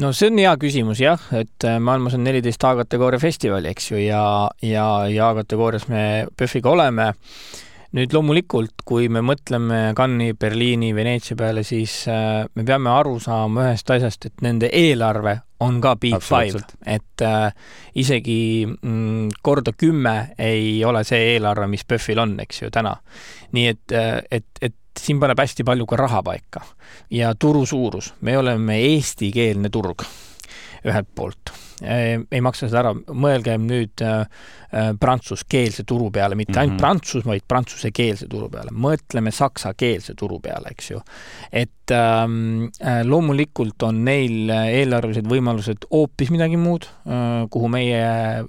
no 0.00 0.10
see 0.16 0.30
on 0.30 0.40
hea 0.40 0.52
küsimus 0.60 1.00
jah, 1.00 1.22
et 1.36 1.66
äh, 1.68 1.78
maailmas 1.82 2.16
on 2.18 2.24
neliteist 2.26 2.64
A-kategooria 2.68 3.20
festivali, 3.22 3.70
eks 3.72 3.92
ju, 3.92 4.00
ja, 4.02 4.24
ja, 4.64 4.86
ja 5.12 5.30
A-kategoorias 5.30 5.88
me 5.92 6.02
PÖFFiga 6.36 6.72
oleme. 6.74 7.12
Nüüd 7.96 8.12
loomulikult, 8.12 8.84
kui 8.84 9.08
me 9.12 9.22
mõtleme 9.24 9.94
Cannes'i, 9.96 10.36
Berliini, 10.38 10.92
Veneetsia 10.96 11.36
peale, 11.38 11.64
siis 11.64 12.02
äh, 12.12 12.44
me 12.54 12.64
peame 12.68 12.92
aru 12.92 13.16
saama 13.22 13.70
ühest 13.70 13.90
asjast, 13.94 14.28
et 14.28 14.44
nende 14.44 14.68
eelarve 14.68 15.38
on 15.64 15.78
ka 15.80 15.94
Big 16.00 16.18
Five, 16.20 16.60
et 16.84 17.24
äh, 17.24 17.48
isegi 17.96 18.38
mm, 18.66 19.38
korda 19.42 19.72
kümme 19.72 20.16
ei 20.38 20.82
ole 20.84 21.04
see 21.08 21.32
eelarve, 21.32 21.68
mis 21.72 21.86
PÖFFil 21.88 22.20
on, 22.26 22.36
eks 22.44 22.66
ju, 22.66 22.72
täna. 22.74 22.96
nii 23.56 23.68
et, 23.72 23.96
äh, 23.96 24.18
et, 24.30 24.48
et 24.60 24.76
siin 25.00 25.20
paneb 25.20 25.40
hästi 25.40 25.64
palju 25.64 25.86
ka 25.88 26.00
raha 26.00 26.22
paika 26.24 26.64
ja 27.12 27.32
turu 27.38 27.64
suurus, 27.66 28.12
me 28.20 28.36
oleme 28.36 28.80
eestikeelne 28.92 29.72
turg 29.72 30.04
ühelt 30.86 31.08
poolt. 31.14 31.52
Ei 31.84 32.40
maksa 32.40 32.70
seda 32.70 32.80
ära, 32.80 32.92
mõelgem 33.12 33.66
nüüd 33.68 34.02
äh, 34.04 34.22
äh, 34.72 34.90
prantsuskeelse 35.00 35.84
turu 35.88 36.10
peale, 36.10 36.34
mitte 36.34 36.52
mm 36.52 36.54
-hmm. 36.54 36.60
ainult 36.60 36.74
mhm. 36.74 36.80
Prantsus, 36.80 37.24
vaid 37.26 37.42
prantsusekeelse 37.48 38.28
turu 38.28 38.48
peale, 38.50 38.72
mõtleme 38.72 39.30
saksakeelse 39.30 40.14
turu 40.14 40.40
peale, 40.40 40.70
eks 40.70 40.90
ju. 40.90 41.00
et 41.52 41.90
ähm, 41.90 42.68
äh, 42.80 43.04
loomulikult 43.04 43.82
on 43.82 44.04
neil 44.04 44.48
eelarvelised 44.50 45.26
võimalused 45.26 45.88
hoopis 45.90 46.30
midagi 46.30 46.56
muud 46.56 46.88
kuhu 47.50 47.68
meie 47.68 48.44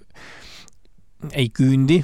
ei 1.33 1.49
küündi 1.49 2.03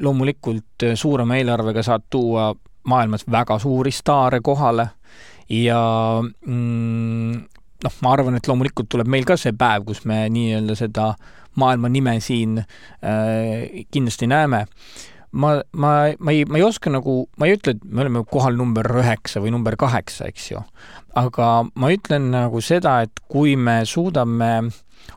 loomulikult 0.00 0.84
suurema 0.94 1.36
eelarvega 1.36 1.82
saad 1.82 2.02
tuua 2.10 2.54
maailmas 2.84 3.24
väga 3.30 3.58
suuri 3.58 3.90
staare 3.90 4.40
kohale 4.40 4.88
ja 5.48 6.22
mm, 6.46 7.44
noh, 7.84 7.94
ma 8.04 8.12
arvan, 8.16 8.36
et 8.38 8.48
loomulikult 8.48 8.90
tuleb 8.92 9.10
meil 9.10 9.26
ka 9.28 9.36
see 9.40 9.54
päev, 9.56 9.86
kus 9.88 10.04
me 10.08 10.24
nii-öelda 10.32 10.76
seda 10.78 11.12
maailma 11.60 11.90
nime 11.92 12.16
siin 12.24 12.60
äh, 12.62 13.84
kindlasti 13.92 14.28
näeme. 14.30 14.66
ma, 15.32 15.50
ma, 15.72 15.92
ma 16.18 16.32
ei, 16.32 16.44
ma 16.44 16.58
ei 16.60 16.64
oska 16.66 16.90
nagu, 16.92 17.26
ma 17.40 17.48
ei 17.48 17.56
ütle, 17.56 17.76
et 17.76 17.84
me 17.88 18.04
oleme 18.04 18.24
kohal 18.28 18.56
number 18.56 18.84
üheksa 19.00 19.40
või 19.40 19.54
number 19.54 19.78
kaheksa, 19.80 20.28
eks 20.28 20.50
ju, 20.50 20.60
aga 21.16 21.50
ma 21.72 21.92
ütlen 21.92 22.30
nagu 22.34 22.60
seda, 22.60 22.98
et 23.06 23.22
kui 23.32 23.56
me 23.56 23.80
suudame 23.88 24.52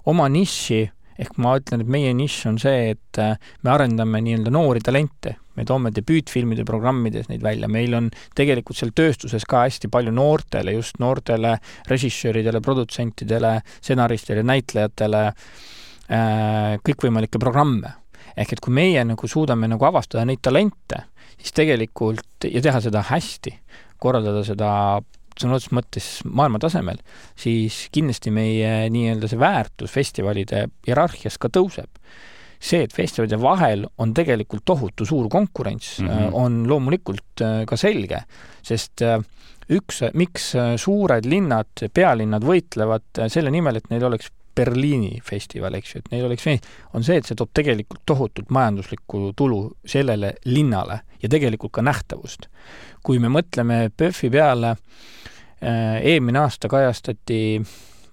oma 0.07 0.29
niši 0.31 0.85
ehk 1.21 1.37
ma 1.41 1.55
ütlen, 1.59 1.83
et 1.83 1.91
meie 1.91 2.11
nišš 2.15 2.47
on 2.51 2.59
see, 2.61 2.91
et 2.95 3.19
äh, 3.21 3.35
me 3.63 3.71
arendame 3.73 4.21
nii-öelda 4.23 4.51
noori 4.53 4.81
talente, 4.83 5.35
me 5.55 5.65
toome 5.67 5.91
debüütfilmide 5.95 6.65
programmides 6.67 7.29
neid 7.31 7.43
välja, 7.45 7.69
meil 7.71 7.95
on 7.95 8.09
tegelikult 8.35 8.79
seal 8.79 8.91
tööstuses 8.95 9.47
ka 9.47 9.63
hästi 9.65 9.89
palju 9.91 10.11
noortele, 10.15 10.75
just 10.75 10.99
noortele 11.03 11.55
režissööridele, 11.91 12.61
produtsentidele, 12.65 13.57
stsenaristidele, 13.79 14.45
näitlejatele 14.51 15.25
äh, 15.31 16.75
kõikvõimalikke 16.83 17.41
programme. 17.41 17.95
ehk 18.35 18.51
et 18.51 18.59
kui 18.59 18.73
meie 18.75 19.03
nagu 19.07 19.27
suudame 19.31 19.67
nagu 19.71 19.85
avastada 19.87 20.25
neid 20.27 20.41
talente, 20.43 21.05
siis 21.39 21.53
tegelikult 21.55 22.43
ja 22.43 22.61
teha 22.61 22.81
seda 22.83 23.05
hästi, 23.07 23.53
korraldada 24.03 24.41
seda 24.43 24.71
sõna 25.41 25.57
otseses 25.57 25.75
mõttes 25.75 26.07
maailma 26.25 26.61
tasemel, 26.63 27.01
siis 27.39 27.85
kindlasti 27.93 28.33
meie 28.35 28.89
nii-öelda 28.93 29.29
see 29.31 29.41
väärtus 29.41 29.93
festivalide 29.93 30.65
hierarhias 30.87 31.39
ka 31.41 31.51
tõuseb. 31.53 31.89
see, 32.65 32.85
et 32.85 32.93
festivalide 32.95 33.37
vahel 33.37 33.83
on 34.01 34.13
tegelikult 34.15 34.63
tohutu 34.65 35.05
suur 35.05 35.27
konkurents 35.29 35.99
mm, 35.99 36.07
-hmm. 36.07 36.29
on 36.33 36.63
loomulikult 36.67 37.41
äh, 37.41 37.65
ka 37.67 37.77
selge, 37.77 38.23
sest 38.63 39.01
äh, 39.01 39.19
üks, 39.69 40.01
miks 40.13 40.53
suured 40.77 41.25
linnad, 41.25 41.89
pealinnad 41.93 42.43
võitlevad 42.45 43.27
selle 43.29 43.51
nimel, 43.51 43.75
et 43.75 43.89
neil 43.89 44.03
oleks 44.05 44.29
Berliini 44.55 45.19
festival, 45.23 45.75
eks 45.75 45.95
ju, 45.95 46.01
et 46.01 46.11
neil 46.13 46.25
oleks, 46.27 46.47
on 46.93 47.03
see, 47.03 47.19
et 47.19 47.27
see 47.27 47.37
toob 47.37 47.51
tegelikult 47.55 48.03
tohutult 48.07 48.53
majanduslikku 48.55 49.33
tulu 49.37 49.59
sellele 49.85 50.35
linnale 50.45 51.01
ja 51.21 51.29
tegelikult 51.31 51.75
ka 51.75 51.83
nähtavust. 51.85 52.47
kui 53.03 53.19
me 53.19 53.29
mõtleme 53.29 53.91
PÖFFi 53.97 54.29
peale 54.33 54.71
äh, 54.71 55.99
eelmine 56.01 56.39
aasta 56.41 56.69
kajastati, 56.71 57.61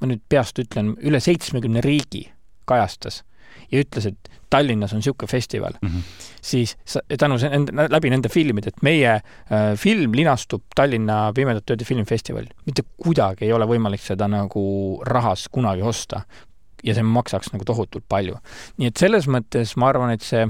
ma 0.01 0.11
nüüd 0.11 0.25
peast 0.29 0.59
ütlen, 0.59 0.97
üle 1.01 1.21
seitsmekümne 1.21 1.81
riigi 1.81 2.27
kajastas 2.69 3.23
ja 3.71 3.81
ütles, 3.81 4.07
et 4.13 4.32
Tallinnas 4.53 4.93
on 4.93 5.01
niisugune 5.01 5.31
festival 5.31 5.77
mm, 5.81 5.89
-hmm. 5.89 6.03
siis 6.43 6.77
tänu 7.19 7.39
nende, 7.41 7.87
läbi 7.91 8.11
nende 8.11 8.29
filmide, 8.29 8.69
et 8.69 8.83
meie 8.83 9.15
äh, 9.15 9.23
film 9.77 10.13
linastub 10.17 10.63
Tallinna 10.77 11.33
Pimedate 11.35 11.73
Ööde 11.73 11.85
filmifestivalil, 11.89 12.53
mitte 12.67 12.85
kuidagi 12.97 13.45
ei 13.49 13.53
ole 13.53 13.67
võimalik 13.67 14.05
seda 14.05 14.29
nagu 14.29 14.65
rahas 15.07 15.49
kunagi 15.49 15.83
osta. 15.83 16.23
ja 16.85 16.95
see 16.95 17.03
maksaks 17.03 17.53
nagu 17.53 17.65
tohutult 17.65 18.05
palju. 18.09 18.37
nii 18.77 18.89
et 18.89 18.97
selles 18.97 19.29
mõttes 19.29 19.77
ma 19.77 19.89
arvan, 19.89 20.11
et 20.11 20.23
see 20.23 20.47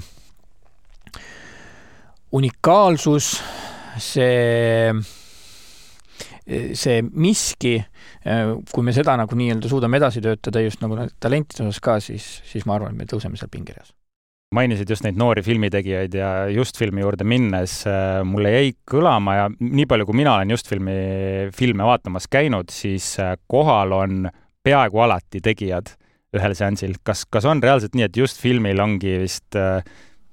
unikaalsus, 2.33 3.43
see 3.99 4.95
see 6.43 7.01
miski, 7.07 7.77
kui 8.73 8.83
me 8.85 8.95
seda 8.95 9.15
nagu 9.21 9.37
nii-öelda 9.39 9.71
suudame 9.71 10.01
edasi 10.01 10.23
töötada 10.25 10.63
just 10.65 10.83
nagu 10.83 10.99
talentide 11.23 11.67
osas 11.69 11.83
ka, 11.85 11.99
siis, 12.03 12.29
siis 12.49 12.67
ma 12.67 12.77
arvan, 12.77 12.97
et 12.97 13.05
me 13.05 13.11
tõuseme 13.11 13.39
seal 13.39 13.51
pingereas 13.53 13.93
mainisid 14.53 14.91
just 14.93 15.05
neid 15.07 15.17
noori 15.21 15.43
filmitegijaid 15.45 16.15
ja 16.17 16.29
just 16.53 16.79
filmi 16.79 17.03
juurde 17.03 17.25
minnes 17.29 17.79
äh, 17.89 18.21
mulle 18.29 18.53
jäi 18.53 18.71
kõlama 18.89 19.37
ja 19.39 19.49
nii 19.49 19.89
palju, 19.89 20.07
kui 20.09 20.21
mina 20.21 20.37
olen 20.37 20.53
just 20.53 20.69
filmi, 20.69 20.95
filme 21.57 21.87
vaatamas 21.89 22.29
käinud, 22.33 22.73
siis 22.73 23.15
äh, 23.23 23.35
kohal 23.51 23.95
on 23.97 24.29
peaaegu 24.63 25.03
alati 25.07 25.41
tegijad 25.43 25.95
ühel 26.37 26.55
seansil. 26.57 26.97
kas, 27.05 27.25
kas 27.29 27.49
on 27.49 27.63
reaalselt 27.65 27.97
nii, 27.97 28.09
et 28.09 28.17
just 28.17 28.41
filmil 28.41 28.81
ongi 28.85 29.19
vist 29.25 29.59
äh, 29.59 29.81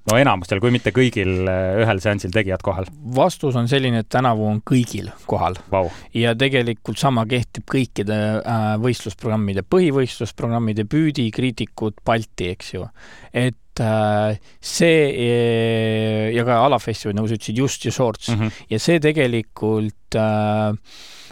no 0.07 0.17
enamustel, 0.19 0.61
kui 0.63 0.71
mitte 0.73 0.93
kõigil 0.95 1.47
eh, 1.49 1.79
ühel 1.83 2.01
seansil 2.03 2.31
tegijad 2.33 2.63
kohal? 2.65 2.87
vastus 3.15 3.57
on 3.59 3.69
selline, 3.71 4.03
et 4.03 4.09
tänavu 4.11 4.47
on 4.47 4.61
kõigil 4.65 5.11
kohal 5.29 5.59
wow.. 5.73 5.89
ja 6.15 6.35
tegelikult 6.39 6.99
sama 7.01 7.25
kehtib 7.29 7.67
kõikide 7.69 8.19
äh, 8.39 8.69
võistlusprogrammide, 8.81 9.65
põhivõistlusprogrammide, 9.67 10.87
Püüdi, 10.89 11.29
Kriitikud, 11.35 11.99
Balti, 12.05 12.51
eks 12.55 12.73
ju. 12.77 12.87
et 13.33 13.83
äh, 13.83 14.39
see 14.63 15.03
äh, 15.11 16.25
ja 16.35 16.47
ka 16.47 16.61
alafestivalid, 16.69 17.19
nagu 17.19 17.29
sa 17.29 17.37
ütlesid, 17.39 17.59
Just 17.59 17.85
ja 17.85 17.93
Shorts 17.93 18.31
mm, 18.31 18.41
-hmm. 18.41 18.65
ja 18.71 18.81
see 18.81 19.03
tegelikult 19.03 20.19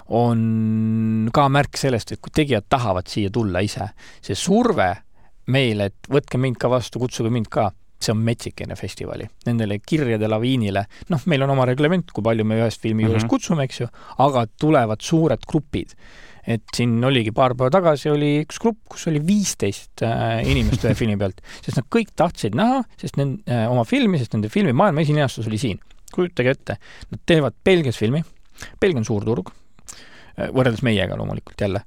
on 0.07 1.29
ka 1.33 1.49
märk 1.51 1.75
sellest, 1.79 2.13
et 2.13 2.21
kui 2.23 2.31
tegijad 2.31 2.67
tahavad 2.69 3.09
siia 3.11 3.31
tulla 3.33 3.59
ise, 3.65 3.89
see 4.23 4.37
surve 4.37 4.93
meile, 5.51 5.89
et 5.89 6.09
võtke 6.11 6.39
mind 6.39 6.59
ka 6.59 6.69
vastu, 6.71 6.99
kutsuge 6.99 7.31
mind 7.33 7.49
ka 7.51 7.71
see 8.01 8.13
on 8.13 8.21
metsik 8.25 8.61
enne 8.63 8.77
festivali. 8.77 9.25
Nendele 9.47 9.79
kirjade 9.81 10.29
laviinile, 10.29 10.85
noh, 11.13 11.25
meil 11.29 11.45
on 11.45 11.53
oma 11.55 11.65
reglement, 11.69 12.13
kui 12.13 12.25
palju 12.25 12.45
me 12.47 12.59
ühest 12.61 12.81
filmi 12.81 13.03
mm 13.03 13.05
-hmm. 13.05 13.11
juures 13.11 13.23
mhm. 13.23 13.29
kutsume, 13.29 13.63
eks 13.63 13.81
ju, 13.81 13.89
aga 14.25 14.47
tulevad 14.59 15.01
suured 15.01 15.45
grupid. 15.47 15.95
et 16.47 16.63
siin 16.71 17.03
oligi 17.03 17.33
paar 17.35 17.55
päeva 17.59 17.67
tagasi 17.69 18.09
oli 18.09 18.45
üks 18.45 18.57
grupp, 18.63 18.77
kus 18.87 19.07
oli 19.07 19.19
viisteist 19.19 20.01
äh, 20.01 20.47
inimest 20.47 20.85
ühe 20.85 20.93
filmi 21.01 21.17
pealt, 21.17 21.41
sest 21.59 21.75
nad 21.75 21.87
kõik 21.91 22.13
tahtsid 22.15 22.55
näha, 22.55 22.85
sest 22.95 23.17
nende 23.17 23.43
äh, 23.51 23.65
oma 23.71 23.83
filmi, 23.83 24.17
sest 24.17 24.33
nende 24.33 24.47
filmi 24.47 24.71
maailma 24.71 25.01
esilinastus 25.01 25.47
oli 25.47 25.57
siin. 25.57 25.79
kujutage 26.15 26.49
ette, 26.49 26.77
nad 27.11 27.19
teevad 27.25 27.53
Belgias 27.65 27.97
filmi, 27.97 28.23
Belgia 28.79 28.97
on 28.97 29.05
suur 29.05 29.25
turg 29.25 29.51
äh,, 29.51 30.47
võrreldes 30.47 30.83
meiega 30.87 31.19
loomulikult 31.19 31.59
jälle 31.59 31.83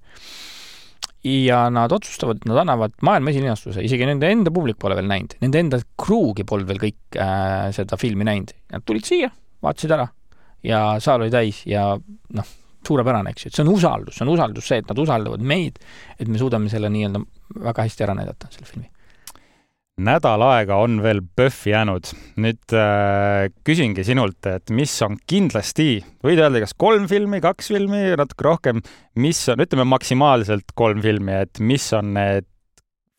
ja 1.27 1.65
nad 1.73 1.93
otsustavad, 1.93 2.41
et 2.41 2.49
nad 2.49 2.63
annavad 2.63 2.95
maailma 3.05 3.33
esilinastuse, 3.33 3.83
isegi 3.85 4.07
nende 4.09 4.31
enda 4.33 4.53
publik 4.55 4.79
pole 4.81 4.97
veel 4.99 5.09
näinud, 5.11 5.37
nende 5.45 5.61
enda 5.61 5.81
crew'gi 6.01 6.47
polnud 6.49 6.71
veel 6.71 6.81
kõik 6.81 7.19
äh, 7.21 7.69
seda 7.77 7.99
filmi 8.01 8.25
näinud. 8.29 8.55
Nad 8.73 8.87
tulid 8.89 9.09
siia, 9.09 9.29
vaatasid 9.65 9.97
ära 9.97 10.09
ja 10.65 10.81
saal 11.03 11.25
oli 11.25 11.33
täis 11.33 11.63
ja 11.69 11.91
noh, 11.97 12.55
suurepärane, 12.87 13.35
eks 13.35 13.45
ju, 13.45 13.51
et 13.51 13.59
see 13.59 13.67
on 13.67 13.75
usaldus, 13.75 14.17
see 14.17 14.25
on 14.25 14.33
usaldus, 14.33 14.71
see, 14.71 14.81
et 14.81 14.89
nad 14.89 15.03
usaldavad 15.05 15.45
meid, 15.45 15.77
et 16.17 16.29
me 16.29 16.41
suudame 16.41 16.73
selle 16.73 16.89
nii-öelda 16.93 17.23
väga 17.69 17.85
hästi 17.89 18.07
ära 18.07 18.17
näidata, 18.17 18.49
selle 18.55 18.69
filmi 18.69 18.89
nädal 20.05 20.43
aega 20.45 20.79
on 20.81 21.01
veel 21.05 21.23
PÖFFi 21.37 21.75
jäänud. 21.75 22.13
nüüd 22.41 22.75
äh, 22.77 23.49
küsingi 23.67 24.05
sinult, 24.07 24.39
et 24.49 24.73
mis 24.75 24.93
on 25.07 25.19
kindlasti, 25.29 26.01
võid 26.25 26.41
öelda, 26.41 26.63
kas 26.65 26.77
kolm 26.79 27.09
filmi, 27.11 27.43
kaks 27.45 27.73
filmi, 27.73 28.03
natuke 28.19 28.47
rohkem, 28.47 28.85
mis 29.21 29.43
on, 29.53 29.65
ütleme 29.65 29.87
maksimaalselt 29.89 30.73
kolm 30.79 31.03
filmi, 31.05 31.43
et 31.45 31.61
mis 31.61 31.91
on 31.97 32.15
need 32.17 32.49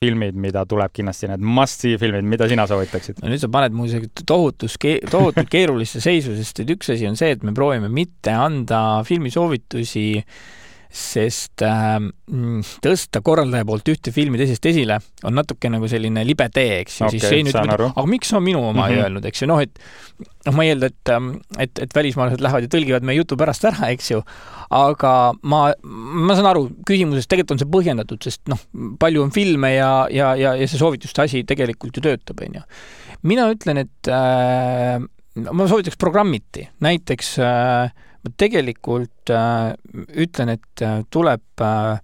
filmid, 0.02 0.38
mida 0.42 0.64
tuleb 0.66 0.94
kindlasti, 0.96 1.30
need 1.30 1.44
must-see 1.46 2.00
filmid, 2.02 2.26
mida 2.26 2.48
sina 2.50 2.66
soovitaksid? 2.70 3.20
no 3.22 3.30
nüüd 3.30 3.44
sa 3.44 3.52
paned 3.54 3.76
mu 3.78 3.86
tohutus, 4.26 4.80
tohutult 4.82 5.52
keerulisse 5.52 6.02
seisu, 6.02 6.34
sest 6.40 6.64
et 6.64 6.74
üks 6.74 6.90
asi 6.96 7.06
on 7.10 7.20
see, 7.20 7.36
et 7.36 7.46
me 7.46 7.54
proovime 7.58 7.92
mitte 7.94 8.34
anda 8.34 8.82
filmisoovitusi 9.06 10.08
äh, 10.18 10.42
sest 10.92 11.64
äh, 11.64 11.98
tõsta 12.84 13.22
korraldaja 13.24 13.64
poolt 13.68 13.88
ühte 13.94 14.12
filmi 14.12 14.40
teisest 14.42 14.66
esile 14.68 14.98
on 15.24 15.38
natuke 15.40 15.70
nagu 15.72 15.88
selline 15.88 16.26
libe 16.28 16.50
tee, 16.52 16.82
eks 16.82 16.98
ju 17.00 17.08
okay,, 17.08 17.20
siis 17.20 17.32
see 17.32 17.46
nüüd 17.48 17.60
aga 17.62 18.04
miks 18.10 18.34
sa 18.34 18.42
minu 18.44 18.60
oma 18.60 18.74
mm 18.74 18.82
-hmm. 18.82 18.90
ei 18.92 18.96
mhm. 18.96 19.04
öelnud, 19.06 19.28
eks 19.30 19.42
ju, 19.42 19.48
noh, 19.48 19.62
et 19.64 19.80
noh, 20.46 20.56
ma 20.58 20.66
ei 20.66 20.74
eelda, 20.74 20.90
et, 20.92 21.12
ähm, 21.16 21.30
et, 21.58 21.80
et 21.80 21.96
välismaalased 21.96 22.44
lähevad 22.44 22.68
ja 22.68 22.72
tõlgivad 22.76 23.08
meie 23.08 23.22
jutu 23.22 23.38
pärast 23.40 23.66
ära, 23.70 23.92
eks 23.96 24.12
ju, 24.12 24.22
aga 24.70 25.14
ma, 25.44 25.62
ma 26.28 26.36
saan 26.36 26.52
aru 26.52 26.68
küsimusest, 26.88 27.30
tegelikult 27.32 27.56
on 27.56 27.64
see 27.64 27.72
põhjendatud, 27.78 28.28
sest 28.28 28.52
noh, 28.52 28.60
palju 29.00 29.24
on 29.24 29.32
filme 29.32 29.74
ja, 29.76 30.08
ja, 30.12 30.36
ja, 30.36 30.56
ja 30.60 30.68
see 30.68 30.82
soovituste 30.82 31.24
asi 31.24 31.46
tegelikult 31.48 31.98
ju 31.98 32.04
töötab, 32.04 32.44
on 32.44 32.60
ju. 32.60 32.68
mina 33.24 33.48
ütlen, 33.54 33.86
et 33.86 34.12
äh, 34.12 35.00
ma 35.48 35.68
soovitaks 35.72 36.00
programmiti, 36.02 36.68
näiteks 36.84 37.38
äh, 37.40 38.10
ma 38.22 38.34
tegelikult 38.38 39.34
äh, 39.34 39.72
ütlen, 40.26 40.56
et 40.58 40.86
äh, 40.86 41.02
tuleb 41.14 41.64
äh, 41.66 42.02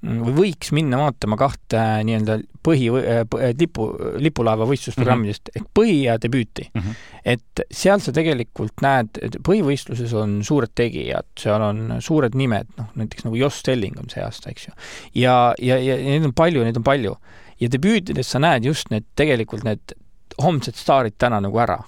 või 0.00 0.32
võiks 0.32 0.70
minna 0.72 0.96
vaatama 1.02 1.36
kahte 1.40 1.76
äh, 1.76 1.98
nii-öelda 2.08 2.38
põhi 2.64 2.86
äh,, 2.96 3.20
lipu, 3.60 3.90
lipulaeva 4.20 4.64
võistlusprogrammidest 4.68 5.50
mm 5.50 5.52
-hmm. 5.52 5.66
ehk 5.66 5.74
põhi 5.76 5.96
ja 6.06 6.16
debüüti 6.20 6.70
mm. 6.72 6.80
-hmm. 6.80 6.94
et 7.34 7.62
seal 7.82 8.00
sa 8.00 8.12
tegelikult 8.16 8.80
näed, 8.80 9.20
põhivõistluses 9.44 10.14
on 10.16 10.40
suured 10.44 10.72
tegijad, 10.74 11.28
seal 11.38 11.62
on 11.62 12.00
suured 12.00 12.34
nimed, 12.34 12.72
noh 12.78 12.88
näiteks 12.96 13.28
nagu 13.28 13.36
Joss 13.36 13.60
Stelling 13.60 13.98
on 14.00 14.08
see 14.08 14.24
aasta, 14.24 14.50
eks 14.50 14.68
ju. 14.68 14.74
ja, 15.14 15.54
ja, 15.58 15.76
ja 15.76 15.96
neid 15.96 16.24
on 16.24 16.32
palju, 16.32 16.64
neid 16.64 16.76
on 16.76 16.84
palju. 16.84 17.16
ja 17.60 17.68
debüütides 17.68 18.30
sa 18.30 18.38
näed 18.38 18.64
just 18.64 18.90
need, 18.90 19.04
tegelikult 19.16 19.64
need 19.64 19.96
homsed 20.40 20.74
staarid 20.74 21.18
täna 21.18 21.40
nagu 21.40 21.58
ära 21.58 21.82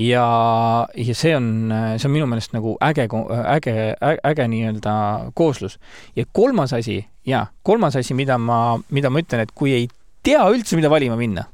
ja, 0.00 0.24
ja 0.96 1.14
see 1.14 1.34
on, 1.36 1.48
see 1.98 2.08
on 2.08 2.14
minu 2.14 2.26
meelest 2.30 2.54
nagu 2.56 2.76
äge, 2.84 3.06
äge, 3.54 3.74
äge, 4.00 4.18
äge 4.32 4.48
nii-öelda 4.48 4.94
kooslus. 5.36 5.78
ja 6.16 6.24
kolmas 6.32 6.72
asi, 6.72 7.02
jaa, 7.26 7.46
kolmas 7.62 7.96
asi, 8.00 8.14
mida 8.16 8.38
ma, 8.38 8.78
mida 8.90 9.10
ma 9.10 9.20
ütlen, 9.20 9.44
et 9.44 9.52
kui 9.54 9.74
ei 9.76 9.88
tea 10.24 10.42
üldse, 10.52 10.76
mida 10.78 10.90
valima 10.92 11.18
minna, 11.20 11.44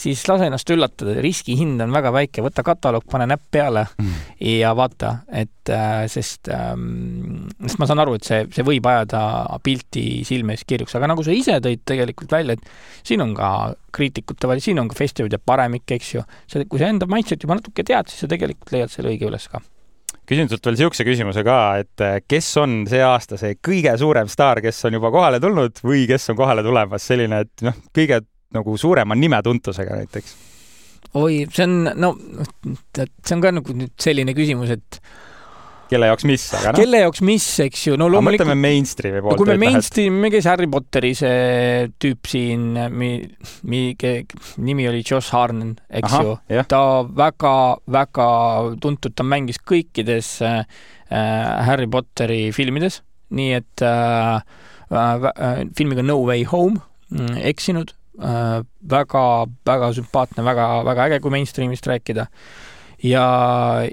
siis 0.00 0.22
lase 0.28 0.48
ennast 0.48 0.70
üllatada, 0.72 1.14
riskihind 1.22 1.82
on 1.84 1.92
väga 1.94 2.12
väike, 2.14 2.44
võta 2.44 2.64
kataloog, 2.66 3.04
pane 3.10 3.26
näpp 3.30 3.48
peale 3.52 3.84
mm. 3.90 4.20
ja 4.46 4.72
vaata, 4.76 5.12
et 5.28 5.72
äh, 5.72 6.04
sest 6.10 6.50
ähm,, 6.54 7.48
sest 7.66 7.80
ma 7.82 7.88
saan 7.90 8.02
aru, 8.04 8.16
et 8.18 8.26
see, 8.26 8.44
see 8.54 8.66
võib 8.66 8.86
ajada 8.90 9.22
pilti 9.64 10.04
silme 10.28 10.56
ees 10.56 10.64
kirjuks, 10.68 10.96
aga 10.98 11.10
nagu 11.12 11.24
sa 11.26 11.34
ise 11.36 11.58
tõid 11.64 11.84
tegelikult 11.88 12.32
välja, 12.36 12.56
et 12.56 13.04
siin 13.06 13.24
on 13.24 13.34
ka 13.36 13.50
kriitikute 13.94 14.48
valik, 14.50 14.64
siin 14.64 14.80
on 14.82 14.88
ka 14.90 14.98
festivalide 14.98 15.40
paremik, 15.42 15.88
eks 15.98 16.14
ju. 16.16 16.24
see, 16.50 16.64
kui 16.70 16.80
sa 16.80 16.90
enda 16.92 17.08
maitset 17.10 17.44
juba 17.44 17.58
natuke 17.58 17.84
tead, 17.86 18.08
siis 18.10 18.24
sa 18.24 18.30
tegelikult 18.30 18.72
leiad 18.76 18.92
selle 18.92 19.12
õige 19.14 19.28
üles 19.30 19.50
ka 19.50 19.62
küsin 20.30 20.46
sult 20.46 20.62
veel 20.62 20.76
niisuguse 20.76 21.04
küsimuse 21.06 21.42
ka, 21.46 21.58
et 21.82 22.02
äh, 22.06 22.18
kes 22.22 22.48
on 22.62 22.84
see 22.90 23.00
aasta 23.02 23.38
see 23.40 23.56
kõige 23.58 23.96
suurem 23.98 24.30
staar, 24.30 24.60
kes 24.62 24.78
on 24.86 24.94
juba 24.94 25.10
kohale 25.10 25.40
tulnud 25.42 25.80
või 25.82 26.04
kes 26.10 26.30
on 26.30 26.38
kohale 26.38 26.62
tulemas, 26.66 27.06
selline, 27.10 27.40
et 27.46 27.64
noh, 27.66 27.80
kõige 27.96 28.20
nagu 28.56 28.76
suurema 28.80 29.16
nimetuntusega 29.18 30.02
näiteks? 30.02 30.36
oi, 31.18 31.42
see 31.50 31.66
on, 31.66 31.90
no 31.98 32.14
tead, 32.94 33.10
see 33.24 33.34
on 33.36 33.42
ka 33.42 33.52
nagu 33.56 33.74
nüüd 33.76 33.96
selline 34.00 34.34
küsimus, 34.36 34.72
et 34.76 35.00
kelle 35.90 36.06
jaoks 36.06 36.26
mis, 36.28 36.44
aga 36.54 36.70
noh. 36.70 36.78
kelle 36.78 37.00
jaoks 37.02 37.22
mis, 37.26 37.46
eks 37.64 37.82
ju, 37.88 37.96
no 37.98 38.06
loomulikult. 38.12 38.46
mõtleme 38.46 38.68
mainstream'i 38.68 39.22
poolt. 39.24 39.40
kui 39.40 39.50
me 39.50 39.56
mainstream'i, 39.64 40.30
kes 40.30 40.46
Harry 40.50 40.68
Potteri 40.70 41.12
see 41.18 41.88
tüüp 42.02 42.30
siin, 42.30 42.66
mi-, 42.94 43.26
mi-, 43.70 44.22
nimi 44.68 44.88
oli 44.90 45.02
Josh 45.02 45.34
Harnen, 45.34 45.74
eks 45.88 46.14
Aha, 46.14 46.36
ju, 46.54 46.64
ta 46.70 46.82
väga-väga 47.22 48.30
tuntud, 48.82 49.16
ta 49.18 49.26
mängis 49.26 49.60
kõikides 49.66 50.36
äh, 50.46 50.62
Harry 51.10 51.90
Potteri 51.90 52.42
filmides, 52.54 53.00
nii 53.34 53.54
et 53.58 53.86
äh, 53.86 54.42
äh, 54.94 55.64
filmiga 55.78 56.06
No 56.06 56.20
Way 56.22 56.46
Home 56.52 56.78
mm, 57.10 57.40
eksinud 57.50 57.90
äh,, 57.90 57.99
väga, 58.20 59.22
väga 59.66 59.92
sümpaatne, 59.96 60.44
väga, 60.44 60.66
väga 60.84 61.06
äge, 61.08 61.20
kui 61.24 61.32
mainstream'ist 61.32 61.86
rääkida 61.88 62.26
ja, 63.02 63.26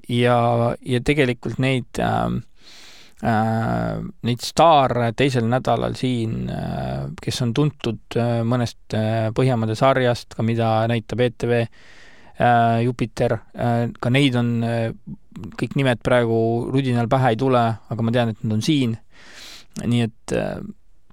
ja, 0.09 0.39
ja 0.81 1.01
tegelikult 1.05 1.59
neid 1.63 2.01
äh, 2.03 2.25
äh, 3.23 3.99
neid 4.27 4.43
staare 4.45 5.11
teisel 5.17 5.47
nädalal 5.49 5.95
siin 5.97 6.49
äh,, 6.53 7.07
kes 7.21 7.41
on 7.45 7.53
tuntud 7.57 8.17
äh, 8.19 8.41
mõnest 8.47 8.97
äh, 8.97 9.29
Põhjamaade 9.35 9.77
sarjast, 9.79 10.35
ka 10.37 10.45
mida 10.45 10.71
näitab 10.91 11.23
ETV 11.27 11.53
äh,, 11.61 12.83
Jupiter 12.85 13.39
äh,, 13.39 13.87
ka 13.99 14.13
neid 14.13 14.37
on 14.39 14.57
äh,, 14.65 14.91
kõik 15.57 15.77
nimed 15.77 16.01
praegu 16.05 16.39
rudinal 16.73 17.09
pähe 17.09 17.33
ei 17.33 17.39
tule, 17.39 17.63
aga 17.89 18.03
ma 18.05 18.13
tean, 18.13 18.33
et 18.33 18.43
nad 18.43 18.57
on 18.57 18.65
siin. 18.65 18.97
nii 19.85 20.05
et 20.07 20.33
äh, 20.33 20.57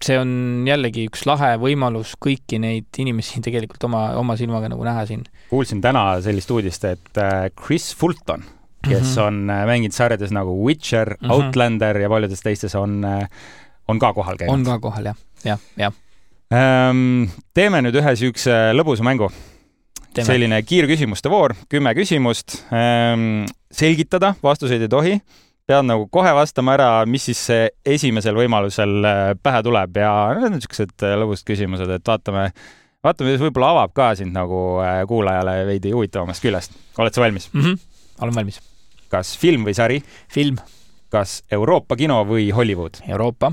see 0.03 0.17
on 0.19 0.65
jällegi 0.67 1.07
üks 1.09 1.25
lahe 1.29 1.55
võimalus 1.61 2.15
kõiki 2.23 2.59
neid 2.63 3.01
inimesi 3.01 3.41
tegelikult 3.47 3.87
oma, 3.89 4.07
oma 4.21 4.37
silmaga 4.41 4.71
nagu 4.73 4.85
näha 4.87 5.07
siin. 5.09 5.25
kuulsin 5.51 5.83
täna 5.85 6.07
sellist 6.25 6.51
uudist, 6.55 6.87
et 6.89 7.21
äh, 7.21 7.49
Chris 7.55 7.93
Fulton, 7.95 8.45
kes 8.85 9.01
mm 9.01 9.11
-hmm. 9.11 9.27
on 9.27 9.51
äh, 9.51 9.67
mänginud 9.71 9.97
sarjades 9.97 10.33
nagu 10.35 10.57
Witcher 10.67 11.17
mm, 11.17 11.27
-hmm. 11.29 11.33
Outlander 11.33 12.01
ja 12.01 12.09
paljudes 12.09 12.41
teistes, 12.41 12.75
on, 12.75 13.05
äh, 13.05 13.29
on 13.89 13.99
ka 13.99 14.13
kohal 14.13 14.37
käinud. 14.37 14.55
on 14.55 14.65
ka 14.65 14.79
kohal, 14.79 15.05
jah, 15.05 15.17
jah, 15.45 15.59
jah. 15.77 15.93
Ähm, 16.53 17.31
teeme 17.55 17.81
nüüd 17.83 17.97
ühe 17.97 18.11
niisuguse 18.11 18.73
lõbusa 18.73 19.03
mängu. 19.03 19.31
selline 20.15 20.63
kiirküsimuste 20.63 21.31
voor, 21.31 21.55
kümme 21.69 21.95
küsimust. 21.95 22.63
Ähm, 22.71 23.47
selgitada, 23.73 24.35
vastuseid 24.43 24.83
ei 24.83 24.89
tohi 24.89 25.21
pead 25.69 25.87
nagu 25.89 26.07
kohe 26.12 26.33
vastama 26.37 26.75
ära, 26.77 26.89
mis 27.09 27.25
siis 27.31 27.41
esimesel 27.89 28.37
võimalusel 28.37 29.09
äh, 29.09 29.21
pähe 29.41 29.62
tuleb 29.65 29.97
ja 29.97 30.11
need 30.37 30.49
on 30.51 30.59
niisugused 30.59 31.05
äh, 31.07 31.15
lõbusad 31.21 31.47
küsimused, 31.49 31.89
et 31.95 32.05
vaatame, 32.05 32.51
vaatame, 33.05 33.33
mis 33.33 33.41
võib-olla 33.41 33.73
avab 33.73 33.95
ka 33.97 34.11
sind 34.19 34.37
nagu 34.37 34.61
äh, 34.85 35.01
kuulajale 35.09 35.62
veidi 35.71 35.95
huvitavamast 35.95 36.45
küljest. 36.45 36.77
oled 36.99 37.17
sa 37.17 37.25
valmis 37.25 37.49
mm? 37.53 37.62
-hmm. 37.62 37.79
olen 38.21 38.35
valmis. 38.41 38.61
kas 39.09 39.37
film 39.41 39.65
või 39.65 39.75
sari? 39.75 40.03
film. 40.29 40.61
kas 41.09 41.43
Euroopa 41.51 41.97
kino 41.97 42.21
või 42.29 42.51
Hollywood? 42.53 43.01
Euroopa. 43.09 43.53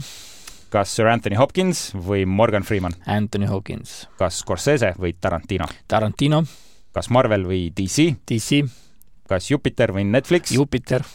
kas 0.70 0.96
Sir 0.96 1.08
Anthony 1.08 1.40
Hopkins 1.40 1.94
või 1.96 2.26
Morgan 2.26 2.64
Freeman? 2.64 2.94
Anthony 3.08 3.48
Hopkins. 3.48 4.10
kas 4.18 4.40
Scorsese 4.44 4.94
või 5.00 5.16
Tarantino? 5.22 5.66
Tarantino. 5.88 6.44
kas 6.92 7.10
Marvel 7.10 7.48
või 7.48 7.72
DC? 7.72 8.20
DC. 8.28 8.66
kas 9.28 9.52
Jupiter 9.52 9.96
või 9.96 10.04
Netflix? 10.04 10.52
Jupiter 10.52 11.08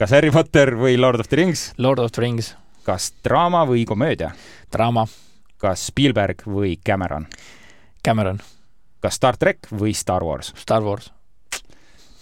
kas 0.00 0.10
Harry 0.14 0.30
Potter 0.34 0.74
või 0.78 0.96
Lord 0.98 1.22
of 1.22 1.28
the 1.30 1.38
Rings? 1.38 1.68
Lord 1.78 2.02
of 2.02 2.12
the 2.12 2.22
Rings. 2.24 2.54
kas 2.84 3.12
draama 3.24 3.64
või 3.68 3.84
komöödia? 3.86 4.32
draama. 4.72 5.06
kas 5.58 5.86
Spielberg 5.90 6.42
või 6.46 6.76
Cameron? 6.86 7.26
Cameron. 8.04 8.40
kas 9.00 9.14
Star 9.20 9.36
track 9.36 9.70
või 9.70 9.94
Star 9.94 10.24
Wars? 10.24 10.52
Star 10.56 10.82
Wars. 10.82 11.12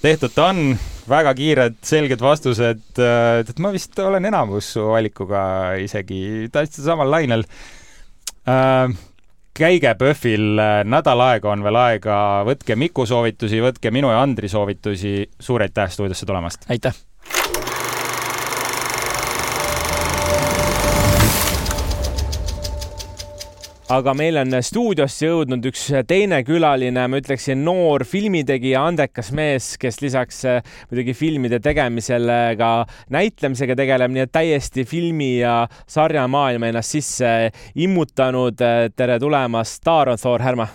tehtud 0.03 0.35
ta 0.35 0.51
on, 0.51 0.77
väga 1.09 1.35
kiired, 1.39 1.79
selged 1.83 2.21
vastused. 2.21 2.83
Äh, 2.99 3.41
et 3.47 3.59
ma 3.59 3.71
vist 3.73 3.99
olen 3.99 4.25
enamus 4.29 4.73
su 4.75 4.89
valikuga 4.91 5.75
isegi 5.81 6.51
täitsa 6.53 6.83
samal 6.83 7.11
lainel 7.11 7.47
äh, 8.49 8.93
käige 9.57 9.95
PÖFFil, 9.95 10.61
nädal 10.89 11.25
aega 11.25 11.53
on 11.53 11.65
veel 11.65 11.79
aega, 11.79 12.19
võtke 12.49 12.77
Miku 12.77 13.07
soovitusi, 13.09 13.61
võtke 13.65 13.93
minu 13.95 14.13
ja 14.13 14.21
Andri 14.25 14.49
soovitusi. 14.49 15.31
suur 15.41 15.63
aitäh 15.63 15.91
stuudiosse 15.91 16.27
tulemast! 16.27 16.69
aitäh! 16.69 17.12
Aga 23.93 24.15
meil 24.17 24.39
on 24.41 24.57
stuudiosse 24.65 25.27
jõudnud 25.27 25.67
üks 25.69 25.83
teine 26.09 26.39
külaline, 26.47 27.05
ma 27.11 27.21
ütleksin 27.21 27.61
noor 27.67 28.07
filmitegija, 28.09 28.87
andekas 28.89 29.33
mees, 29.37 29.73
kes 29.81 30.01
lisaks 30.01 30.43
eh, 30.49 30.61
muidugi 30.91 31.15
filmide 31.17 31.61
tegemisele 31.63 32.39
ka 32.61 32.73
näitlemisega 33.13 33.77
tegeleb, 33.77 34.15
nii 34.15 34.25
et 34.25 34.33
täiesti 34.33 34.87
filmi 34.89 35.35
ja 35.43 35.67
sarjamaailma 35.91 36.73
ennast 36.73 36.97
sisse 36.97 37.33
immutanud. 37.85 38.65
tere 38.97 39.19
tulemast, 39.21 39.83
Taaron 39.85 40.21
Thor 40.21 40.43
Härma. 40.43 40.69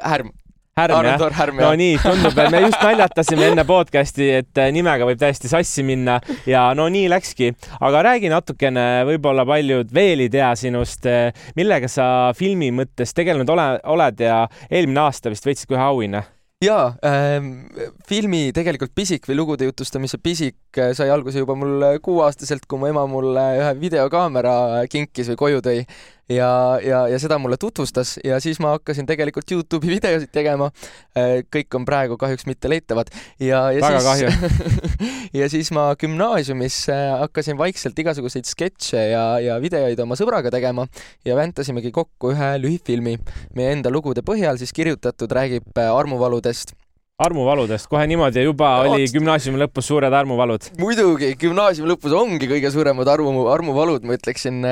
Härm 0.00 0.32
Härm 0.72 1.04
jah? 1.04 1.20
No 1.58 1.70
nii, 1.76 1.98
tundub, 2.00 2.38
et 2.40 2.48
me 2.48 2.62
just 2.64 2.80
naljatasime 2.80 3.50
enne 3.50 3.64
podcast'i, 3.68 4.30
et 4.38 4.56
äh, 4.56 4.70
nimega 4.72 5.04
võib 5.04 5.18
täiesti 5.20 5.50
sassi 5.50 5.84
minna 5.84 6.14
ja 6.48 6.62
no 6.72 6.86
nii 6.88 7.10
läkski. 7.12 7.50
aga 7.84 8.00
räägi 8.08 8.30
natukene, 8.32 8.86
võib-olla 9.04 9.44
paljud 9.44 9.92
veel 9.92 10.24
ei 10.24 10.32
tea 10.32 10.48
sinust, 10.56 11.04
äh, 11.04 11.44
millega 11.60 11.90
sa 11.92 12.06
filmi 12.38 12.70
mõttes 12.72 13.12
tegelenud 13.12 13.52
ole, 13.52 13.66
oled 13.84 14.24
ja 14.24 14.46
eelmine 14.70 15.04
aasta 15.04 15.34
vist 15.34 15.44
võitsid 15.44 15.68
ka 15.68 15.76
ühe 15.76 15.90
auhinna 15.90 16.24
jaa 16.62 16.94
ähm,, 17.04 17.66
filmi 18.08 18.52
tegelikult 18.54 18.94
Pisik 18.94 19.26
või 19.28 19.36
lugude 19.42 19.66
jutustamise 19.66 20.16
Pisik 20.22 20.80
äh, 20.80 20.92
sai 20.96 21.12
alguse 21.12 21.42
juba 21.42 21.56
mul 21.58 21.98
kuueaastaselt, 22.00 22.64
kui 22.64 22.80
mu 22.80 22.88
ema 22.88 23.04
mulle 23.10 23.44
ühe 23.60 23.72
videokaamera 23.82 24.86
kinkis 24.88 25.34
või 25.34 25.40
koju 25.44 25.64
tõi 25.68 25.84
ja, 26.28 26.78
ja, 26.84 27.06
ja 27.08 27.18
seda 27.18 27.38
mulle 27.38 27.56
tutvustas 27.60 28.16
ja 28.24 28.38
siis 28.40 28.60
ma 28.62 28.74
hakkasin 28.76 29.06
tegelikult 29.08 29.50
Youtube'i 29.50 29.96
videosid 29.96 30.32
tegema. 30.32 30.70
Äh, 31.18 31.42
kõik 31.52 31.78
on 31.78 31.86
praegu 31.88 32.18
kahjuks 32.20 32.46
mitte 32.46 32.70
leitavad. 32.70 33.10
Ja, 33.40 33.64
ja 33.74 33.82
Väga 33.82 34.16
siis 34.18 34.82
ja 35.40 35.48
siis 35.52 35.72
ma 35.74 35.90
gümnaasiumis 35.98 36.82
äh, 36.92 37.06
hakkasin 37.24 37.58
vaikselt 37.58 37.98
igasuguseid 37.98 38.48
sketše 38.48 39.08
ja, 39.12 39.24
ja 39.42 39.58
videoid 39.62 40.00
oma 40.04 40.18
sõbraga 40.18 40.52
tegema 40.54 40.86
ja 41.24 41.36
väntasimegi 41.38 41.92
kokku 41.94 42.34
ühe 42.36 42.52
lühifilmi. 42.62 43.18
Meie 43.58 43.74
enda 43.78 43.92
lugude 43.92 44.24
põhjal 44.26 44.60
siis 44.60 44.74
kirjutatud, 44.76 45.32
räägib 45.32 45.82
armuvaludest 45.82 46.76
armuvaludest, 47.22 47.88
kohe 47.90 48.04
niimoodi 48.10 48.44
juba 48.44 48.70
no, 48.82 48.92
oli 48.92 49.08
gümnaasiumi 49.12 49.60
lõpus 49.64 49.88
suured 49.90 50.14
armuvalud. 50.16 50.68
muidugi, 50.82 51.32
gümnaasiumi 51.40 51.92
lõpus 51.94 52.14
ongi 52.16 52.48
kõige 52.50 52.72
suuremad 52.74 53.10
armu, 53.12 53.46
armuvalud, 53.52 54.06
ma 54.06 54.18
ütleksin. 54.18 54.62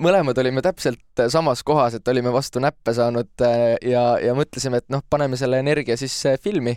mõlemad 0.00 0.38
olime 0.42 0.64
täpselt 0.64 1.24
samas 1.32 1.64
kohas, 1.66 1.96
et 1.98 2.08
olime 2.08 2.32
vastu 2.34 2.62
näppe 2.62 2.94
saanud 2.96 3.46
äh, 3.46 3.76
ja, 3.86 4.04
ja 4.22 4.36
mõtlesime, 4.38 4.82
et 4.82 4.88
noh, 4.92 5.04
paneme 5.10 5.38
selle 5.40 5.60
energia 5.62 5.96
siis 6.00 6.14
äh, 6.28 6.38
filmi 6.40 6.76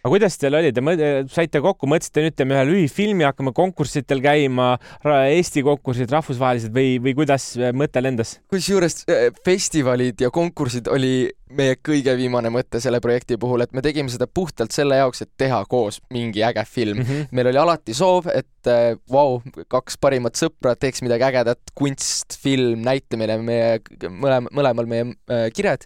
aga 0.00 0.12
kuidas 0.14 0.38
teil 0.40 0.56
oli, 0.56 0.72
te 0.72 1.08
saite 1.32 1.60
kokku, 1.60 1.88
mõtlesite 1.90 2.24
nüüd 2.24 2.36
teeme 2.38 2.56
ühe 2.56 2.64
lühifilmi, 2.70 3.26
hakkame 3.28 3.52
konkurssitel 3.56 4.22
käima, 4.24 4.72
Eesti 5.04 5.64
konkursid, 5.66 6.10
rahvusvahelised 6.12 6.72
või, 6.74 6.94
või 7.04 7.14
kuidas 7.18 7.52
mõte 7.76 8.00
lendas? 8.02 8.38
kusjuures 8.50 9.02
äh, 9.10 9.28
festivalid 9.44 10.20
ja 10.24 10.30
konkursid 10.32 10.88
oli 10.88 11.28
meie 11.56 11.76
kõige 11.84 12.14
viimane 12.16 12.52
mõte 12.54 12.80
selle 12.80 13.00
projekti 13.02 13.36
puhul, 13.40 13.64
et 13.64 13.74
me 13.76 13.82
tegime 13.84 14.12
seda 14.12 14.28
puhtalt 14.30 14.72
selle 14.72 15.00
jaoks, 15.00 15.24
et 15.26 15.32
teha 15.40 15.60
koos 15.68 16.00
mingi 16.14 16.44
äge 16.46 16.64
film 16.68 17.02
mm. 17.02 17.08
-hmm. 17.08 17.32
meil 17.36 17.50
oli 17.52 17.60
alati 17.60 17.96
soov, 17.96 18.30
et 18.32 18.70
vau 19.10 19.40
wow,, 19.40 19.64
kaks 19.68 19.98
parimat 20.00 20.38
sõpra 20.38 20.76
teeks 20.80 21.02
midagi 21.04 21.26
ägedat, 21.28 21.74
kunst, 21.74 22.38
film, 22.40 22.80
näitamine, 22.86 23.36
meie 23.42 23.80
mõlema, 24.08 24.48
mõlemal 24.48 24.88
meie 24.88 25.10
äh, 25.28 25.50
kired 25.52 25.84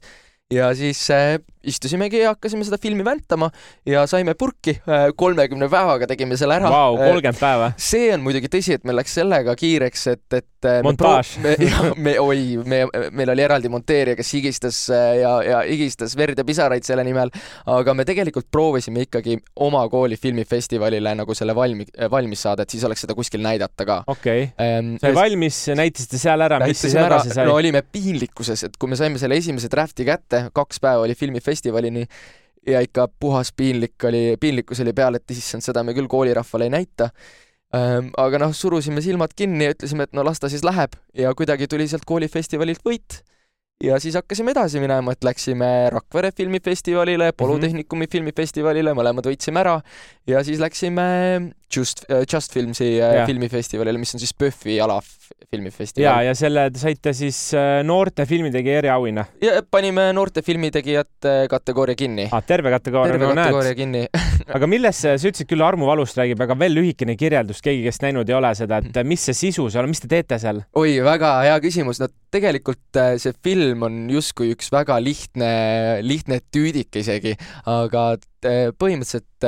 ja 0.55 0.71
siis 0.79 1.03
äh, 1.11 1.39
istusimegi 1.65 2.21
ja 2.21 2.33
hakkasime 2.35 2.65
seda 2.67 2.79
filmi 2.81 3.05
väntama 3.05 3.51
ja 3.87 4.05
saime 4.07 4.35
purki 4.39 4.77
äh,. 4.89 5.09
kolmekümne 5.17 5.69
päevaga 5.73 6.07
tegime 6.07 6.37
selle 6.37 6.59
ära. 6.59 6.71
Vau, 6.71 6.97
kolmkümmend 6.99 7.41
päeva. 7.41 7.71
see 7.81 8.11
on 8.15 8.25
muidugi 8.25 8.51
tõsi, 8.53 8.77
et 8.79 8.85
meil 8.85 8.99
läks 9.01 9.17
sellega 9.19 9.55
kiireks, 9.59 10.07
et, 10.13 10.25
et 10.37 10.69
äh, 10.69 10.81
montaaž. 10.85 11.35
me, 12.05 12.17
oi, 12.21 12.43
me, 12.65 12.83
meil 13.17 13.35
oli 13.35 13.47
eraldi 13.47 13.71
monteerija, 13.73 14.17
kes 14.19 14.33
higistas 14.37 14.81
äh, 14.93 15.07
ja, 15.23 15.35
ja 15.47 15.63
higistas 15.69 16.17
verd 16.19 16.39
ja 16.41 16.47
pisaraid 16.47 16.87
selle 16.87 17.05
nimel, 17.07 17.33
aga 17.71 17.97
me 17.97 18.07
tegelikult 18.09 18.51
proovisime 18.53 19.07
ikkagi 19.09 19.39
oma 19.65 19.85
kooli 19.93 20.19
filmifestivalile 20.21 21.15
nagu 21.17 21.37
selle 21.37 21.57
valmi-, 21.57 21.89
valmis 22.11 22.45
saada, 22.45 22.65
et 22.65 22.77
siis 22.77 22.85
oleks 22.87 23.07
seda 23.07 23.17
kuskil 23.17 23.43
näidata 23.45 23.89
ka. 23.89 24.01
okei 24.07 24.49
okay. 24.51 24.67
ähm,. 24.67 24.95
sai 25.03 25.15
valmis, 25.17 25.65
näitasite 25.75 26.21
seal 26.21 26.45
ära, 26.45 26.61
mis 26.65 26.81
siis 26.85 26.97
edasi 27.01 27.33
sai? 27.35 27.49
no 27.49 27.57
olime 27.59 27.85
piinlikkuses, 27.85 28.67
et 28.69 28.79
kui 28.81 28.91
me 28.93 28.99
saime 29.01 29.21
selle 29.23 29.39
esimese 29.41 29.71
draft'i 29.73 30.07
kätte, 30.09 30.44
kaks 30.53 30.81
päeva 30.81 31.05
oli 31.07 31.15
filmifestivalini 31.15 32.07
ja 32.67 32.81
ikka 32.85 33.09
puhas 33.21 33.53
piinlik 33.57 34.05
oli, 34.05 34.37
piinlikkus 34.41 34.81
oli 34.81 34.93
peal, 34.93 35.19
et 35.19 35.31
issand, 35.31 35.65
seda 35.65 35.85
me 35.85 35.95
küll 35.97 36.09
koolirahvale 36.11 36.69
ei 36.69 36.75
näita 36.75 37.11
ähm,. 37.77 38.11
aga 38.17 38.41
noh, 38.47 38.55
surusime 38.57 39.05
silmad 39.05 39.37
kinni 39.37 39.69
ja 39.69 39.77
ütlesime, 39.77 40.09
et 40.09 40.17
no 40.17 40.25
las 40.25 40.41
ta 40.41 40.49
siis 40.53 40.65
läheb 40.65 40.97
ja 41.15 41.35
kuidagi 41.35 41.69
tuli 41.69 41.89
sealt 41.89 42.07
koolifestivalilt 42.09 42.85
võit 42.87 43.21
ja 43.83 43.99
siis 44.01 44.15
hakkasime 44.15 44.55
edasi 44.55 44.81
minema, 44.81 45.13
et 45.13 45.25
läksime 45.25 45.91
Rakvere 45.93 46.31
filmifestivalile, 46.37 47.33
Polütehnikumi 47.33 48.05
mm 48.05 48.07
-hmm. 48.07 48.13
filmifestivalile, 48.13 48.95
mõlemad 48.95 49.27
võitsime 49.27 49.61
ära 49.61 49.81
ja 50.27 50.45
siis 50.45 50.61
läksime 50.61 51.03
Just, 51.77 52.05
äh, 52.11 52.25
Just 52.33 52.53
Filmsi 52.53 53.01
äh, 53.01 53.21
ja. 53.21 53.27
filmifestivalile, 53.27 53.99
mis 53.99 54.15
on 54.15 54.23
siis 54.23 54.35
PÖFFi 54.39 54.79
alafilmifestival. 54.85 56.05
ja, 56.05 56.15
ja 56.29 56.35
selle 56.39 56.69
saite 56.79 57.15
siis 57.17 57.39
äh, 57.57 57.83
noorte 57.87 58.27
filmitegija 58.27 58.83
eriauhinna. 58.83 59.27
ja 59.43 59.63
panime 59.71 60.07
noorte 60.17 60.43
filmitegijate 60.43 61.35
kategooria 61.51 61.99
kinni 61.99 62.29
ah,. 62.31 62.43
terve 62.47 62.73
kategooria, 62.75 63.19
no 63.19 63.33
kategooria 63.35 63.73
näed. 63.73 63.79
kinni 63.79 64.05
aga 64.57 64.69
milles, 64.71 65.03
sa 65.05 65.15
ütlesid 65.17 65.49
küll 65.51 65.65
Armu 65.65 65.89
valust 65.89 66.19
räägib, 66.21 66.43
aga 66.45 66.59
veel 66.59 66.77
lühikene 66.79 67.17
kirjeldus, 67.21 67.63
keegi, 67.65 67.85
kes 67.89 68.03
näinud 68.05 68.29
ei 68.31 68.39
ole 68.39 68.53
seda, 68.59 68.81
et 68.85 69.01
mis 69.09 69.25
see 69.31 69.37
sisu 69.47 69.69
seal 69.73 69.87
on, 69.87 69.95
mis 69.95 70.05
te 70.05 70.11
teete 70.11 70.39
seal? 70.43 70.63
oi, 70.79 70.99
väga 71.05 71.37
hea 71.49 71.57
küsimus, 71.65 72.03
no 72.03 72.11
tegelikult 72.35 73.03
see 73.23 73.35
film 73.45 73.87
on 73.87 74.05
justkui 74.11 74.53
üks 74.55 74.71
väga 74.75 74.99
lihtne, 75.03 75.51
lihtne 76.05 76.41
tüüdik 76.55 77.03
isegi, 77.03 77.37
aga 77.71 78.15
põhimõtteliselt 78.79 79.47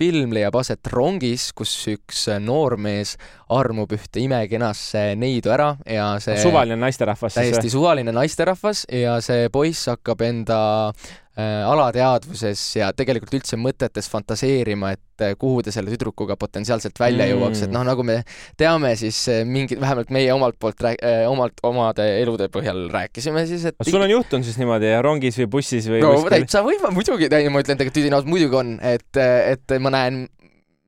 film 0.00 0.34
leiab 0.36 0.56
aset 0.60 0.90
rongis, 0.92 1.50
kus 1.56 1.72
üks 1.92 2.26
noormees 2.42 3.16
armub 3.52 3.92
ühte 3.96 4.22
imekenasse 4.24 5.14
neidu 5.20 5.52
ära 5.54 5.72
ja 5.88 6.12
see 6.22 6.38
suvaline 6.42 6.78
naisterahvas 6.80 7.34
siis 7.34 7.40
või? 7.40 7.50
täiesti 7.54 7.72
suvaline 7.72 8.14
naisterahvas 8.16 8.84
ja 8.92 9.18
see 9.24 9.48
poiss 9.52 9.88
hakkab 9.92 10.24
enda 10.28 10.60
äh, 10.90 11.20
alateadvuses 11.38 12.62
ja 12.76 12.90
tegelikult 12.96 13.36
üldse 13.38 13.58
mõtetes 13.60 14.08
fantaseerima, 14.10 14.90
et 14.96 15.24
äh, 15.24 15.36
kuhu 15.38 15.62
ta 15.64 15.72
selle 15.74 15.92
tüdrukuga 15.92 16.36
potentsiaalselt 16.40 16.98
välja 17.00 17.26
mm. 17.26 17.32
jõuaks, 17.34 17.62
et 17.66 17.74
noh, 17.74 17.84
nagu 17.86 18.04
me 18.06 18.18
teame, 18.60 18.92
siis 18.98 19.20
äh, 19.30 19.44
mingid, 19.46 19.80
vähemalt 19.80 20.10
meie 20.14 20.32
omalt 20.34 20.58
poolt 20.60 20.82
rääk-, 20.84 20.98
äh, 21.06 21.22
omalt, 21.30 21.62
omade 21.66 22.06
elude 22.18 22.50
põhjal 22.52 22.88
rääkisime 22.92 23.46
siis, 23.48 23.68
et 23.70 23.88
sul 23.88 24.02
on 24.02 24.10
juhtunud 24.10 24.46
siis 24.46 24.58
niimoodi 24.60 24.90
rongis 25.06 25.38
või 25.42 25.48
bussis 25.54 25.88
või 25.90 26.02
no 26.02 26.16
täitsa 26.26 26.64
võime, 26.66 26.92
muidugi, 26.96 27.30
ma 27.30 27.62
ütlen 27.64 27.78
tegelikult 27.78 28.00
tüdinaus 28.00 28.28
muidugi 28.28 28.60
on, 28.60 28.76
et, 28.82 29.22
et 29.22 29.78
ma 29.80 29.94
näen 29.94 30.24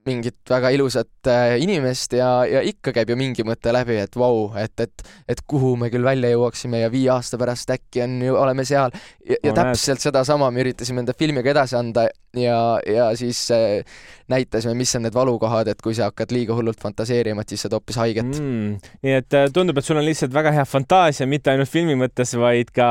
mingit 0.08 0.38
väga 0.50 0.70
ilusat 0.74 1.30
äh, 1.30 1.56
inimest 1.62 2.16
ja, 2.16 2.30
ja 2.48 2.62
ikka 2.66 2.94
käib 2.96 3.12
ju 3.12 3.16
mingi 3.18 3.44
mõte 3.46 3.74
läbi, 3.74 3.98
et 4.02 4.16
vau 4.18 4.48
wow,, 4.48 4.58
et, 4.60 4.74
et, 4.82 5.04
et 5.28 5.42
kuhu 5.46 5.74
me 5.80 5.90
küll 5.92 6.06
välja 6.06 6.32
jõuaksime 6.32 6.82
ja 6.82 6.90
viie 6.92 7.10
aasta 7.14 7.38
pärast 7.40 7.70
äkki 7.74 8.04
on 8.06 8.18
ju, 8.26 8.36
oleme 8.38 8.66
seal. 8.68 8.94
ja, 9.26 9.38
ja 9.38 9.52
no, 9.52 9.58
täpselt 9.60 10.02
sedasama 10.02 10.50
me 10.50 10.64
üritasime 10.64 11.04
enda 11.04 11.14
filmiga 11.18 11.54
edasi 11.54 11.78
anda 11.78 12.08
ja, 12.36 12.80
ja 12.86 13.10
siis 13.16 13.50
äh, 13.50 13.82
näitasime, 14.32 14.74
mis 14.78 14.94
on 14.96 15.04
need 15.06 15.14
valukohad, 15.14 15.68
et 15.72 15.82
kui 15.84 15.94
sa 15.96 16.08
hakkad 16.10 16.32
liiga 16.34 16.56
hullult 16.56 16.80
fantaseerima, 16.82 17.44
et 17.44 17.52
siis 17.52 17.64
saad 17.66 17.76
hoopis 17.76 17.98
haiget 18.00 18.28
mm,. 18.28 18.94
nii 19.04 19.16
et 19.18 19.36
äh, 19.38 19.48
tundub, 19.54 19.78
et 19.78 19.88
sul 19.88 20.00
on 20.00 20.06
lihtsalt 20.06 20.34
väga 20.34 20.54
hea 20.56 20.64
fantaasia, 20.68 21.28
mitte 21.30 21.52
ainult 21.52 21.70
filmi 21.72 21.96
mõttes, 21.98 22.34
vaid 22.40 22.72
ka, 22.74 22.88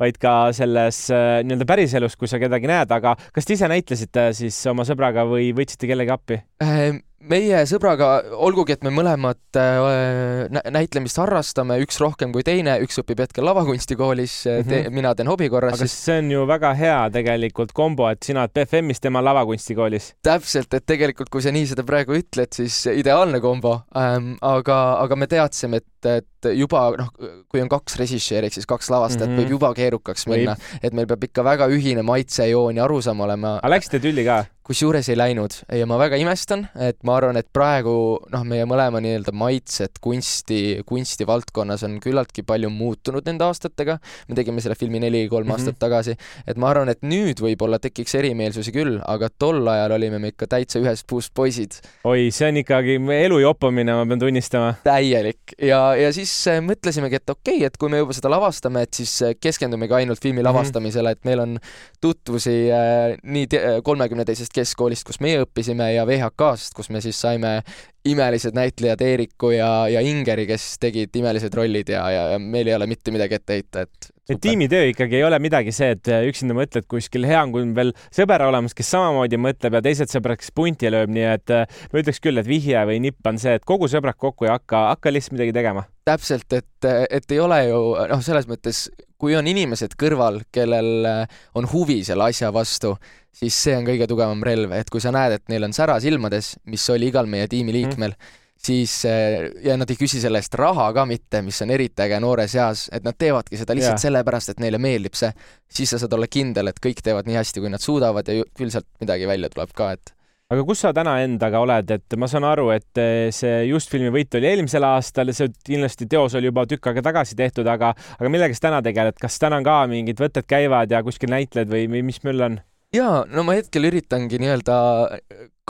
vaid 0.00 0.20
ka 0.22 0.34
selles 0.56 1.02
äh, 1.14 1.40
nii-öelda 1.44 1.68
päriselus, 1.68 2.16
kui 2.20 2.30
sa 2.30 2.40
kedagi 2.42 2.70
näed, 2.70 2.96
aga 2.96 3.16
kas 3.34 3.48
te 3.48 3.58
ise 3.58 3.70
näitlesite 3.70 4.30
siis 4.36 4.58
oma 4.70 4.86
sõbraga 4.88 5.26
või 5.28 5.52
võtsite 5.56 5.90
kellegi 5.90 6.16
appi? 6.16 6.42
äh, 6.64 7.00
meie 7.20 7.60
sõbraga, 7.68 8.08
olgugi 8.40 8.74
et 8.74 8.84
me 8.86 8.92
mõlemad 8.94 9.58
äh, 9.60 10.60
näitlemist 10.72 11.20
harrastame, 11.20 11.76
üks 11.84 12.00
rohkem 12.00 12.32
kui 12.32 12.44
teine, 12.46 12.78
üks 12.84 13.00
õpib 13.02 13.20
hetkel 13.24 13.44
lavakunstikoolis 13.48 14.36
mm, 14.46 14.70
-hmm. 14.70 14.94
mina 14.96 15.12
teen 15.14 15.28
hobi 15.28 15.50
korras. 15.52 15.76
aga 15.76 15.88
siis... 15.88 15.98
see 16.06 16.18
on 16.22 16.30
ju 16.32 16.46
väga 16.48 16.72
hea 16.78 16.98
tegelikult 17.12 17.72
kombo, 17.76 18.08
et 18.08 18.22
sina 18.24 18.44
oled 18.44 18.54
BFM-is, 18.56 19.00
tema 19.00 19.22
lavakunstikoolis. 19.24 20.14
täpselt, 20.22 20.72
et 20.74 20.86
tegelikult, 20.86 21.28
kui 21.28 21.42
sa 21.44 21.52
nii 21.52 21.66
seda 21.72 21.84
praegu 21.84 22.16
ütled, 22.16 22.52
siis 22.56 22.86
ideaalne 22.86 23.40
kombo 23.40 23.80
ähm,. 23.96 24.32
aga, 24.40 24.80
aga 25.04 25.16
me 25.16 25.26
teadsime, 25.30 25.82
et, 25.84 25.99
et 26.06 26.50
juba 26.56 26.86
noh, 26.98 27.10
kui 27.48 27.62
on 27.62 27.68
kaks 27.68 27.98
režissööri 28.00 28.48
ehk 28.48 28.58
siis 28.58 28.68
kaks 28.70 28.90
lavastajat 28.90 29.28
mm, 29.28 29.34
-hmm. 29.34 29.42
võib 29.42 29.56
juba 29.56 29.74
keerukaks 29.74 30.26
minna, 30.30 30.56
et 30.82 30.96
meil 30.96 31.06
peab 31.10 31.24
ikka 31.24 31.44
väga 31.44 31.68
ühine 31.68 32.02
maitsejoon 32.02 32.76
ja 32.76 32.84
arusaam 32.84 33.20
olema. 33.20 33.58
aga 33.58 33.74
läksite 33.76 34.00
tülli 34.00 34.24
ka? 34.24 34.44
kusjuures 34.70 35.08
ei 35.10 35.16
läinud 35.18 35.54
ja 35.74 35.86
ma 35.90 35.96
väga 35.98 36.18
imestan, 36.20 36.62
et 36.78 37.00
ma 37.06 37.16
arvan, 37.18 37.38
et 37.40 37.48
praegu 37.50 37.92
noh, 38.30 38.42
meie 38.46 38.66
mõlema 38.70 39.00
nii-öelda 39.02 39.32
maitsed 39.34 39.98
kunsti, 40.04 40.60
kunstivaldkonnas 40.86 41.82
on 41.88 41.96
küllaltki 42.02 42.44
palju 42.46 42.70
muutunud 42.70 43.26
nende 43.26 43.48
aastatega. 43.48 43.98
me 44.28 44.38
tegime 44.38 44.62
selle 44.62 44.76
filmi 44.78 45.00
neli-kolm 45.02 45.48
mm 45.48 45.50
-hmm. 45.50 45.58
aastat 45.58 45.78
tagasi, 45.82 46.14
et 46.46 46.56
ma 46.56 46.70
arvan, 46.70 46.88
et 46.88 47.02
nüüd 47.02 47.42
võib-olla 47.42 47.80
tekiks 47.82 48.14
erimeelsusi 48.14 48.72
küll, 48.72 49.00
aga 49.02 49.28
tol 49.38 49.66
ajal 49.66 49.96
olime 49.98 50.18
me 50.18 50.30
ikka 50.30 50.46
täitsa 50.46 50.78
ühest 50.78 51.06
puust 51.06 51.34
poisid. 51.34 51.80
oi, 52.04 52.30
see 52.30 52.48
on 52.48 52.62
ikkagi 52.62 53.00
elu 53.24 53.38
jopamine, 53.38 53.94
ma 53.94 54.06
pean 54.06 54.22
tunnistama. 54.22 54.74
täielik 54.84 55.56
ja, 55.58 55.89
ja 55.98 56.10
siis 56.14 56.32
äh, 56.50 56.58
mõtlesimegi, 56.64 57.20
et 57.20 57.32
okei 57.32 57.58
okay,, 57.58 57.68
et 57.68 57.76
kui 57.80 57.90
me 57.92 58.00
juba 58.00 58.14
seda 58.16 58.30
lavastame, 58.32 58.84
et 58.86 58.96
siis 58.96 59.12
äh, 59.26 59.34
keskendumegi 59.40 59.96
ainult 59.96 60.22
filmi 60.22 60.40
-hmm. 60.40 60.48
lavastamisele, 60.48 61.14
et 61.16 61.24
meil 61.24 61.40
on 61.40 61.58
tutvusi 62.00 62.56
äh, 62.72 63.16
nii 63.22 63.48
kolmekümne 63.84 64.24
teisest 64.24 64.52
keskkoolist, 64.54 65.06
kus 65.06 65.20
meie 65.20 65.42
õppisime 65.44 65.92
ja 65.94 66.06
VHK-st, 66.06 66.74
kus 66.76 66.90
me 66.90 67.00
siis 67.00 67.20
saime 67.20 67.60
imelised 68.04 68.54
näitlejad 68.56 69.00
Eeriku 69.00 69.50
ja, 69.50 69.88
ja 69.88 70.00
Ingeri, 70.00 70.46
kes 70.46 70.78
tegid 70.80 71.16
imelised 71.16 71.54
rollid 71.54 71.88
ja, 71.88 72.10
ja, 72.10 72.28
ja 72.34 72.38
meil 72.38 72.66
ei 72.66 72.74
ole 72.74 72.86
mitte 72.86 73.10
midagi 73.10 73.34
ette 73.34 73.58
heita, 73.58 73.80
et 73.80 74.12
et 74.28 74.40
tiimitöö 74.42 74.90
ikkagi 74.90 75.18
ei 75.18 75.24
ole 75.26 75.38
midagi 75.42 75.72
see, 75.74 75.94
et 75.96 76.10
üksinda 76.28 76.56
mõtled 76.56 76.86
kuskil, 76.90 77.26
hea 77.28 77.40
on, 77.42 77.54
kui 77.54 77.64
on 77.64 77.74
veel 77.76 77.92
sõber 78.14 78.44
olemas, 78.46 78.74
kes 78.76 78.92
samamoodi 78.94 79.40
mõtleb 79.40 79.78
ja 79.78 79.82
teised 79.84 80.12
sõbrad, 80.12 80.40
kes 80.40 80.52
punti 80.54 80.90
lööb, 80.92 81.12
nii 81.14 81.28
et 81.32 81.54
ma 81.54 82.02
ütleks 82.02 82.22
küll, 82.22 82.40
et 82.40 82.48
vihje 82.48 82.82
või 82.88 83.00
nipp 83.06 83.26
on 83.26 83.40
see, 83.40 83.56
et 83.58 83.66
kogu 83.68 83.88
sõbrad 83.90 84.18
kokku 84.20 84.48
ja 84.48 84.58
hakka, 84.58 84.88
hakka 84.94 85.14
lihtsalt 85.14 85.38
midagi 85.38 85.56
tegema. 85.56 85.86
täpselt, 86.10 86.52
et, 86.52 86.90
et 87.10 87.32
ei 87.32 87.40
ole 87.40 87.62
ju 87.68 87.80
noh, 88.10 88.22
selles 88.24 88.48
mõttes, 88.50 88.88
kui 89.20 89.36
on 89.36 89.46
inimesed 89.46 89.94
kõrval, 90.00 90.40
kellel 90.52 91.06
on 91.54 91.68
huvi 91.70 92.00
selle 92.06 92.30
asja 92.30 92.52
vastu 92.54 92.96
siis 93.36 93.56
see 93.64 93.76
on 93.78 93.86
kõige 93.86 94.08
tugevam 94.10 94.42
relv, 94.44 94.72
et 94.74 94.90
kui 94.90 95.02
sa 95.02 95.12
näed, 95.14 95.36
et 95.38 95.52
neil 95.52 95.66
on 95.68 95.74
sära 95.76 95.98
silmades, 96.02 96.54
mis 96.70 96.84
oli 96.92 97.10
igal 97.12 97.30
meie 97.30 97.48
tiimiliikmel 97.50 98.14
mm., 98.14 98.36
siis 98.66 99.04
eh, 99.08 99.48
ja 99.64 99.76
nad 99.80 99.90
ei 99.90 99.98
küsi 99.98 100.20
selle 100.22 100.40
eest 100.42 100.54
raha 100.60 100.90
ka 100.96 101.06
mitte, 101.08 101.42
mis 101.46 101.60
on 101.64 101.72
eriti 101.74 102.04
äge 102.04 102.20
noores 102.22 102.54
eas, 102.58 102.86
et 102.92 103.06
nad 103.06 103.16
teevadki 103.18 103.58
seda 103.60 103.76
lihtsalt 103.76 103.96
yeah. 103.96 104.04
sellepärast, 104.06 104.54
et 104.54 104.62
neile 104.62 104.80
meeldib 104.82 105.16
see, 105.18 105.32
siis 105.70 105.94
sa 105.94 106.00
saad 106.02 106.16
olla 106.16 106.28
kindel, 106.30 106.70
et 106.70 106.80
kõik 106.82 107.02
teevad 107.04 107.28
nii 107.28 107.40
hästi, 107.40 107.64
kui 107.64 107.72
nad 107.72 107.84
suudavad 107.84 108.28
ja 108.28 108.44
küll 108.56 108.72
sealt 108.72 108.88
midagi 109.02 109.28
välja 109.30 109.52
tuleb 109.52 109.72
ka, 109.76 109.92
et 109.96 110.14
aga 110.50 110.64
kus 110.66 110.82
sa 110.82 110.90
täna 110.96 111.14
endaga 111.24 111.60
oled, 111.62 111.92
et 111.94 112.16
ma 112.18 112.28
saan 112.30 112.44
aru, 112.48 112.68
et 112.74 113.00
eh, 113.00 113.28
see 113.34 113.62
Just 113.70 113.92
filmi 113.92 114.10
võit 114.14 114.34
oli 114.36 114.50
eelmisel 114.50 114.84
aastal 114.88 115.32
see 115.36 115.52
kindlasti 115.66 116.08
teos 116.10 116.34
oli 116.36 116.50
juba 116.50 116.66
tükk 116.68 116.90
aega 116.90 117.06
tagasi 117.10 117.38
tehtud, 117.38 117.68
aga, 117.70 117.94
aga 118.18 118.32
millega 118.32 118.56
sa 118.56 118.68
täna 118.68 118.82
tegeled, 118.84 119.16
kas 119.20 119.38
täna 119.40 119.62
ka 119.64 119.84
mingid 119.90 120.20
võtted 120.20 120.48
käivad 120.50 120.92
ja 120.92 121.04
kuskil 121.06 121.32
näitled 121.32 121.70
või, 121.70 121.86
või 121.92 122.04
mis 122.10 122.20
möll 122.26 122.48
on? 122.48 122.60
jaa, 122.94 123.22
no 123.30 123.46
ma 123.46 123.54
hetkel 123.56 123.86
üritangi 123.86 124.40
nii-öelda 124.42 124.76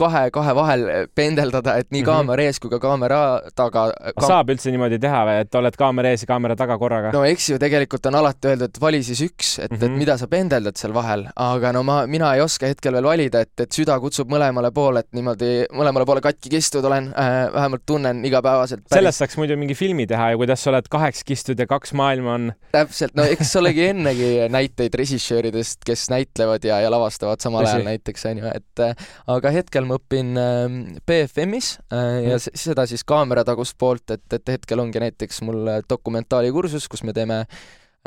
kahe, 0.01 0.23
kahe 0.33 0.55
vahel 0.57 0.85
pendeldada, 1.15 1.77
et 1.81 1.89
nii 1.91 2.01
-hmm. 2.01 2.09
kaamera 2.11 2.47
ees 2.47 2.59
kui 2.59 2.71
ka 2.73 2.79
kaamera 2.81 3.21
taga 3.55 3.87
kaam.... 3.91 4.27
saab 4.27 4.53
üldse 4.55 4.73
niimoodi 4.73 4.99
teha 5.01 5.23
või, 5.27 5.39
et 5.45 5.59
oled 5.61 5.77
kaamera 5.83 6.13
ees 6.13 6.25
ja 6.25 6.31
kaamera 6.33 6.57
taga 6.59 6.77
korraga? 6.81 7.13
no 7.15 7.23
eks 7.27 7.49
ju 7.53 7.59
tegelikult 7.61 8.05
on 8.11 8.19
alati 8.21 8.51
öeldud, 8.53 8.73
et 8.73 8.81
vali 8.81 9.03
siis 9.03 9.21
üks, 9.27 9.53
et 9.59 9.71
mm, 9.71 9.77
-hmm. 9.77 9.83
et 9.83 9.89
mhm. 9.89 9.99
mida 10.03 10.17
sa 10.17 10.27
pendeldad 10.27 10.77
seal 10.81 10.93
vahel, 10.93 11.27
aga 11.35 11.73
no 11.77 11.83
ma, 11.87 12.01
mina 12.07 12.33
ei 12.35 12.41
oska 12.41 12.67
hetkel 12.71 12.97
veel 12.97 13.09
valida, 13.11 13.41
et, 13.47 13.53
et 13.59 13.71
süda 13.71 13.99
kutsub 13.99 14.29
mõlemale 14.31 14.71
poole, 14.71 15.05
et 15.05 15.11
niimoodi 15.17 15.51
mõlemale 15.71 16.05
poole 16.05 16.21
katki 16.21 16.49
kistud 16.49 16.85
olen 16.85 17.13
äh,, 17.17 17.53
vähemalt 17.53 17.85
tunnen 17.85 18.25
igapäevaselt 18.25 18.87
sellest 18.93 19.21
saaks 19.21 19.37
muidu 19.39 19.57
mingi 19.59 19.75
filmi 19.77 20.07
teha 20.09 20.31
ja 20.33 20.39
kuidas 20.39 20.63
sa 20.63 20.71
oled 20.71 20.87
kaheks 20.91 21.23
kistud 21.27 21.59
ja 21.59 21.67
kaks 21.69 21.93
maailma 21.97 22.35
on. 22.37 22.49
täpselt, 22.73 23.15
no 23.17 23.25
eks 23.27 23.53
olegi 23.59 23.87
ennegi 23.93 24.29
näiteid 24.51 24.95
režissööridest, 25.01 25.81
kes 25.87 26.07
näitlevad 26.13 26.65
ja, 26.67 26.81
ja 26.83 26.91
lavastavad 26.93 27.43
samal 27.43 27.67
ajal 27.67 27.85
näiteks 27.87 28.27
onju, 28.31 28.51
et 28.55 28.83
äh, 28.83 29.07
aga 29.31 29.53
hetkel 29.53 29.87
ma 29.91 29.99
õpin 29.99 30.31
ähm, 30.39 30.79
BFM-is 31.07 31.75
äh, 31.91 32.21
ja 32.29 32.37
mm. 32.39 32.57
seda 32.63 32.87
siis 32.89 33.03
kaameratagust 33.07 33.77
poolt, 33.79 34.15
et, 34.15 34.25
et 34.33 34.55
hetkel 34.55 34.81
ongi 34.83 35.03
näiteks 35.03 35.43
mul 35.47 35.67
dokumentaalikursus, 35.89 36.87
kus 36.91 37.03
me 37.07 37.15
teeme 37.17 37.43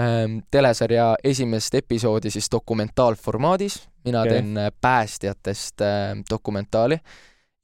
ähm, 0.00 0.40
telesarja 0.50 1.14
esimest 1.24 1.76
episoodi 1.78 2.32
siis 2.32 2.48
dokumentaalformaadis, 2.52 3.82
mina 4.08 4.24
okay. 4.24 4.38
teen 4.38 4.58
äh, 4.58 4.72
päästjatest 4.80 5.84
äh, 5.84 6.16
dokumentaali 6.30 6.98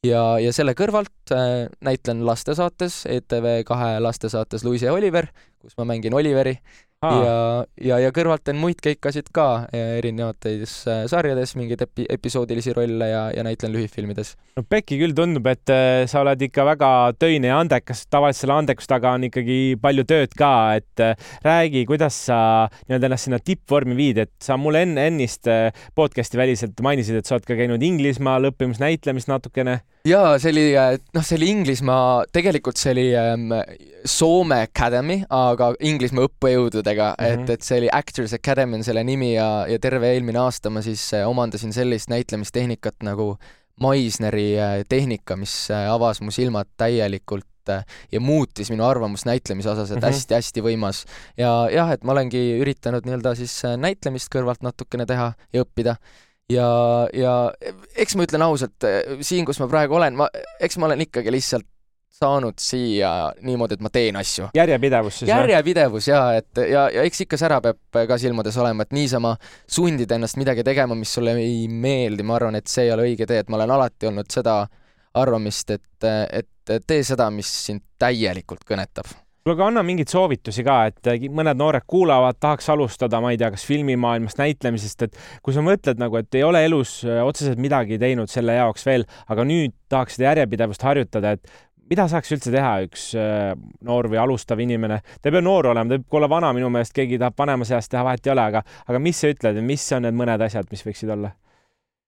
ja, 0.06 0.22
ja 0.40 0.52
selle 0.56 0.74
kõrvalt 0.78 1.34
äh, 1.34 1.68
näitlen 1.84 2.24
lastesaates, 2.26 3.04
ETV 3.10 3.62
kahe 3.68 3.98
lastesaates 4.02 4.64
Luis 4.64 4.84
ja 4.86 4.94
Oliver, 4.94 5.28
kus 5.60 5.76
ma 5.78 5.88
mängin 5.92 6.14
Oliveri 6.16 6.56
Aa. 7.00 7.20
ja, 7.24 7.36
ja, 7.80 7.96
ja 8.02 8.08
kõrvalt 8.12 8.42
teen 8.44 8.58
muid 8.60 8.76
keikasid 8.84 9.30
ka 9.32 9.64
erinevates 9.72 10.74
äh, 10.84 10.98
sarjades, 11.08 11.54
mingeid 11.56 11.80
epi-, 11.86 12.04
episoodilisi 12.12 12.74
rolle 12.76 13.08
ja, 13.08 13.22
ja 13.32 13.44
näitlen 13.46 13.72
lühifilmides. 13.72 14.34
no 14.58 14.64
Pekki 14.68 14.98
küll 15.00 15.16
tundub, 15.16 15.48
et 15.48 15.72
äh, 15.72 16.04
sa 16.10 16.20
oled 16.20 16.44
ikka 16.44 16.66
väga 16.68 16.90
töine 17.16 17.48
ja 17.48 17.62
andekas, 17.62 18.04
tavaliselt 18.12 18.44
selle 18.44 18.58
andekuse 18.60 18.92
taga 18.92 19.14
on 19.16 19.24
ikkagi 19.30 19.78
palju 19.80 20.04
tööd 20.12 20.36
ka, 20.36 20.52
et 20.76 21.04
räägi, 21.46 21.86
kuidas 21.88 22.20
sa 22.28 22.40
nii-öelda 22.68 23.08
ennast 23.08 23.30
sinna 23.30 23.40
tippvormi 23.48 23.96
viid, 23.96 24.20
et 24.26 24.34
sa 24.44 24.60
mulle 24.60 24.84
enne, 24.84 25.08
ennist 25.08 25.48
podcast'i 25.96 26.36
väliselt 26.40 26.84
mainisid, 26.84 27.16
et 27.16 27.24
sa 27.24 27.38
oled 27.38 27.48
ka 27.48 27.56
käinud 27.56 27.80
Inglismaal 27.80 28.52
õppimas 28.52 28.82
näitlemist 28.82 29.32
natukene 29.32 29.80
jaa, 30.08 30.36
see 30.40 30.52
oli, 30.52 30.66
noh, 31.16 31.24
see 31.24 31.36
oli 31.36 31.50
Inglismaa, 31.52 32.24
tegelikult 32.32 32.80
see 32.80 32.92
oli 32.94 33.06
ähm, 33.18 33.50
Soome 34.08 34.62
Academy, 34.64 35.20
aga 35.54 35.70
Inglismaa 35.80 36.26
õppejõududega 36.28 37.12
mm, 37.14 37.24
-hmm. 37.24 37.44
et, 37.44 37.54
et 37.56 37.66
see 37.66 37.80
oli 37.82 37.90
Actors 37.92 38.34
Academy 38.36 38.78
on 38.78 38.84
selle 38.86 39.04
nimi 39.06 39.34
ja, 39.34 39.66
ja 39.70 39.78
terve 39.82 40.12
eelmine 40.14 40.40
aasta 40.42 40.70
ma 40.70 40.82
siis 40.84 41.02
äh, 41.14 41.28
omandasin 41.28 41.72
sellist 41.76 42.10
näitlemistehnikat 42.12 43.02
nagu 43.06 43.34
Meisneri 43.80 44.60
äh, 44.60 44.80
tehnika, 44.88 45.36
mis 45.40 45.70
äh, 45.72 45.88
avas 45.90 46.20
mu 46.20 46.30
silmad 46.30 46.68
täielikult 46.76 47.46
ja 48.10 48.18
muutis 48.20 48.70
minu 48.72 48.82
arvamust 48.82 49.28
näitlemise 49.28 49.70
osas, 49.70 49.90
et 49.92 50.02
hästi-hästi 50.02 50.60
mm 50.60 50.64
-hmm. 50.64 50.70
võimas. 50.72 51.04
ja 51.36 51.68
jah, 51.70 51.92
et 51.92 52.04
ma 52.04 52.12
olengi 52.12 52.58
üritanud 52.58 53.04
nii-öelda 53.06 53.34
siis 53.38 53.62
näitlemist 53.76 54.32
kõrvalt 54.34 54.64
natukene 54.64 55.06
teha 55.06 55.32
ja 55.52 55.62
õppida 55.62 55.94
ja, 56.50 56.66
ja 57.12 57.52
eks 57.94 58.16
ma 58.16 58.26
ütlen 58.26 58.42
ausalt, 58.42 58.88
siin, 59.20 59.44
kus 59.44 59.60
ma 59.60 59.68
praegu 59.68 59.94
olen, 59.94 60.16
ma, 60.16 60.28
eks 60.60 60.80
ma 60.80 60.88
olen 60.88 61.04
ikkagi 61.06 61.30
lihtsalt 61.30 61.68
saanud 62.20 62.58
siia 62.60 63.10
niimoodi, 63.40 63.78
et 63.78 63.84
ma 63.84 63.90
teen 63.92 64.18
asju. 64.20 64.50
järjepidevus 64.56 65.22
siis? 65.22 65.30
järjepidevus 65.30 66.08
ja 66.10 66.20
et 66.36 66.60
ja, 66.68 66.82
ja 66.92 67.04
eks 67.08 67.24
ikka 67.24 67.38
sära 67.40 67.60
peab 67.64 68.00
ka 68.08 68.18
silmades 68.20 68.58
olema, 68.60 68.84
et 68.84 68.92
niisama 68.96 69.34
sundida 69.64 70.18
ennast 70.18 70.36
midagi 70.40 70.64
tegema, 70.66 70.98
mis 70.98 71.14
sulle 71.16 71.38
ei 71.40 71.64
meeldi, 71.68 72.26
ma 72.26 72.36
arvan, 72.36 72.60
et 72.60 72.68
see 72.68 72.88
ei 72.88 72.92
ole 72.96 73.08
õige 73.08 73.28
tee, 73.30 73.40
et 73.40 73.48
ma 73.48 73.56
olen 73.60 73.72
alati 73.78 74.10
olnud 74.10 74.28
seda 74.32 74.60
arvamist, 75.20 75.72
et, 75.78 76.10
et 76.42 76.86
tee 76.86 77.02
seda, 77.06 77.30
mis 77.34 77.48
sind 77.66 77.86
täielikult 77.98 78.68
kõnetab 78.68 79.08
kuule, 79.40 79.56
aga 79.56 79.66
anna 79.70 79.82
mingeid 79.86 80.10
soovitusi 80.12 80.64
ka, 80.66 80.76
et 80.90 81.10
äh, 81.10 81.24
mõned 81.32 81.58
noored 81.58 81.86
kuulavad, 81.88 82.38
tahaks 82.40 82.68
alustada, 82.72 83.20
ma 83.22 83.32
ei 83.32 83.38
tea, 83.40 83.50
kas 83.54 83.64
filmimaailmast, 83.68 84.38
näitlemisest, 84.40 85.06
et 85.06 85.18
kui 85.42 85.54
sa 85.56 85.64
mõtled 85.64 86.00
nagu, 86.00 86.18
et 86.20 86.38
ei 86.38 86.44
ole 86.46 86.62
elus 86.66 87.00
äh, 87.06 87.22
otseselt 87.24 87.60
midagi 87.60 87.98
teinud 88.00 88.30
selle 88.30 88.58
jaoks 88.58 88.86
veel, 88.86 89.06
aga 89.28 89.46
nüüd 89.48 89.74
tahaks 89.90 90.18
seda 90.18 90.30
järjepidevust 90.30 90.84
harjutada, 90.86 91.34
et 91.36 91.50
mida 91.90 92.06
saaks 92.10 92.30
üldse 92.36 92.52
teha 92.54 92.72
üks 92.86 93.10
äh, 93.18 93.52
noor 93.86 94.10
või 94.12 94.20
alustav 94.22 94.60
inimene, 94.62 95.00
ta 95.18 95.30
ei 95.30 95.36
pea 95.36 95.44
noor 95.44 95.72
olema, 95.72 95.88
ta 95.90 95.98
võib 95.98 96.08
ka 96.08 96.20
olla 96.20 96.30
vana, 96.30 96.52
minu 96.56 96.70
meelest 96.72 96.94
keegi 96.96 97.18
tahab 97.20 97.38
vanemas 97.40 97.72
eas 97.74 97.90
teha, 97.90 98.04
vahet 98.06 98.26
ei 98.26 98.34
ole, 98.34 98.46
aga, 98.52 98.64
aga 98.86 99.02
mis 99.02 99.22
sa 99.22 99.30
ütled, 99.32 99.62
mis 99.66 99.86
on 99.96 100.06
need 100.06 100.18
mõned 100.18 100.46
asjad, 100.46 100.70
mis 100.72 100.86
võiksid 100.86 101.14
olla? 101.16 101.34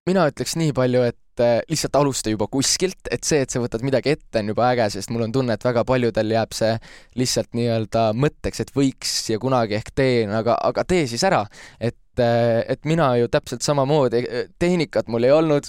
mina 0.08 0.24
ütleks 0.26 0.56
nii 0.58 0.72
palju, 0.74 1.02
et 1.06 1.42
äh, 1.42 1.60
lihtsalt 1.70 1.96
alusta 2.00 2.32
juba 2.32 2.48
kuskilt, 2.50 3.06
et 3.14 3.22
see, 3.26 3.42
et 3.44 3.54
sa 3.54 3.62
võtad 3.62 3.84
midagi 3.86 4.16
ette, 4.16 4.40
on 4.40 4.50
juba 4.50 4.66
äge, 4.72 4.88
sest 4.96 5.12
mul 5.14 5.28
on 5.28 5.34
tunne, 5.34 5.54
et 5.54 5.66
väga 5.66 5.84
paljudel 5.86 6.34
jääb 6.34 6.56
see 6.58 6.72
lihtsalt 7.20 7.52
nii-öelda 7.58 8.08
mõtteks, 8.18 8.64
et 8.64 8.72
võiks 8.74 9.14
ja 9.30 9.38
kunagi 9.42 9.78
ehk 9.78 9.92
teen, 9.94 10.34
aga, 10.34 10.58
aga 10.70 10.86
tee 10.90 11.06
siis 11.10 11.22
ära. 11.28 11.44
et 11.78 11.96
et, 12.12 12.68
et 12.68 12.84
mina 12.88 13.12
ju 13.16 13.28
täpselt 13.32 13.62
samamoodi, 13.64 14.22
tehnikat 14.60 15.08
mul 15.12 15.24
ei 15.24 15.32
olnud, 15.32 15.68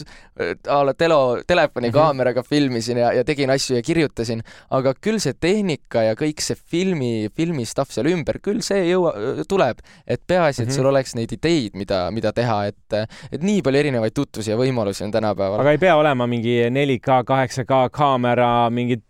a 0.67 0.79
la 0.85 0.93
telo, 0.93 1.39
telefonikaameraga 1.47 2.41
mm 2.41 2.43
-hmm. 2.43 2.49
filmisin 2.49 2.97
ja, 2.97 3.13
ja 3.13 3.23
tegin 3.23 3.49
asju 3.49 3.75
ja 3.75 3.81
kirjutasin, 3.81 4.43
aga 4.69 4.93
küll 4.93 5.19
see 5.19 5.33
tehnika 5.33 6.03
ja 6.03 6.13
kõik 6.15 6.41
see 6.41 6.55
filmi, 6.55 7.29
filmi 7.35 7.65
stuff 7.65 7.91
seal 7.91 8.07
ümber, 8.07 8.39
küll 8.39 8.61
see 8.61 8.83
jõua-, 8.91 9.45
tuleb. 9.47 9.77
et 10.07 10.21
peaasi, 10.27 10.61
et 10.61 10.67
mm 10.67 10.71
-hmm. 10.71 10.75
sul 10.75 10.85
oleks 10.85 11.15
neid 11.15 11.31
ideid, 11.31 11.73
mida, 11.73 12.11
mida 12.11 12.33
teha, 12.33 12.65
et, 12.65 12.93
et 13.31 13.43
nii 13.43 13.61
palju 13.61 13.79
erinevaid 13.79 14.13
tutvusi 14.13 14.51
ja 14.51 14.57
võimalusi 14.57 15.03
on 15.03 15.11
tänapäeval. 15.11 15.59
aga 15.59 15.71
ei 15.71 15.77
pea 15.77 15.95
olema 15.95 16.27
mingi 16.27 16.69
4K, 16.69 17.23
8K 17.23 17.89
kaamera, 17.91 18.69
mingid, 18.69 19.03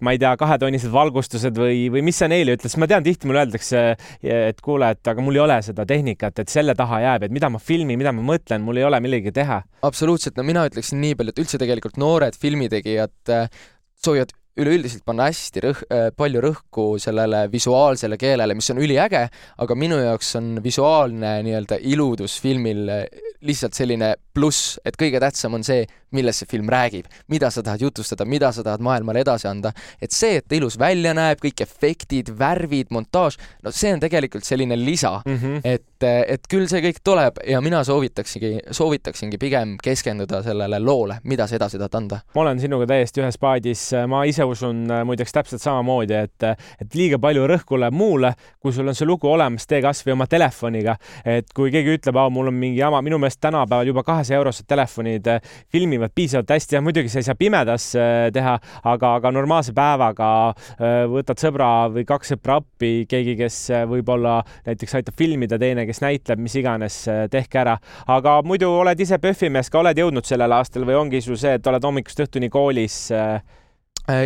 ma 0.00 0.12
ei 0.12 0.18
tea, 0.18 0.36
kahetonnised 0.36 0.92
valgustused 0.92 1.56
või, 1.58 1.90
või 1.90 2.02
mis 2.02 2.18
sa 2.18 2.28
neile 2.28 2.54
ütled, 2.54 2.70
sest 2.70 2.76
ma 2.76 2.86
tean, 2.86 3.02
tihti 3.02 3.26
mulle 3.26 3.44
öeldakse, 3.44 3.96
et 4.22 4.60
kuule, 4.60 4.90
et 4.90 5.06
aga 5.06 5.20
mul 5.20 5.34
ei 5.34 5.40
ole 5.40 5.62
seda 5.62 5.86
tehnikat, 5.86 6.38
et 6.38 6.53
selle 6.54 6.76
taha 6.78 7.00
jääb, 7.02 7.26
et 7.26 7.34
mida 7.34 7.50
ma 7.52 7.60
filmin, 7.62 7.98
mida 8.00 8.12
ma 8.14 8.24
mõtlen, 8.24 8.62
mul 8.64 8.80
ei 8.80 8.86
ole 8.86 9.00
millegi 9.04 9.32
teha. 9.34 9.62
absoluutselt, 9.86 10.38
no 10.38 10.46
mina 10.46 10.64
ütleksin 10.68 11.00
nii 11.02 11.18
palju, 11.18 11.34
et 11.34 11.44
üldse 11.44 11.60
tegelikult 11.60 11.98
noored 12.00 12.38
filmitegijad 12.40 13.34
äh, 13.34 13.62
soovivad 14.04 14.34
üleüldiselt 14.60 15.04
panna 15.06 15.28
hästi 15.30 15.62
rõh-, 15.64 15.84
äh, 15.90 16.08
palju 16.16 16.42
rõhku 16.44 16.86
sellele 17.02 17.44
visuaalsele 17.52 18.18
keelele, 18.20 18.54
mis 18.54 18.70
on 18.70 18.82
üliäge, 18.82 19.26
aga 19.58 19.78
minu 19.78 19.98
jaoks 19.98 20.34
on 20.40 20.54
visuaalne 20.64 21.36
nii-öelda 21.46 21.80
iludus 21.90 22.38
filmil 22.42 22.86
äh, 22.92 23.04
lihtsalt 23.44 23.76
selline 23.76 24.14
pluss, 24.34 24.78
et 24.86 24.96
kõige 24.98 25.20
tähtsam 25.22 25.54
on 25.58 25.64
see, 25.66 25.84
millest 26.14 26.42
see 26.42 26.50
film 26.50 26.68
räägib, 26.70 27.06
mida 27.30 27.50
sa 27.54 27.62
tahad 27.64 27.82
jutustada, 27.84 28.26
mida 28.28 28.50
sa 28.54 28.64
tahad 28.66 28.82
maailmale 28.84 29.22
edasi 29.24 29.48
anda. 29.50 29.72
et 30.02 30.12
see, 30.12 30.38
et 30.38 30.46
ta 30.48 30.56
ilus 30.56 30.78
välja 30.78 31.14
näeb, 31.14 31.38
kõik 31.42 31.62
efektid, 31.62 32.30
värvid, 32.38 32.90
montaaž, 32.94 33.38
no 33.62 33.72
see 33.74 33.92
on 33.94 34.02
tegelikult 34.02 34.44
selline 34.46 34.76
lisa 34.78 35.20
mm, 35.24 35.36
-hmm. 35.36 35.60
et, 35.64 36.06
et 36.06 36.46
küll 36.50 36.66
see 36.70 36.82
kõik 36.82 37.00
tuleb 37.04 37.40
ja 37.46 37.60
mina 37.60 37.84
soovitaksingi, 37.84 38.70
soovitaksingi 38.70 39.38
pigem 39.38 39.76
keskenduda 39.82 40.42
sellele 40.42 40.78
loole, 40.80 41.18
mida 41.24 41.46
sa 41.46 41.56
edasi 41.56 41.78
tahad 41.78 41.94
anda. 41.94 42.20
ma 42.34 42.40
olen 42.42 42.60
sinuga 42.60 42.86
täiesti 42.86 43.22
ühes 43.22 43.38
paadis, 43.38 43.90
ma 44.08 44.24
ise 44.24 44.43
usun 44.46 44.84
muideks 45.08 45.34
täpselt 45.34 45.62
samamoodi, 45.64 46.18
et, 46.28 46.48
et 46.80 46.98
liiga 46.98 47.18
palju 47.22 47.48
rõhku 47.50 47.80
läheb 47.80 47.96
muule, 47.96 48.34
kui 48.62 48.72
sul 48.76 48.88
on 48.88 48.96
see 48.96 49.08
lugu 49.08 49.30
olemas, 49.30 49.66
tee 49.66 49.82
kasvõi 49.84 50.14
oma 50.14 50.28
telefoniga, 50.30 50.96
et 51.24 51.50
kui 51.56 51.72
keegi 51.74 51.98
ütleb, 51.98 52.20
mul 52.34 52.52
on 52.52 52.58
mingi 52.58 52.82
jama, 52.82 53.02
minu 53.04 53.18
meelest 53.18 53.40
tänapäeval 53.42 53.90
juba 53.90 54.04
kahesaja 54.06 54.38
eurosed 54.38 54.68
telefonid 54.70 55.28
filmivad 55.72 56.04
toimivad 56.04 56.10
piisavalt 56.14 56.50
hästi 56.50 56.74
ja 56.74 56.80
muidugi 56.80 57.08
sa 57.08 57.18
ei 57.18 57.22
saa 57.22 57.34
pimedas 57.34 57.94
äh, 57.96 58.30
teha, 58.32 58.58
aga, 58.84 59.14
aga 59.14 59.30
normaalse 59.30 59.72
päevaga 59.72 60.28
äh, 60.50 61.04
võtad 61.10 61.38
sõbra 61.38 61.88
või 61.92 62.04
kaks 62.04 62.34
sõpra 62.34 62.58
appi, 62.60 63.06
keegi, 63.08 63.36
kes 63.38 63.58
äh, 63.70 63.84
võib-olla 63.88 64.42
näiteks 64.66 64.94
aitab 64.94 65.14
filmida, 65.18 65.58
teine, 65.58 65.86
kes 65.86 66.02
näitleb, 66.02 66.40
mis 66.40 66.54
iganes, 66.56 67.04
tehke 67.30 67.60
ära. 67.60 67.76
aga 68.06 68.40
muidu 68.42 68.70
oled 68.70 69.00
ise 69.00 69.18
PÖFFi 69.18 69.50
mees 69.50 69.70
ka, 69.70 69.80
oled 69.80 69.98
jõudnud 69.98 70.26
sellel 70.26 70.52
aastal 70.52 70.86
või 70.88 70.98
ongi 70.98 71.22
sul 71.24 71.38
see, 71.40 71.54
et 71.58 71.66
oled 71.66 71.84
hommikust 71.84 72.26
õhtuni 72.26 72.50
koolis? 72.50 73.04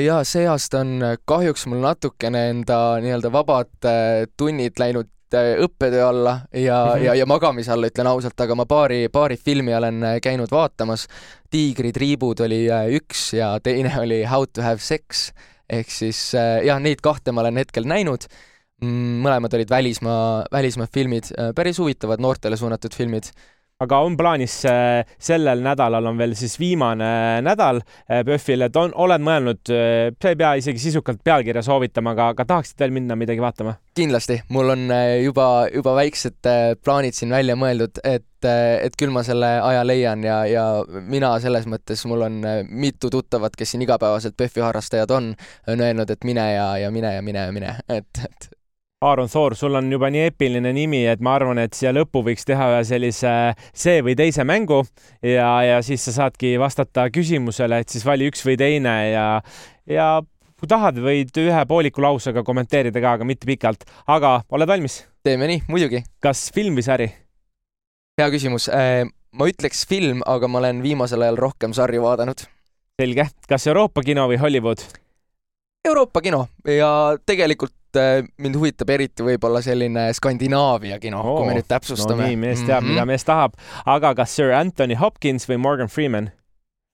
Ja 0.04 0.22
see 0.24 0.46
aasta 0.48 0.80
on 0.80 1.02
kahjuks 1.24 1.66
mul 1.70 1.84
natukene 1.84 2.48
enda 2.50 2.98
nii-öelda 3.02 3.32
vabad 3.32 3.90
tunnid 4.36 4.80
läinud 4.80 5.10
Äh, 5.34 5.58
õppetöö 5.60 6.06
alla 6.08 6.40
ja 6.52 6.84
mm, 6.84 6.92
-hmm. 6.92 7.04
ja, 7.04 7.14
ja 7.14 7.26
magamise 7.26 7.72
alla, 7.72 7.86
ütlen 7.86 8.06
ausalt, 8.06 8.40
aga 8.40 8.54
ma 8.54 8.64
paari, 8.66 9.08
paari 9.12 9.36
filmi 9.36 9.74
olen 9.74 10.02
äh, 10.02 10.20
käinud 10.22 10.48
vaatamas. 10.50 11.06
tiigrid, 11.50 11.96
riibud 11.96 12.40
oli 12.40 12.70
äh, 12.70 12.86
üks 12.96 13.36
ja 13.36 13.60
teine 13.60 13.92
oli 14.00 14.24
How 14.24 14.46
to 14.52 14.62
have 14.62 14.78
sex 14.78 15.32
ehk 15.68 15.90
siis 15.90 16.32
jah, 16.64 16.80
neid 16.80 17.00
kahte 17.02 17.32
ma 17.32 17.40
olen 17.40 17.56
hetkel 17.56 17.84
näinud. 17.84 18.24
Mm, 18.80 19.20
mõlemad 19.20 19.54
olid 19.54 19.70
välismaa, 19.70 20.46
välismaa 20.52 20.86
filmid, 20.94 21.24
päris 21.54 21.78
huvitavad 21.78 22.20
noortele 22.20 22.56
suunatud 22.56 22.94
filmid 22.94 23.28
aga 23.84 23.98
on 24.02 24.16
plaanis 24.18 24.54
äh, 24.66 25.06
sellel 25.22 25.60
nädalal 25.62 26.08
on 26.10 26.16
veel 26.18 26.32
siis 26.38 26.56
viimane 26.58 27.08
nädal 27.46 27.78
äh, 27.78 28.24
PÖFFil, 28.26 28.66
et 28.66 28.78
on, 28.78 28.90
oled 29.04 29.22
mõelnud, 29.22 29.70
äh, 29.70 30.08
sa 30.18 30.32
ei 30.32 30.38
pea 30.40 30.56
isegi 30.58 30.82
sisukalt 30.82 31.22
pealkirja 31.22 31.62
soovitama, 31.62 32.16
aga, 32.16 32.32
aga 32.34 32.46
tahaksid 32.48 32.82
veel 32.82 32.96
minna 32.96 33.14
midagi 33.18 33.44
vaatama? 33.44 33.76
kindlasti, 33.98 34.40
mul 34.54 34.74
on 34.74 34.82
juba, 35.22 35.46
juba 35.74 35.94
väiksed 35.98 36.46
plaanid 36.86 37.16
siin 37.16 37.32
välja 37.34 37.56
mõeldud, 37.58 37.98
et, 38.06 38.46
et 38.46 38.94
küll 38.98 39.10
ma 39.10 39.24
selle 39.26 39.48
aja 39.58 39.80
leian 39.86 40.22
ja, 40.22 40.36
ja 40.46 40.66
mina 40.86 41.32
selles 41.42 41.66
mõttes, 41.70 42.04
mul 42.06 42.22
on 42.28 42.36
mitu 42.70 43.10
tuttavat, 43.10 43.58
kes 43.58 43.74
siin 43.74 43.82
igapäevaselt 43.86 44.38
PÖFFi 44.38 44.62
harrastajad 44.62 45.14
on, 45.14 45.32
on 45.70 45.82
öelnud, 45.82 46.14
et 46.14 46.26
mine 46.30 46.46
ja, 46.52 46.68
ja 46.82 46.94
mine 46.94 47.14
ja 47.16 47.26
mine 47.26 47.48
ja 47.48 47.58
mine, 47.58 47.74
et, 47.98 48.26
et 48.26 48.50
Aaron 49.00 49.28
Soor, 49.28 49.54
sul 49.54 49.76
on 49.78 49.92
juba 49.92 50.08
nii 50.10 50.24
eepiline 50.26 50.72
nimi, 50.74 51.04
et 51.06 51.20
ma 51.22 51.36
arvan, 51.38 51.60
et 51.62 51.76
siia 51.76 51.92
lõppu 51.94 52.24
võiks 52.26 52.42
teha 52.48 52.64
ühe 52.72 52.80
sellise 52.82 53.34
see 53.70 54.00
või 54.02 54.16
teise 54.18 54.42
mängu 54.42 54.80
ja, 55.22 55.52
ja 55.62 55.76
siis 55.86 56.02
sa 56.08 56.16
saadki 56.16 56.56
vastata 56.58 57.04
küsimusele, 57.14 57.78
et 57.78 57.94
siis 57.94 58.02
vali 58.02 58.26
üks 58.26 58.42
või 58.42 58.56
teine 58.58 58.96
ja, 59.12 59.28
ja 59.86 60.08
kui 60.58 60.72
tahad, 60.74 60.98
võid 60.98 61.30
ühe 61.44 61.62
pooliku 61.70 62.02
lausega 62.02 62.42
kommenteerida 62.42 62.98
ka, 63.04 63.14
aga 63.20 63.30
mitte 63.30 63.46
pikalt. 63.46 63.86
aga 64.10 64.40
oled 64.50 64.74
valmis? 64.74 65.04
teeme 65.22 65.46
nii, 65.46 65.62
muidugi. 65.70 66.02
kas 66.18 66.48
film 66.50 66.74
või 66.74 66.88
sari? 66.90 67.10
hea 68.18 68.30
küsimus. 68.34 68.66
Äh, 68.66 69.06
ma 69.30 69.46
ütleks 69.46 69.86
film, 69.86 70.26
aga 70.26 70.50
ma 70.50 70.58
olen 70.58 70.82
viimasel 70.82 71.22
ajal 71.22 71.38
rohkem 71.38 71.70
sarju 71.70 72.02
vaadanud. 72.02 72.48
selge. 72.98 73.30
kas 73.46 73.70
Euroopa 73.70 74.02
kino 74.02 74.26
või 74.26 74.42
Hollywood? 74.42 74.82
Euroopa 75.86 76.20
kino 76.20 76.48
ja 76.66 77.14
tegelikult 77.22 77.77
mind 77.96 78.58
huvitab 78.58 78.90
eriti 78.92 79.24
võib-olla 79.24 79.62
selline 79.64 80.08
Skandinaavia 80.16 80.98
kino 81.02 81.22
oh,, 81.22 81.38
kui 81.40 81.48
me 81.48 81.58
nüüd 81.58 81.68
täpsustame. 81.70 82.22
no 82.22 82.28
nii, 82.28 82.40
mees 82.40 82.62
teab 82.62 82.82
mm, 82.82 82.88
-hmm. 82.88 82.92
mida 82.92 83.06
mees 83.08 83.24
tahab. 83.24 83.54
aga 83.86 84.14
kas 84.14 84.36
Sir 84.36 84.52
Anthony 84.52 84.98
Hopkins 85.00 85.48
või 85.48 85.58
Morgan 85.58 85.88
Freeman? 85.88 86.30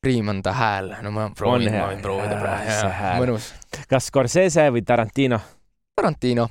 Freeman 0.05 0.42
ta 0.42 0.53
hääl, 0.53 0.92
no 1.03 1.11
ma 1.11 1.30
proovin, 1.36 1.72
ma 1.72 1.88
võin 1.88 2.03
proovida 2.03 2.36
praegu, 2.40 2.90
mõnus. 3.22 3.53
kas 3.88 4.11
Scorsese 4.11 4.68
või 4.70 4.84
Tarantino? 4.84 5.40
Tarantino. 5.97 6.49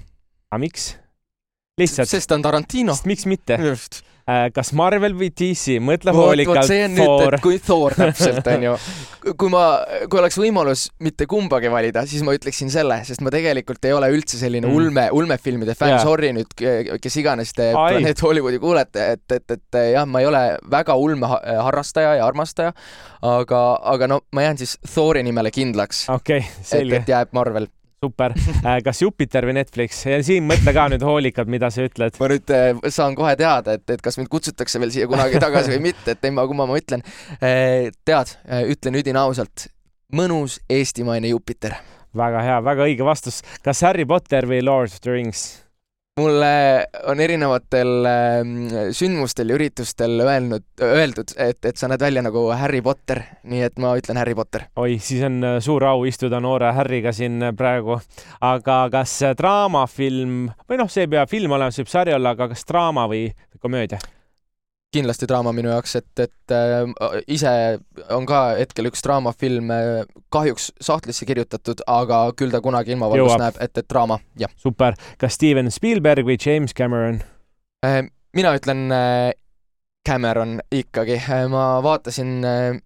aga 0.51 0.59
miks? 0.59 0.95
lihtsalt. 1.77 2.09
sest 2.09 2.29
ta 2.29 2.35
on 2.35 2.41
Tarantino. 2.41 2.97
miks 3.05 3.25
mitte? 3.25 3.59
just 3.61 4.01
Äh, 4.01 4.12
kas 4.25 4.71
Marvel 4.77 5.15
või 5.17 5.29
DC, 5.35 5.79
mõtle 5.83 6.13
hoolikalt. 6.15 6.67
see 6.67 6.85
on 6.85 6.95
Thor. 6.95 7.35
nüüd, 7.35 7.43
kui 7.43 7.59
Thor 7.59 7.95
täpselt 7.99 8.47
onju. 8.47 8.75
kui 9.39 9.51
ma, 9.51 9.63
kui 10.11 10.21
oleks 10.21 10.39
võimalus 10.39 10.85
mitte 11.03 11.27
kumbagi 11.29 11.71
valida, 11.71 12.05
siis 12.07 12.23
ma 12.23 12.35
ütleksin 12.35 12.71
selle, 12.73 13.01
sest 13.07 13.23
ma 13.23 13.33
tegelikult 13.33 13.83
ei 13.87 13.95
ole 13.95 14.09
üldse 14.15 14.39
selline 14.39 14.67
mm. 14.67 14.79
ulme, 14.79 15.05
ulmefilmide 15.15 15.75
fänn 15.79 15.95
yeah., 15.95 16.03
sorry 16.03 16.31
nüüd, 16.35 16.55
kes 17.03 17.19
iganes 17.19 17.53
te 17.55 17.71
Planet 17.75 18.23
Hollywoodi 18.23 18.61
kuulete, 18.63 19.11
et, 19.17 19.25
et, 19.35 19.57
et 19.57 19.81
jah, 19.93 20.07
ma 20.07 20.23
ei 20.23 20.31
ole 20.31 20.43
väga 20.71 20.97
ulme 20.99 21.29
harrastaja 21.29 22.17
ja 22.19 22.27
armastaja, 22.27 22.73
aga, 23.27 23.63
aga 23.95 24.11
no 24.15 24.23
ma 24.31 24.47
jään 24.47 24.63
siis 24.63 24.77
Thori 24.87 25.23
nimele 25.23 25.51
kindlaks. 25.51 26.07
okei 26.09 26.43
okay,, 26.43 26.67
selge. 26.73 27.03
et 27.03 27.15
jääb 27.15 27.35
Marvel 27.35 27.67
super, 28.03 28.35
äh, 28.63 28.79
kas 28.85 29.01
Jupiter 29.03 29.47
või 29.47 29.57
Netflix 29.59 30.03
ja 30.07 30.19
siin 30.25 30.47
mõtle 30.49 30.75
ka 30.75 30.89
nüüd 30.91 31.05
hoolikalt, 31.05 31.51
mida 31.51 31.71
sa 31.73 31.85
ütled. 31.87 32.19
ma 32.19 32.31
nüüd 32.31 32.53
äh, 32.53 32.71
saan 32.93 33.17
kohe 33.19 33.35
teada, 33.39 33.77
et, 33.79 33.85
et 33.95 34.03
kas 34.03 34.19
mind 34.19 34.31
kutsutakse 34.33 34.81
veel 34.83 34.93
siia 34.93 35.09
kunagi 35.11 35.41
tagasi 35.43 35.75
või 35.77 35.87
mitte, 35.89 36.17
et 36.17 36.29
emma-kumma 36.29 36.67
ma 36.69 36.79
ütlen. 36.79 37.05
Äh, 37.39 37.89
tead, 38.05 38.35
ütlen 38.73 38.99
üdini 38.99 39.19
ausalt, 39.19 39.67
mõnus 40.13 40.59
eestimaine 40.69 41.31
Jupiter. 41.33 41.79
väga 42.13 42.45
hea, 42.45 42.61
väga 42.63 42.89
õige 42.89 43.05
vastus. 43.05 43.41
kas 43.63 43.81
Harry 43.81 44.05
Potter 44.05 44.45
või 44.45 44.63
Lord 44.63 44.93
of 44.93 45.01
the 45.01 45.11
Rings? 45.11 45.62
Mulle 46.19 46.87
on 47.07 47.19
erinevatel 47.19 48.05
ähm, 48.05 48.51
sündmustel 48.91 49.49
ja 49.49 49.57
üritustel 49.57 50.19
öelnud, 50.21 50.65
öeldud, 50.81 51.33
et, 51.41 51.65
et 51.65 51.79
sa 51.79 51.89
näed 51.89 52.03
välja 52.05 52.21
nagu 52.25 52.45
Harry 52.53 52.83
Potter, 52.85 53.23
nii 53.49 53.63
et 53.65 53.81
ma 53.81 53.95
ütlen 53.97 54.19
Harry 54.21 54.35
Potter. 54.37 54.67
oi, 54.77 54.99
siis 55.01 55.23
on 55.25 55.41
äh, 55.43 55.57
suur 55.63 55.85
au 55.89 56.05
istuda 56.05 56.41
noore 56.43 56.69
Harryga 56.77 57.13
siin 57.17 57.41
äh, 57.41 57.55
praegu. 57.57 57.97
aga 58.41 58.79
kas 58.93 59.15
äh, 59.25 59.33
draamafilm 59.37 60.51
või 60.69 60.81
noh, 60.83 60.91
see 60.91 61.07
ei 61.07 61.13
pea 61.15 61.25
film 61.29 61.57
olema, 61.57 61.73
see 61.73 61.81
võib 61.81 61.95
sari 61.95 62.13
olla, 62.13 62.35
aga 62.37 62.51
kas 62.53 62.67
draama 62.69 63.07
või 63.09 63.25
komöödia? 63.59 64.01
Kindlasti 64.93 65.27
draama 65.29 65.53
minu 65.55 65.71
jaoks, 65.71 65.97
et, 65.99 66.23
et 66.25 66.53
äh, 66.55 67.17
ise 67.31 67.53
on 68.13 68.27
ka 68.29 68.43
hetkel 68.59 68.89
üks 68.91 69.03
draamafilm 69.05 69.71
äh, 69.73 69.91
kahjuks 70.33 70.71
sahtlisse 70.83 71.27
kirjutatud, 71.29 71.83
aga 71.89 72.25
küll 72.39 72.53
ta 72.53 72.61
kunagi 72.63 72.95
ilmavalgust 72.95 73.41
näeb, 73.41 73.61
et, 73.63 73.77
et 73.77 73.89
draama, 73.89 74.19
jah. 74.39 74.51
super. 74.57 74.97
kas 75.21 75.39
Steven 75.39 75.71
Spielberg 75.73 76.27
või 76.27 76.39
James 76.39 76.75
Cameron 76.77 77.21
äh,? 77.85 78.03
mina 78.33 78.55
ütlen 78.57 78.87
äh, 78.93 79.31
Cameron 80.07 80.59
ikkagi, 80.71 81.19
äh, 81.21 81.45
ma 81.51 81.81
vaatasin 81.83 82.43
äh, 82.43 82.79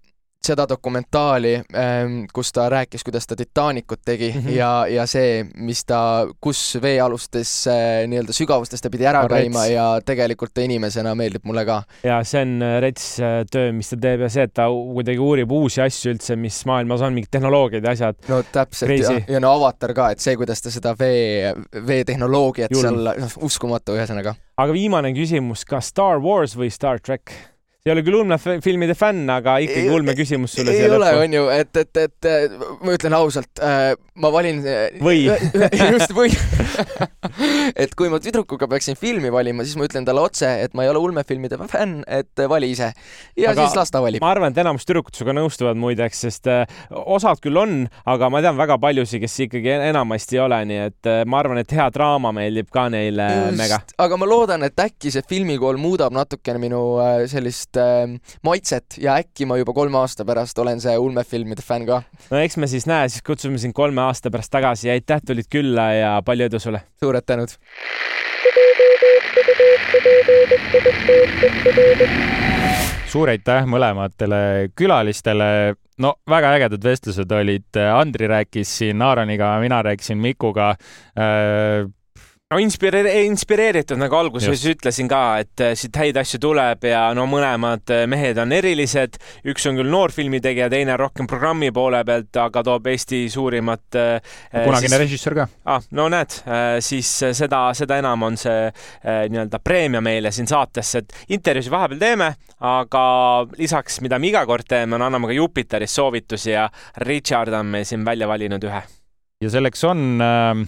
seda 0.46 0.66
dokumentaali, 0.70 1.54
ähm, 1.76 2.20
kus 2.34 2.52
ta 2.54 2.70
rääkis, 2.70 3.04
kuidas 3.04 3.28
ta 3.28 3.36
Titanicut 3.36 4.00
tegi 4.06 4.34
mm 4.36 4.42
-hmm. 4.42 4.56
ja, 4.56 4.88
ja 4.88 5.06
see, 5.06 5.46
mis 5.56 5.86
ta, 5.86 6.28
kus 6.42 6.78
veealustes 6.82 7.66
nii-öelda 8.08 8.34
sügavustes 8.34 8.82
ta 8.82 8.90
pidi 8.90 9.06
ära 9.06 9.22
no, 9.24 9.30
käima 9.30 9.64
rets. 9.64 9.74
ja 9.74 9.88
tegelikult 10.06 10.54
ta 10.54 10.62
inimesena 10.62 11.16
meeldib 11.16 11.44
mulle 11.44 11.66
ka. 11.66 11.84
ja 12.04 12.24
see 12.24 12.42
on 12.42 12.62
äh, 12.62 12.80
rets 12.82 13.20
äh, 13.20 13.44
töö, 13.52 13.72
mis 13.74 13.90
ta 13.90 13.98
teeb 14.02 14.22
ja 14.22 14.30
see, 14.30 14.44
et 14.44 14.54
ta 14.54 14.70
kuidagi 14.70 15.20
uurib 15.20 15.52
uusi 15.52 15.82
asju 15.82 16.14
üldse, 16.14 16.36
mis 16.36 16.66
maailmas 16.66 17.02
on, 17.02 17.14
mingid 17.14 17.32
tehnoloogiad 17.32 17.84
ja 17.84 17.92
asjad. 17.92 18.16
no 18.28 18.44
täpselt 18.52 18.92
ja, 19.00 19.20
ja 19.28 19.40
no 19.40 19.52
Avatar 19.52 19.94
ka, 19.94 20.12
et 20.12 20.24
see, 20.24 20.36
kuidas 20.36 20.62
ta 20.62 20.72
seda 20.72 20.96
vee, 21.00 21.54
veetehnoloogiat 21.88 22.76
seal, 22.76 23.04
noh, 23.20 23.38
uskumatu 23.50 23.98
ühesõnaga. 23.98 24.36
aga 24.58 24.74
viimane 24.74 25.14
küsimus, 25.14 25.66
kas 25.66 25.88
Star 25.88 26.22
Wars 26.24 26.56
või 26.58 26.72
Star 26.72 27.00
track? 27.00 27.57
Ei 27.88 27.94
ole 27.96 28.04
küll 28.06 28.20
ulmefilmide 28.20 28.96
fänn, 28.98 29.28
aga 29.32 29.58
ikkagi 29.64 29.92
ulmeküsimus 29.96 30.58
sulle 30.58 30.76
siia 30.76 30.90
lõppu. 30.92 31.08
ei 31.08 31.16
ole, 31.16 31.26
onju, 31.26 31.46
et, 31.56 31.82
et, 31.84 32.02
et 32.04 32.58
ma 32.84 32.96
ütlen 32.98 33.16
ausalt 33.18 33.64
äh,, 33.64 33.94
ma 34.20 34.32
valin. 34.34 34.62
või 35.04 35.28
just 35.94 36.14
või 36.18 36.32
et 37.84 37.94
kui 37.98 38.12
ma 38.12 38.20
tüdrukuga 38.24 38.70
peaksin 38.72 38.98
filmi 39.00 39.32
valima, 39.34 39.66
siis 39.66 39.78
ma 39.80 39.88
ütlen 39.88 40.08
talle 40.08 40.24
otse, 40.24 40.50
et 40.66 40.76
ma 40.78 40.86
ei 40.86 40.92
ole 40.92 41.02
ulmefilmide 41.02 41.60
fänn, 41.70 42.02
et 42.08 42.46
vali 42.50 42.72
ise. 42.74 42.92
ja 43.38 43.54
aga 43.54 43.68
siis 43.68 43.78
las 43.80 43.94
ta 43.94 44.02
valib. 44.04 44.24
ma 44.24 44.32
arvan, 44.34 44.54
et 44.54 44.62
enamus 44.64 44.88
tüdrukud 44.88 45.16
sinuga 45.18 45.38
nõustuvad 45.40 45.80
muideks, 45.80 46.24
sest 46.28 46.50
äh, 46.52 46.66
osad 46.92 47.42
küll 47.44 47.60
on, 47.62 47.78
aga 48.10 48.32
ma 48.34 48.42
tean 48.46 48.60
väga 48.60 48.80
paljusid, 48.82 49.22
kes 49.24 49.40
ikkagi 49.48 49.76
enamasti 49.78 50.38
ei 50.40 50.44
ole, 50.44 50.62
nii 50.72 50.82
et 50.90 51.12
äh, 51.12 51.22
ma 51.30 51.42
arvan, 51.44 51.62
et 51.62 51.78
hea 51.78 51.88
draama 51.94 52.34
meeldib 52.36 52.72
ka 52.74 52.88
neile 52.94 53.30
just, 53.32 53.62
mega. 53.62 53.82
aga 54.08 54.20
ma 54.20 54.30
loodan, 54.30 54.66
et 54.68 54.86
äkki 54.88 55.14
see 55.14 55.26
filmikool 55.30 55.80
muudab 55.82 56.16
natukene 56.16 56.62
minu 56.62 56.84
äh, 57.04 57.24
sellist 57.32 57.77
sellist 57.78 58.24
äh, 58.24 58.40
maitset 58.44 58.98
ja 59.02 59.18
äkki 59.22 59.46
ma 59.46 59.58
juba 59.58 59.74
kolme 59.74 59.98
aasta 60.02 60.26
pärast 60.26 60.58
olen 60.60 60.82
see 60.82 60.98
ulmefilmide 60.98 61.62
fänn 61.62 61.86
ka. 61.88 62.02
no 62.32 62.38
eks 62.42 62.58
me 62.58 62.68
siis 62.68 62.88
näe, 62.88 63.10
siis 63.10 63.24
kutsume 63.26 63.58
sind 63.58 63.74
kolme 63.74 64.02
aasta 64.02 64.32
pärast 64.32 64.52
tagasi 64.52 64.90
ja 64.90 64.98
aitäh, 64.98 65.22
tulid 65.26 65.50
külla 65.52 65.92
ja 65.94 66.22
palju 66.26 66.48
edu 66.50 66.60
sulle! 66.60 66.84
suured 67.00 67.26
tänud! 67.26 67.54
suur 73.08 73.30
aitäh 73.32 73.66
mõlematele 73.66 74.72
külalistele. 74.76 75.76
no 75.98 76.16
väga 76.30 76.54
ägedad 76.58 76.84
vestlused 76.84 77.32
olid, 77.32 77.70
Andri 77.94 78.28
rääkis 78.28 78.78
siin 78.82 79.02
Aaroniga, 79.02 79.56
mina 79.64 79.82
rääkisin 79.84 80.18
Mikuga 80.18 80.74
äh, 81.18 81.88
no 82.48 82.60
inspireer-, 82.64 83.10
inspireeritud, 83.28 84.00
nagu 84.00 84.16
alguses 84.16 84.48
Just. 84.48 84.70
ütlesin 84.72 85.10
ka, 85.12 85.22
et 85.44 85.64
äh, 85.64 85.74
siit 85.76 85.98
häid 86.00 86.18
asju 86.22 86.40
tuleb 86.46 86.86
ja 86.88 87.02
no 87.18 87.26
mõlemad 87.28 87.92
äh, 87.92 88.06
mehed 88.08 88.40
on 88.40 88.56
erilised. 88.56 89.18
üks 89.52 89.68
on 89.68 89.80
küll 89.80 89.92
noorfilmi 89.92 90.40
tegija, 90.44 90.70
teine 90.72 90.96
rohkem 91.00 91.28
programmi 91.28 91.74
poole 91.76 92.00
pealt, 92.08 92.32
aga 92.40 92.64
toob 92.64 92.88
Eesti 92.88 93.26
suurimat 93.34 94.00
äh, 94.00 94.38
kunagine 94.54 94.94
siis... 94.94 95.02
režissöör 95.04 95.38
ka. 95.42 95.48
ah, 95.68 95.84
no 96.00 96.08
näed, 96.14 96.38
siis 96.84 97.12
seda, 97.36 97.66
seda 97.76 98.00
enam 98.00 98.24
on 98.30 98.40
see 98.40 98.70
nii-öelda 99.04 99.60
preemia 99.64 100.00
meile 100.04 100.32
siin 100.32 100.48
saatesse, 100.48 101.04
et 101.04 101.36
intervjuusid 101.36 101.74
vahepeal 101.74 102.00
teeme, 102.00 102.32
aga 102.64 103.04
lisaks, 103.60 104.00
mida 104.06 104.20
me 104.22 104.32
iga 104.32 104.46
kord 104.48 104.68
teeme, 104.70 104.96
on 104.96 105.04
anname 105.04 105.34
ka 105.34 105.36
Jupiteris 105.36 106.00
soovitusi 106.00 106.54
ja 106.56 106.68
Richard 107.04 107.60
on 107.60 107.76
meil 107.76 107.88
siin 107.88 108.08
välja 108.08 108.28
valinud 108.30 108.72
ühe. 108.72 108.84
ja 109.44 109.56
selleks 109.60 109.84
on 109.92 110.22
äh 110.24 110.68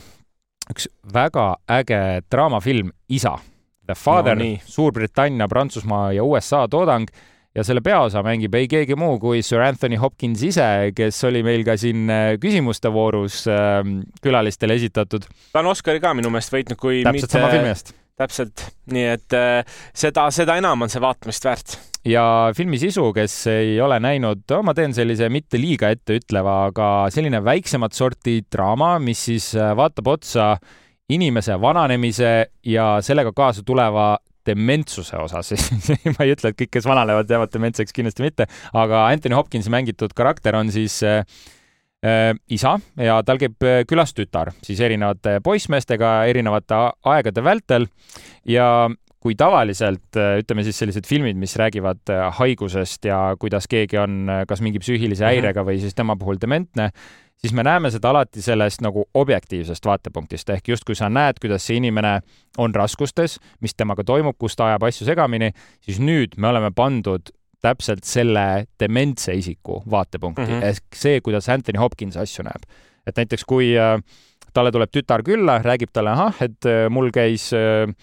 üks 0.70 0.90
väga 1.14 1.56
äge 1.80 2.22
draamafilm 2.32 2.94
Isa. 3.10 3.38
The 3.90 3.96
Father 3.98 4.38
no,, 4.38 4.54
Suurbritannia, 4.70 5.48
Prantsusmaa 5.50 6.12
ja 6.14 6.24
USA 6.24 6.68
toodang 6.70 7.10
ja 7.56 7.66
selle 7.66 7.82
peaosa 7.82 8.22
mängib 8.26 8.54
ei 8.58 8.68
keegi 8.70 8.98
muu 9.00 9.18
kui 9.22 9.42
Sir 9.46 9.64
Anthony 9.66 9.98
Hopkins 9.98 10.44
ise, 10.46 10.68
kes 10.96 11.18
oli 11.28 11.42
meil 11.46 11.66
ka 11.68 11.76
siin 11.80 12.06
äh, 12.14 12.34
küsimuste 12.42 12.92
voorus 12.94 13.42
äh, 13.50 13.82
külalistele 14.24 14.78
esitatud. 14.78 15.26
ta 15.54 15.64
on 15.64 15.72
Oscari 15.74 16.02
ka 16.04 16.14
minu 16.18 16.32
meelest 16.34 16.54
võitnud, 16.54 16.80
kui 16.80 17.02
täpselt 17.02 17.26
mitte... 17.26 17.34
sama 17.34 17.54
filmi 17.56 17.74
eest. 17.74 17.94
täpselt, 18.20 18.68
nii 18.94 19.08
et 19.16 19.38
äh, 19.38 19.80
seda, 19.98 20.30
seda 20.36 20.60
enam 20.62 20.86
on 20.86 20.94
see 20.94 21.02
vaatamist 21.02 21.50
väärt 21.50 21.80
ja 22.06 22.24
filmi 22.56 22.80
sisu, 22.80 23.10
kes 23.16 23.36
ei 23.52 23.74
ole 23.82 24.00
näinud, 24.00 24.46
ma 24.64 24.74
teen 24.78 24.94
sellise 24.96 25.30
mitte 25.34 25.60
liiga 25.60 25.92
etteütleva, 25.96 26.56
aga 26.70 26.90
selline 27.14 27.44
väiksemat 27.44 27.98
sorti 27.98 28.40
draama, 28.52 28.98
mis 29.04 29.26
siis 29.30 29.52
äh, 29.58 29.74
vaatab 29.78 30.14
otsa 30.16 30.54
inimese 31.10 31.58
vananemise 31.62 32.34
ja 32.66 32.90
sellega 33.02 33.34
kaasa 33.36 33.64
tuleva 33.66 34.16
dementsuse 34.50 35.18
osas 35.20 35.54
ma 36.16 36.26
ei 36.26 36.34
ütle, 36.34 36.52
et 36.52 36.58
kõik, 36.58 36.72
kes 36.78 36.88
vananevad, 36.90 37.30
jäävad 37.30 37.54
dementseks, 37.54 37.94
kindlasti 37.96 38.26
mitte, 38.26 38.50
aga 38.74 39.08
Anthony 39.10 39.38
Hopkinsi 39.38 39.74
mängitud 39.74 40.14
karakter 40.18 40.58
on 40.60 40.72
siis 40.74 41.02
äh, 41.06 41.22
äh, 42.06 42.32
isa 42.50 42.78
ja 42.98 43.20
tal 43.26 43.42
käib 43.42 43.68
äh, 43.68 43.82
külas 43.90 44.16
tütar, 44.18 44.54
siis 44.66 44.82
erinevate 44.86 45.40
poissmeestega 45.46 46.24
erinevate 46.32 46.80
aegade 47.14 47.44
vältel. 47.46 47.90
Ja 48.48 48.90
kui 49.24 49.36
tavaliselt 49.36 50.18
äh, 50.18 50.38
ütleme 50.40 50.64
siis 50.64 50.78
sellised 50.80 51.08
filmid, 51.08 51.38
mis 51.40 51.56
räägivad 51.60 52.12
äh, 52.12 52.28
haigusest 52.40 53.06
ja 53.10 53.20
kuidas 53.40 53.68
keegi 53.70 54.00
on 54.00 54.30
äh, 54.32 54.44
kas 54.48 54.62
mingi 54.64 54.80
psüühilise 54.80 55.26
mhm. 55.26 55.32
häirega 55.34 55.66
või 55.68 55.80
siis 55.82 55.96
tema 55.96 56.16
puhul 56.20 56.40
dementne, 56.42 56.90
siis 57.40 57.54
me 57.56 57.64
näeme 57.68 57.92
seda 57.92 58.14
alati 58.14 58.44
sellest 58.44 58.84
nagu 58.86 59.04
objektiivsest 59.20 59.86
vaatepunktist 59.86 60.54
ehk 60.56 60.72
justkui 60.72 60.96
sa 60.96 61.10
näed, 61.12 61.42
kuidas 61.42 61.68
see 61.68 61.80
inimene 61.82 62.20
on 62.58 62.76
raskustes, 62.76 63.38
mis 63.64 63.76
temaga 63.76 64.06
toimub, 64.08 64.38
kus 64.40 64.56
ta 64.56 64.70
ajab 64.72 64.88
asju 64.88 65.08
segamini, 65.10 65.52
siis 65.84 66.00
nüüd 66.00 66.38
me 66.38 66.52
oleme 66.54 66.72
pandud 66.76 67.34
täpselt 67.60 68.08
selle 68.08 68.70
dementse 68.80 69.36
isiku 69.36 69.82
vaatepunkti 69.92 70.46
mm 70.46 70.54
-hmm. 70.54 70.64
ehk 70.64 70.96
see, 70.96 71.20
kuidas 71.22 71.50
Anthony 71.50 71.80
Hopkins 71.80 72.18
asju 72.18 72.44
näeb. 72.48 72.64
et 73.08 73.18
näiteks 73.18 73.44
kui 73.44 73.74
talle 74.54 74.72
tuleb 74.72 74.90
tütar 74.98 75.24
külla, 75.24 75.60
räägib 75.60 75.90
talle, 75.94 76.10
ahah, 76.10 76.36
et 76.42 76.66
mul 76.90 77.12
käis 77.12 77.52
äh, 77.54 77.94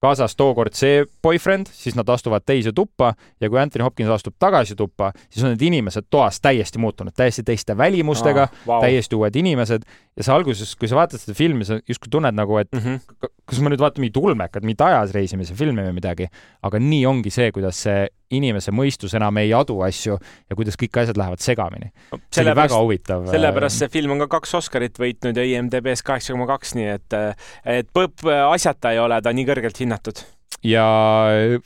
kaasas 0.00 0.36
tookord 0.36 0.74
see 0.76 1.04
boyfriend, 1.22 1.68
siis 1.72 1.96
nad 1.98 2.08
astuvad 2.08 2.44
teise 2.46 2.72
tuppa 2.72 3.12
ja 3.40 3.50
kui 3.50 3.60
Anthony 3.60 3.84
Hopkins 3.84 4.10
astub 4.10 4.34
tagasi 4.38 4.76
tuppa, 4.76 5.12
siis 5.28 5.44
on 5.44 5.52
need 5.54 5.64
inimesed 5.68 6.08
toas 6.10 6.40
täiesti 6.40 6.80
muutunud, 6.80 7.12
täiesti 7.16 7.44
teiste 7.46 7.76
välimustega 7.76 8.48
ah,, 8.48 8.62
wow. 8.66 8.80
täiesti 8.80 9.16
uued 9.16 9.36
inimesed 9.36 9.84
ja 10.20 10.26
sa 10.26 10.36
alguses, 10.36 10.74
kui 10.76 10.88
sa 10.90 10.98
vaatad 10.98 11.22
seda 11.22 11.34
filmi, 11.36 11.64
sa 11.66 11.78
justkui 11.88 12.12
tunned 12.12 12.36
nagu, 12.36 12.58
et 12.60 12.70
mm 12.72 12.80
-hmm. 12.80 13.28
kas 13.48 13.60
ma 13.64 13.72
nüüd 13.72 13.80
vaatan 13.80 14.04
mingit 14.04 14.18
ulmekat, 14.20 14.64
mingit 14.66 14.84
ajas 14.84 15.14
reisimise 15.16 15.56
filmi 15.56 15.82
või 15.86 15.94
midagi, 15.96 16.28
aga 16.62 16.78
nii 16.78 17.06
ongi 17.08 17.32
see, 17.32 17.50
kuidas 17.52 17.80
see 17.86 18.08
inimese 18.30 18.70
mõistus 18.70 19.14
enam 19.16 19.36
ei 19.42 19.54
adu 19.56 19.80
asju 19.82 20.18
ja 20.20 20.56
kuidas 20.56 20.76
kõik 20.78 21.00
asjad 21.02 21.16
lähevad 21.18 21.40
segamini 21.42 21.90
no,. 22.12 22.18
see 22.30 22.44
oli 22.44 22.54
väga 22.54 22.82
huvitav. 22.82 23.24
sellepärast 23.30 23.82
see 23.82 23.88
film 23.88 24.12
on 24.14 24.26
ka 24.26 24.28
kaks 24.36 24.54
Oscarit 24.54 24.98
võitnud 24.98 25.36
ja 25.36 25.46
IMDB-s 25.46 26.04
kaheksa 26.06 26.36
koma 26.36 26.46
kaks, 26.46 26.74
nii 26.74 26.92
et, 26.98 27.16
et 27.64 27.88
põpp 27.92 28.28
asjata 28.52 28.92
ei 28.92 29.02
ole 29.02 29.22
ta 29.22 29.32
nii 29.32 29.48
kõrgelt 29.48 29.82
hinnatud 29.82 30.22
ja 30.66 30.84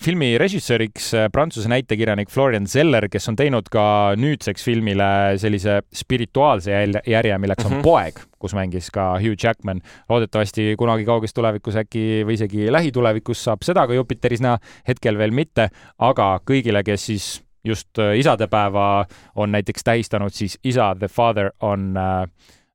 filmi 0.03 0.35
režissööriks 0.41 1.09
äh, 1.17 1.29
prantsuse 1.33 1.71
näitekirjanik 1.71 2.31
Florian 2.31 2.69
Zeller, 2.71 3.09
kes 3.11 3.27
on 3.31 3.39
teinud 3.39 3.69
ka 3.73 4.15
nüüdseks 4.21 4.67
filmile 4.67 5.09
sellise 5.43 5.81
spirituaalse 5.95 6.71
järje, 7.11 7.39
milleks 7.43 7.67
on 7.67 7.73
mm 7.73 7.79
-hmm. 7.79 7.83
Poeg, 7.83 8.21
kus 8.45 8.55
mängis 8.57 8.91
ka 8.93 9.15
Hugh 9.23 9.39
Jackman. 9.41 9.81
loodetavasti 10.09 10.75
kunagi 10.79 11.07
kauges 11.09 11.35
tulevikus 11.35 11.79
äkki 11.81 12.23
või 12.29 12.37
isegi 12.37 12.69
lähitulevikus 12.73 13.45
saab 13.49 13.65
seda 13.65 13.87
ka 13.89 13.97
Jupiteris 13.97 14.45
näha, 14.45 14.61
hetkel 14.89 15.19
veel 15.19 15.33
mitte, 15.33 15.71
aga 15.99 16.35
kõigile, 16.45 16.85
kes 16.85 17.09
siis 17.11 17.29
just 17.65 17.99
äh, 17.99 18.19
isadepäeva 18.21 19.07
on 19.35 19.53
näiteks 19.53 19.85
tähistanud, 19.85 20.33
siis 20.33 20.59
isa, 20.65 20.93
The 20.99 21.09
Father 21.09 21.53
on 21.61 21.95
äh, 21.97 22.27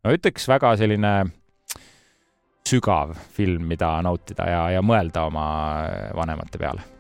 no 0.04 0.16
ütleks 0.16 0.48
väga 0.50 0.76
selline 0.80 1.14
sügav 2.70 3.16
film, 3.34 3.68
mida 3.70 3.98
nautida 4.06 4.50
ja, 4.50 4.64
ja 4.78 4.86
mõelda 4.86 5.26
oma 5.30 5.50
vanemate 6.18 6.62
peale 6.62 6.99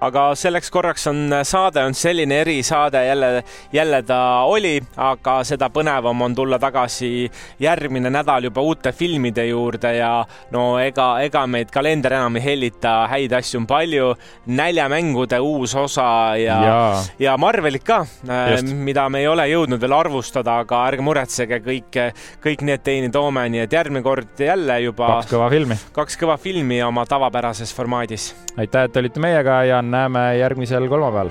aga 0.00 0.30
selleks 0.38 0.70
korraks 0.72 1.06
on 1.10 1.34
saade 1.44 1.82
on 1.84 1.94
selline 1.94 2.40
erisaade 2.40 3.04
jälle, 3.06 3.44
jälle 3.72 4.02
ta 4.02 4.20
oli, 4.48 4.80
aga 4.96 5.40
seda 5.44 5.68
põnevam 5.72 6.22
on 6.24 6.34
tulla 6.34 6.58
tagasi 6.58 7.30
järgmine 7.60 8.10
nädal 8.10 8.48
juba 8.48 8.64
uute 8.64 8.92
filmide 8.92 9.44
juurde 9.46 9.92
ja 9.96 10.12
no 10.54 10.78
ega, 10.80 11.08
ega 11.24 11.44
meid 11.46 11.72
kalender 11.74 12.16
enam 12.16 12.38
ei 12.40 12.44
hellita, 12.44 12.94
häid 13.12 13.32
asju 13.36 13.60
on 13.60 13.66
palju. 13.66 14.14
näljamängude 14.46 15.38
uus 15.40 15.74
osa 15.74 16.36
ja, 16.36 16.56
ja., 16.64 17.02
ja 17.18 17.36
Marvelit 17.38 17.84
ka, 17.84 18.00
äh, 18.28 18.62
mida 18.62 19.08
me 19.08 19.20
ei 19.20 19.28
ole 19.28 19.46
jõudnud 19.50 19.80
veel 19.80 19.94
arvustada, 19.94 20.60
aga 20.64 20.80
ärge 20.88 21.04
muretsege, 21.04 21.60
kõik, 21.64 21.98
kõik 22.42 22.64
need 22.66 22.82
teieni 22.84 23.10
toome, 23.12 23.44
nii 23.52 23.64
et 23.66 23.72
järgmine 23.72 24.02
kord 24.02 24.40
jälle 24.40 24.80
juba. 24.80 25.12
kaks 25.20 25.32
kõva 25.32 25.50
filmi. 25.52 25.78
kaks 25.92 26.18
kõva 26.20 26.38
filmi 26.40 26.80
oma 26.82 27.04
tavapärases 27.06 27.74
formaadis. 27.76 28.32
aitäh, 28.56 28.88
et 28.88 28.96
olite 28.96 29.22
meiega, 29.22 29.60
Jan 29.68 29.89
näeme 29.90 30.36
järgmisel 30.36 30.88
kolmapäeval 30.88 31.30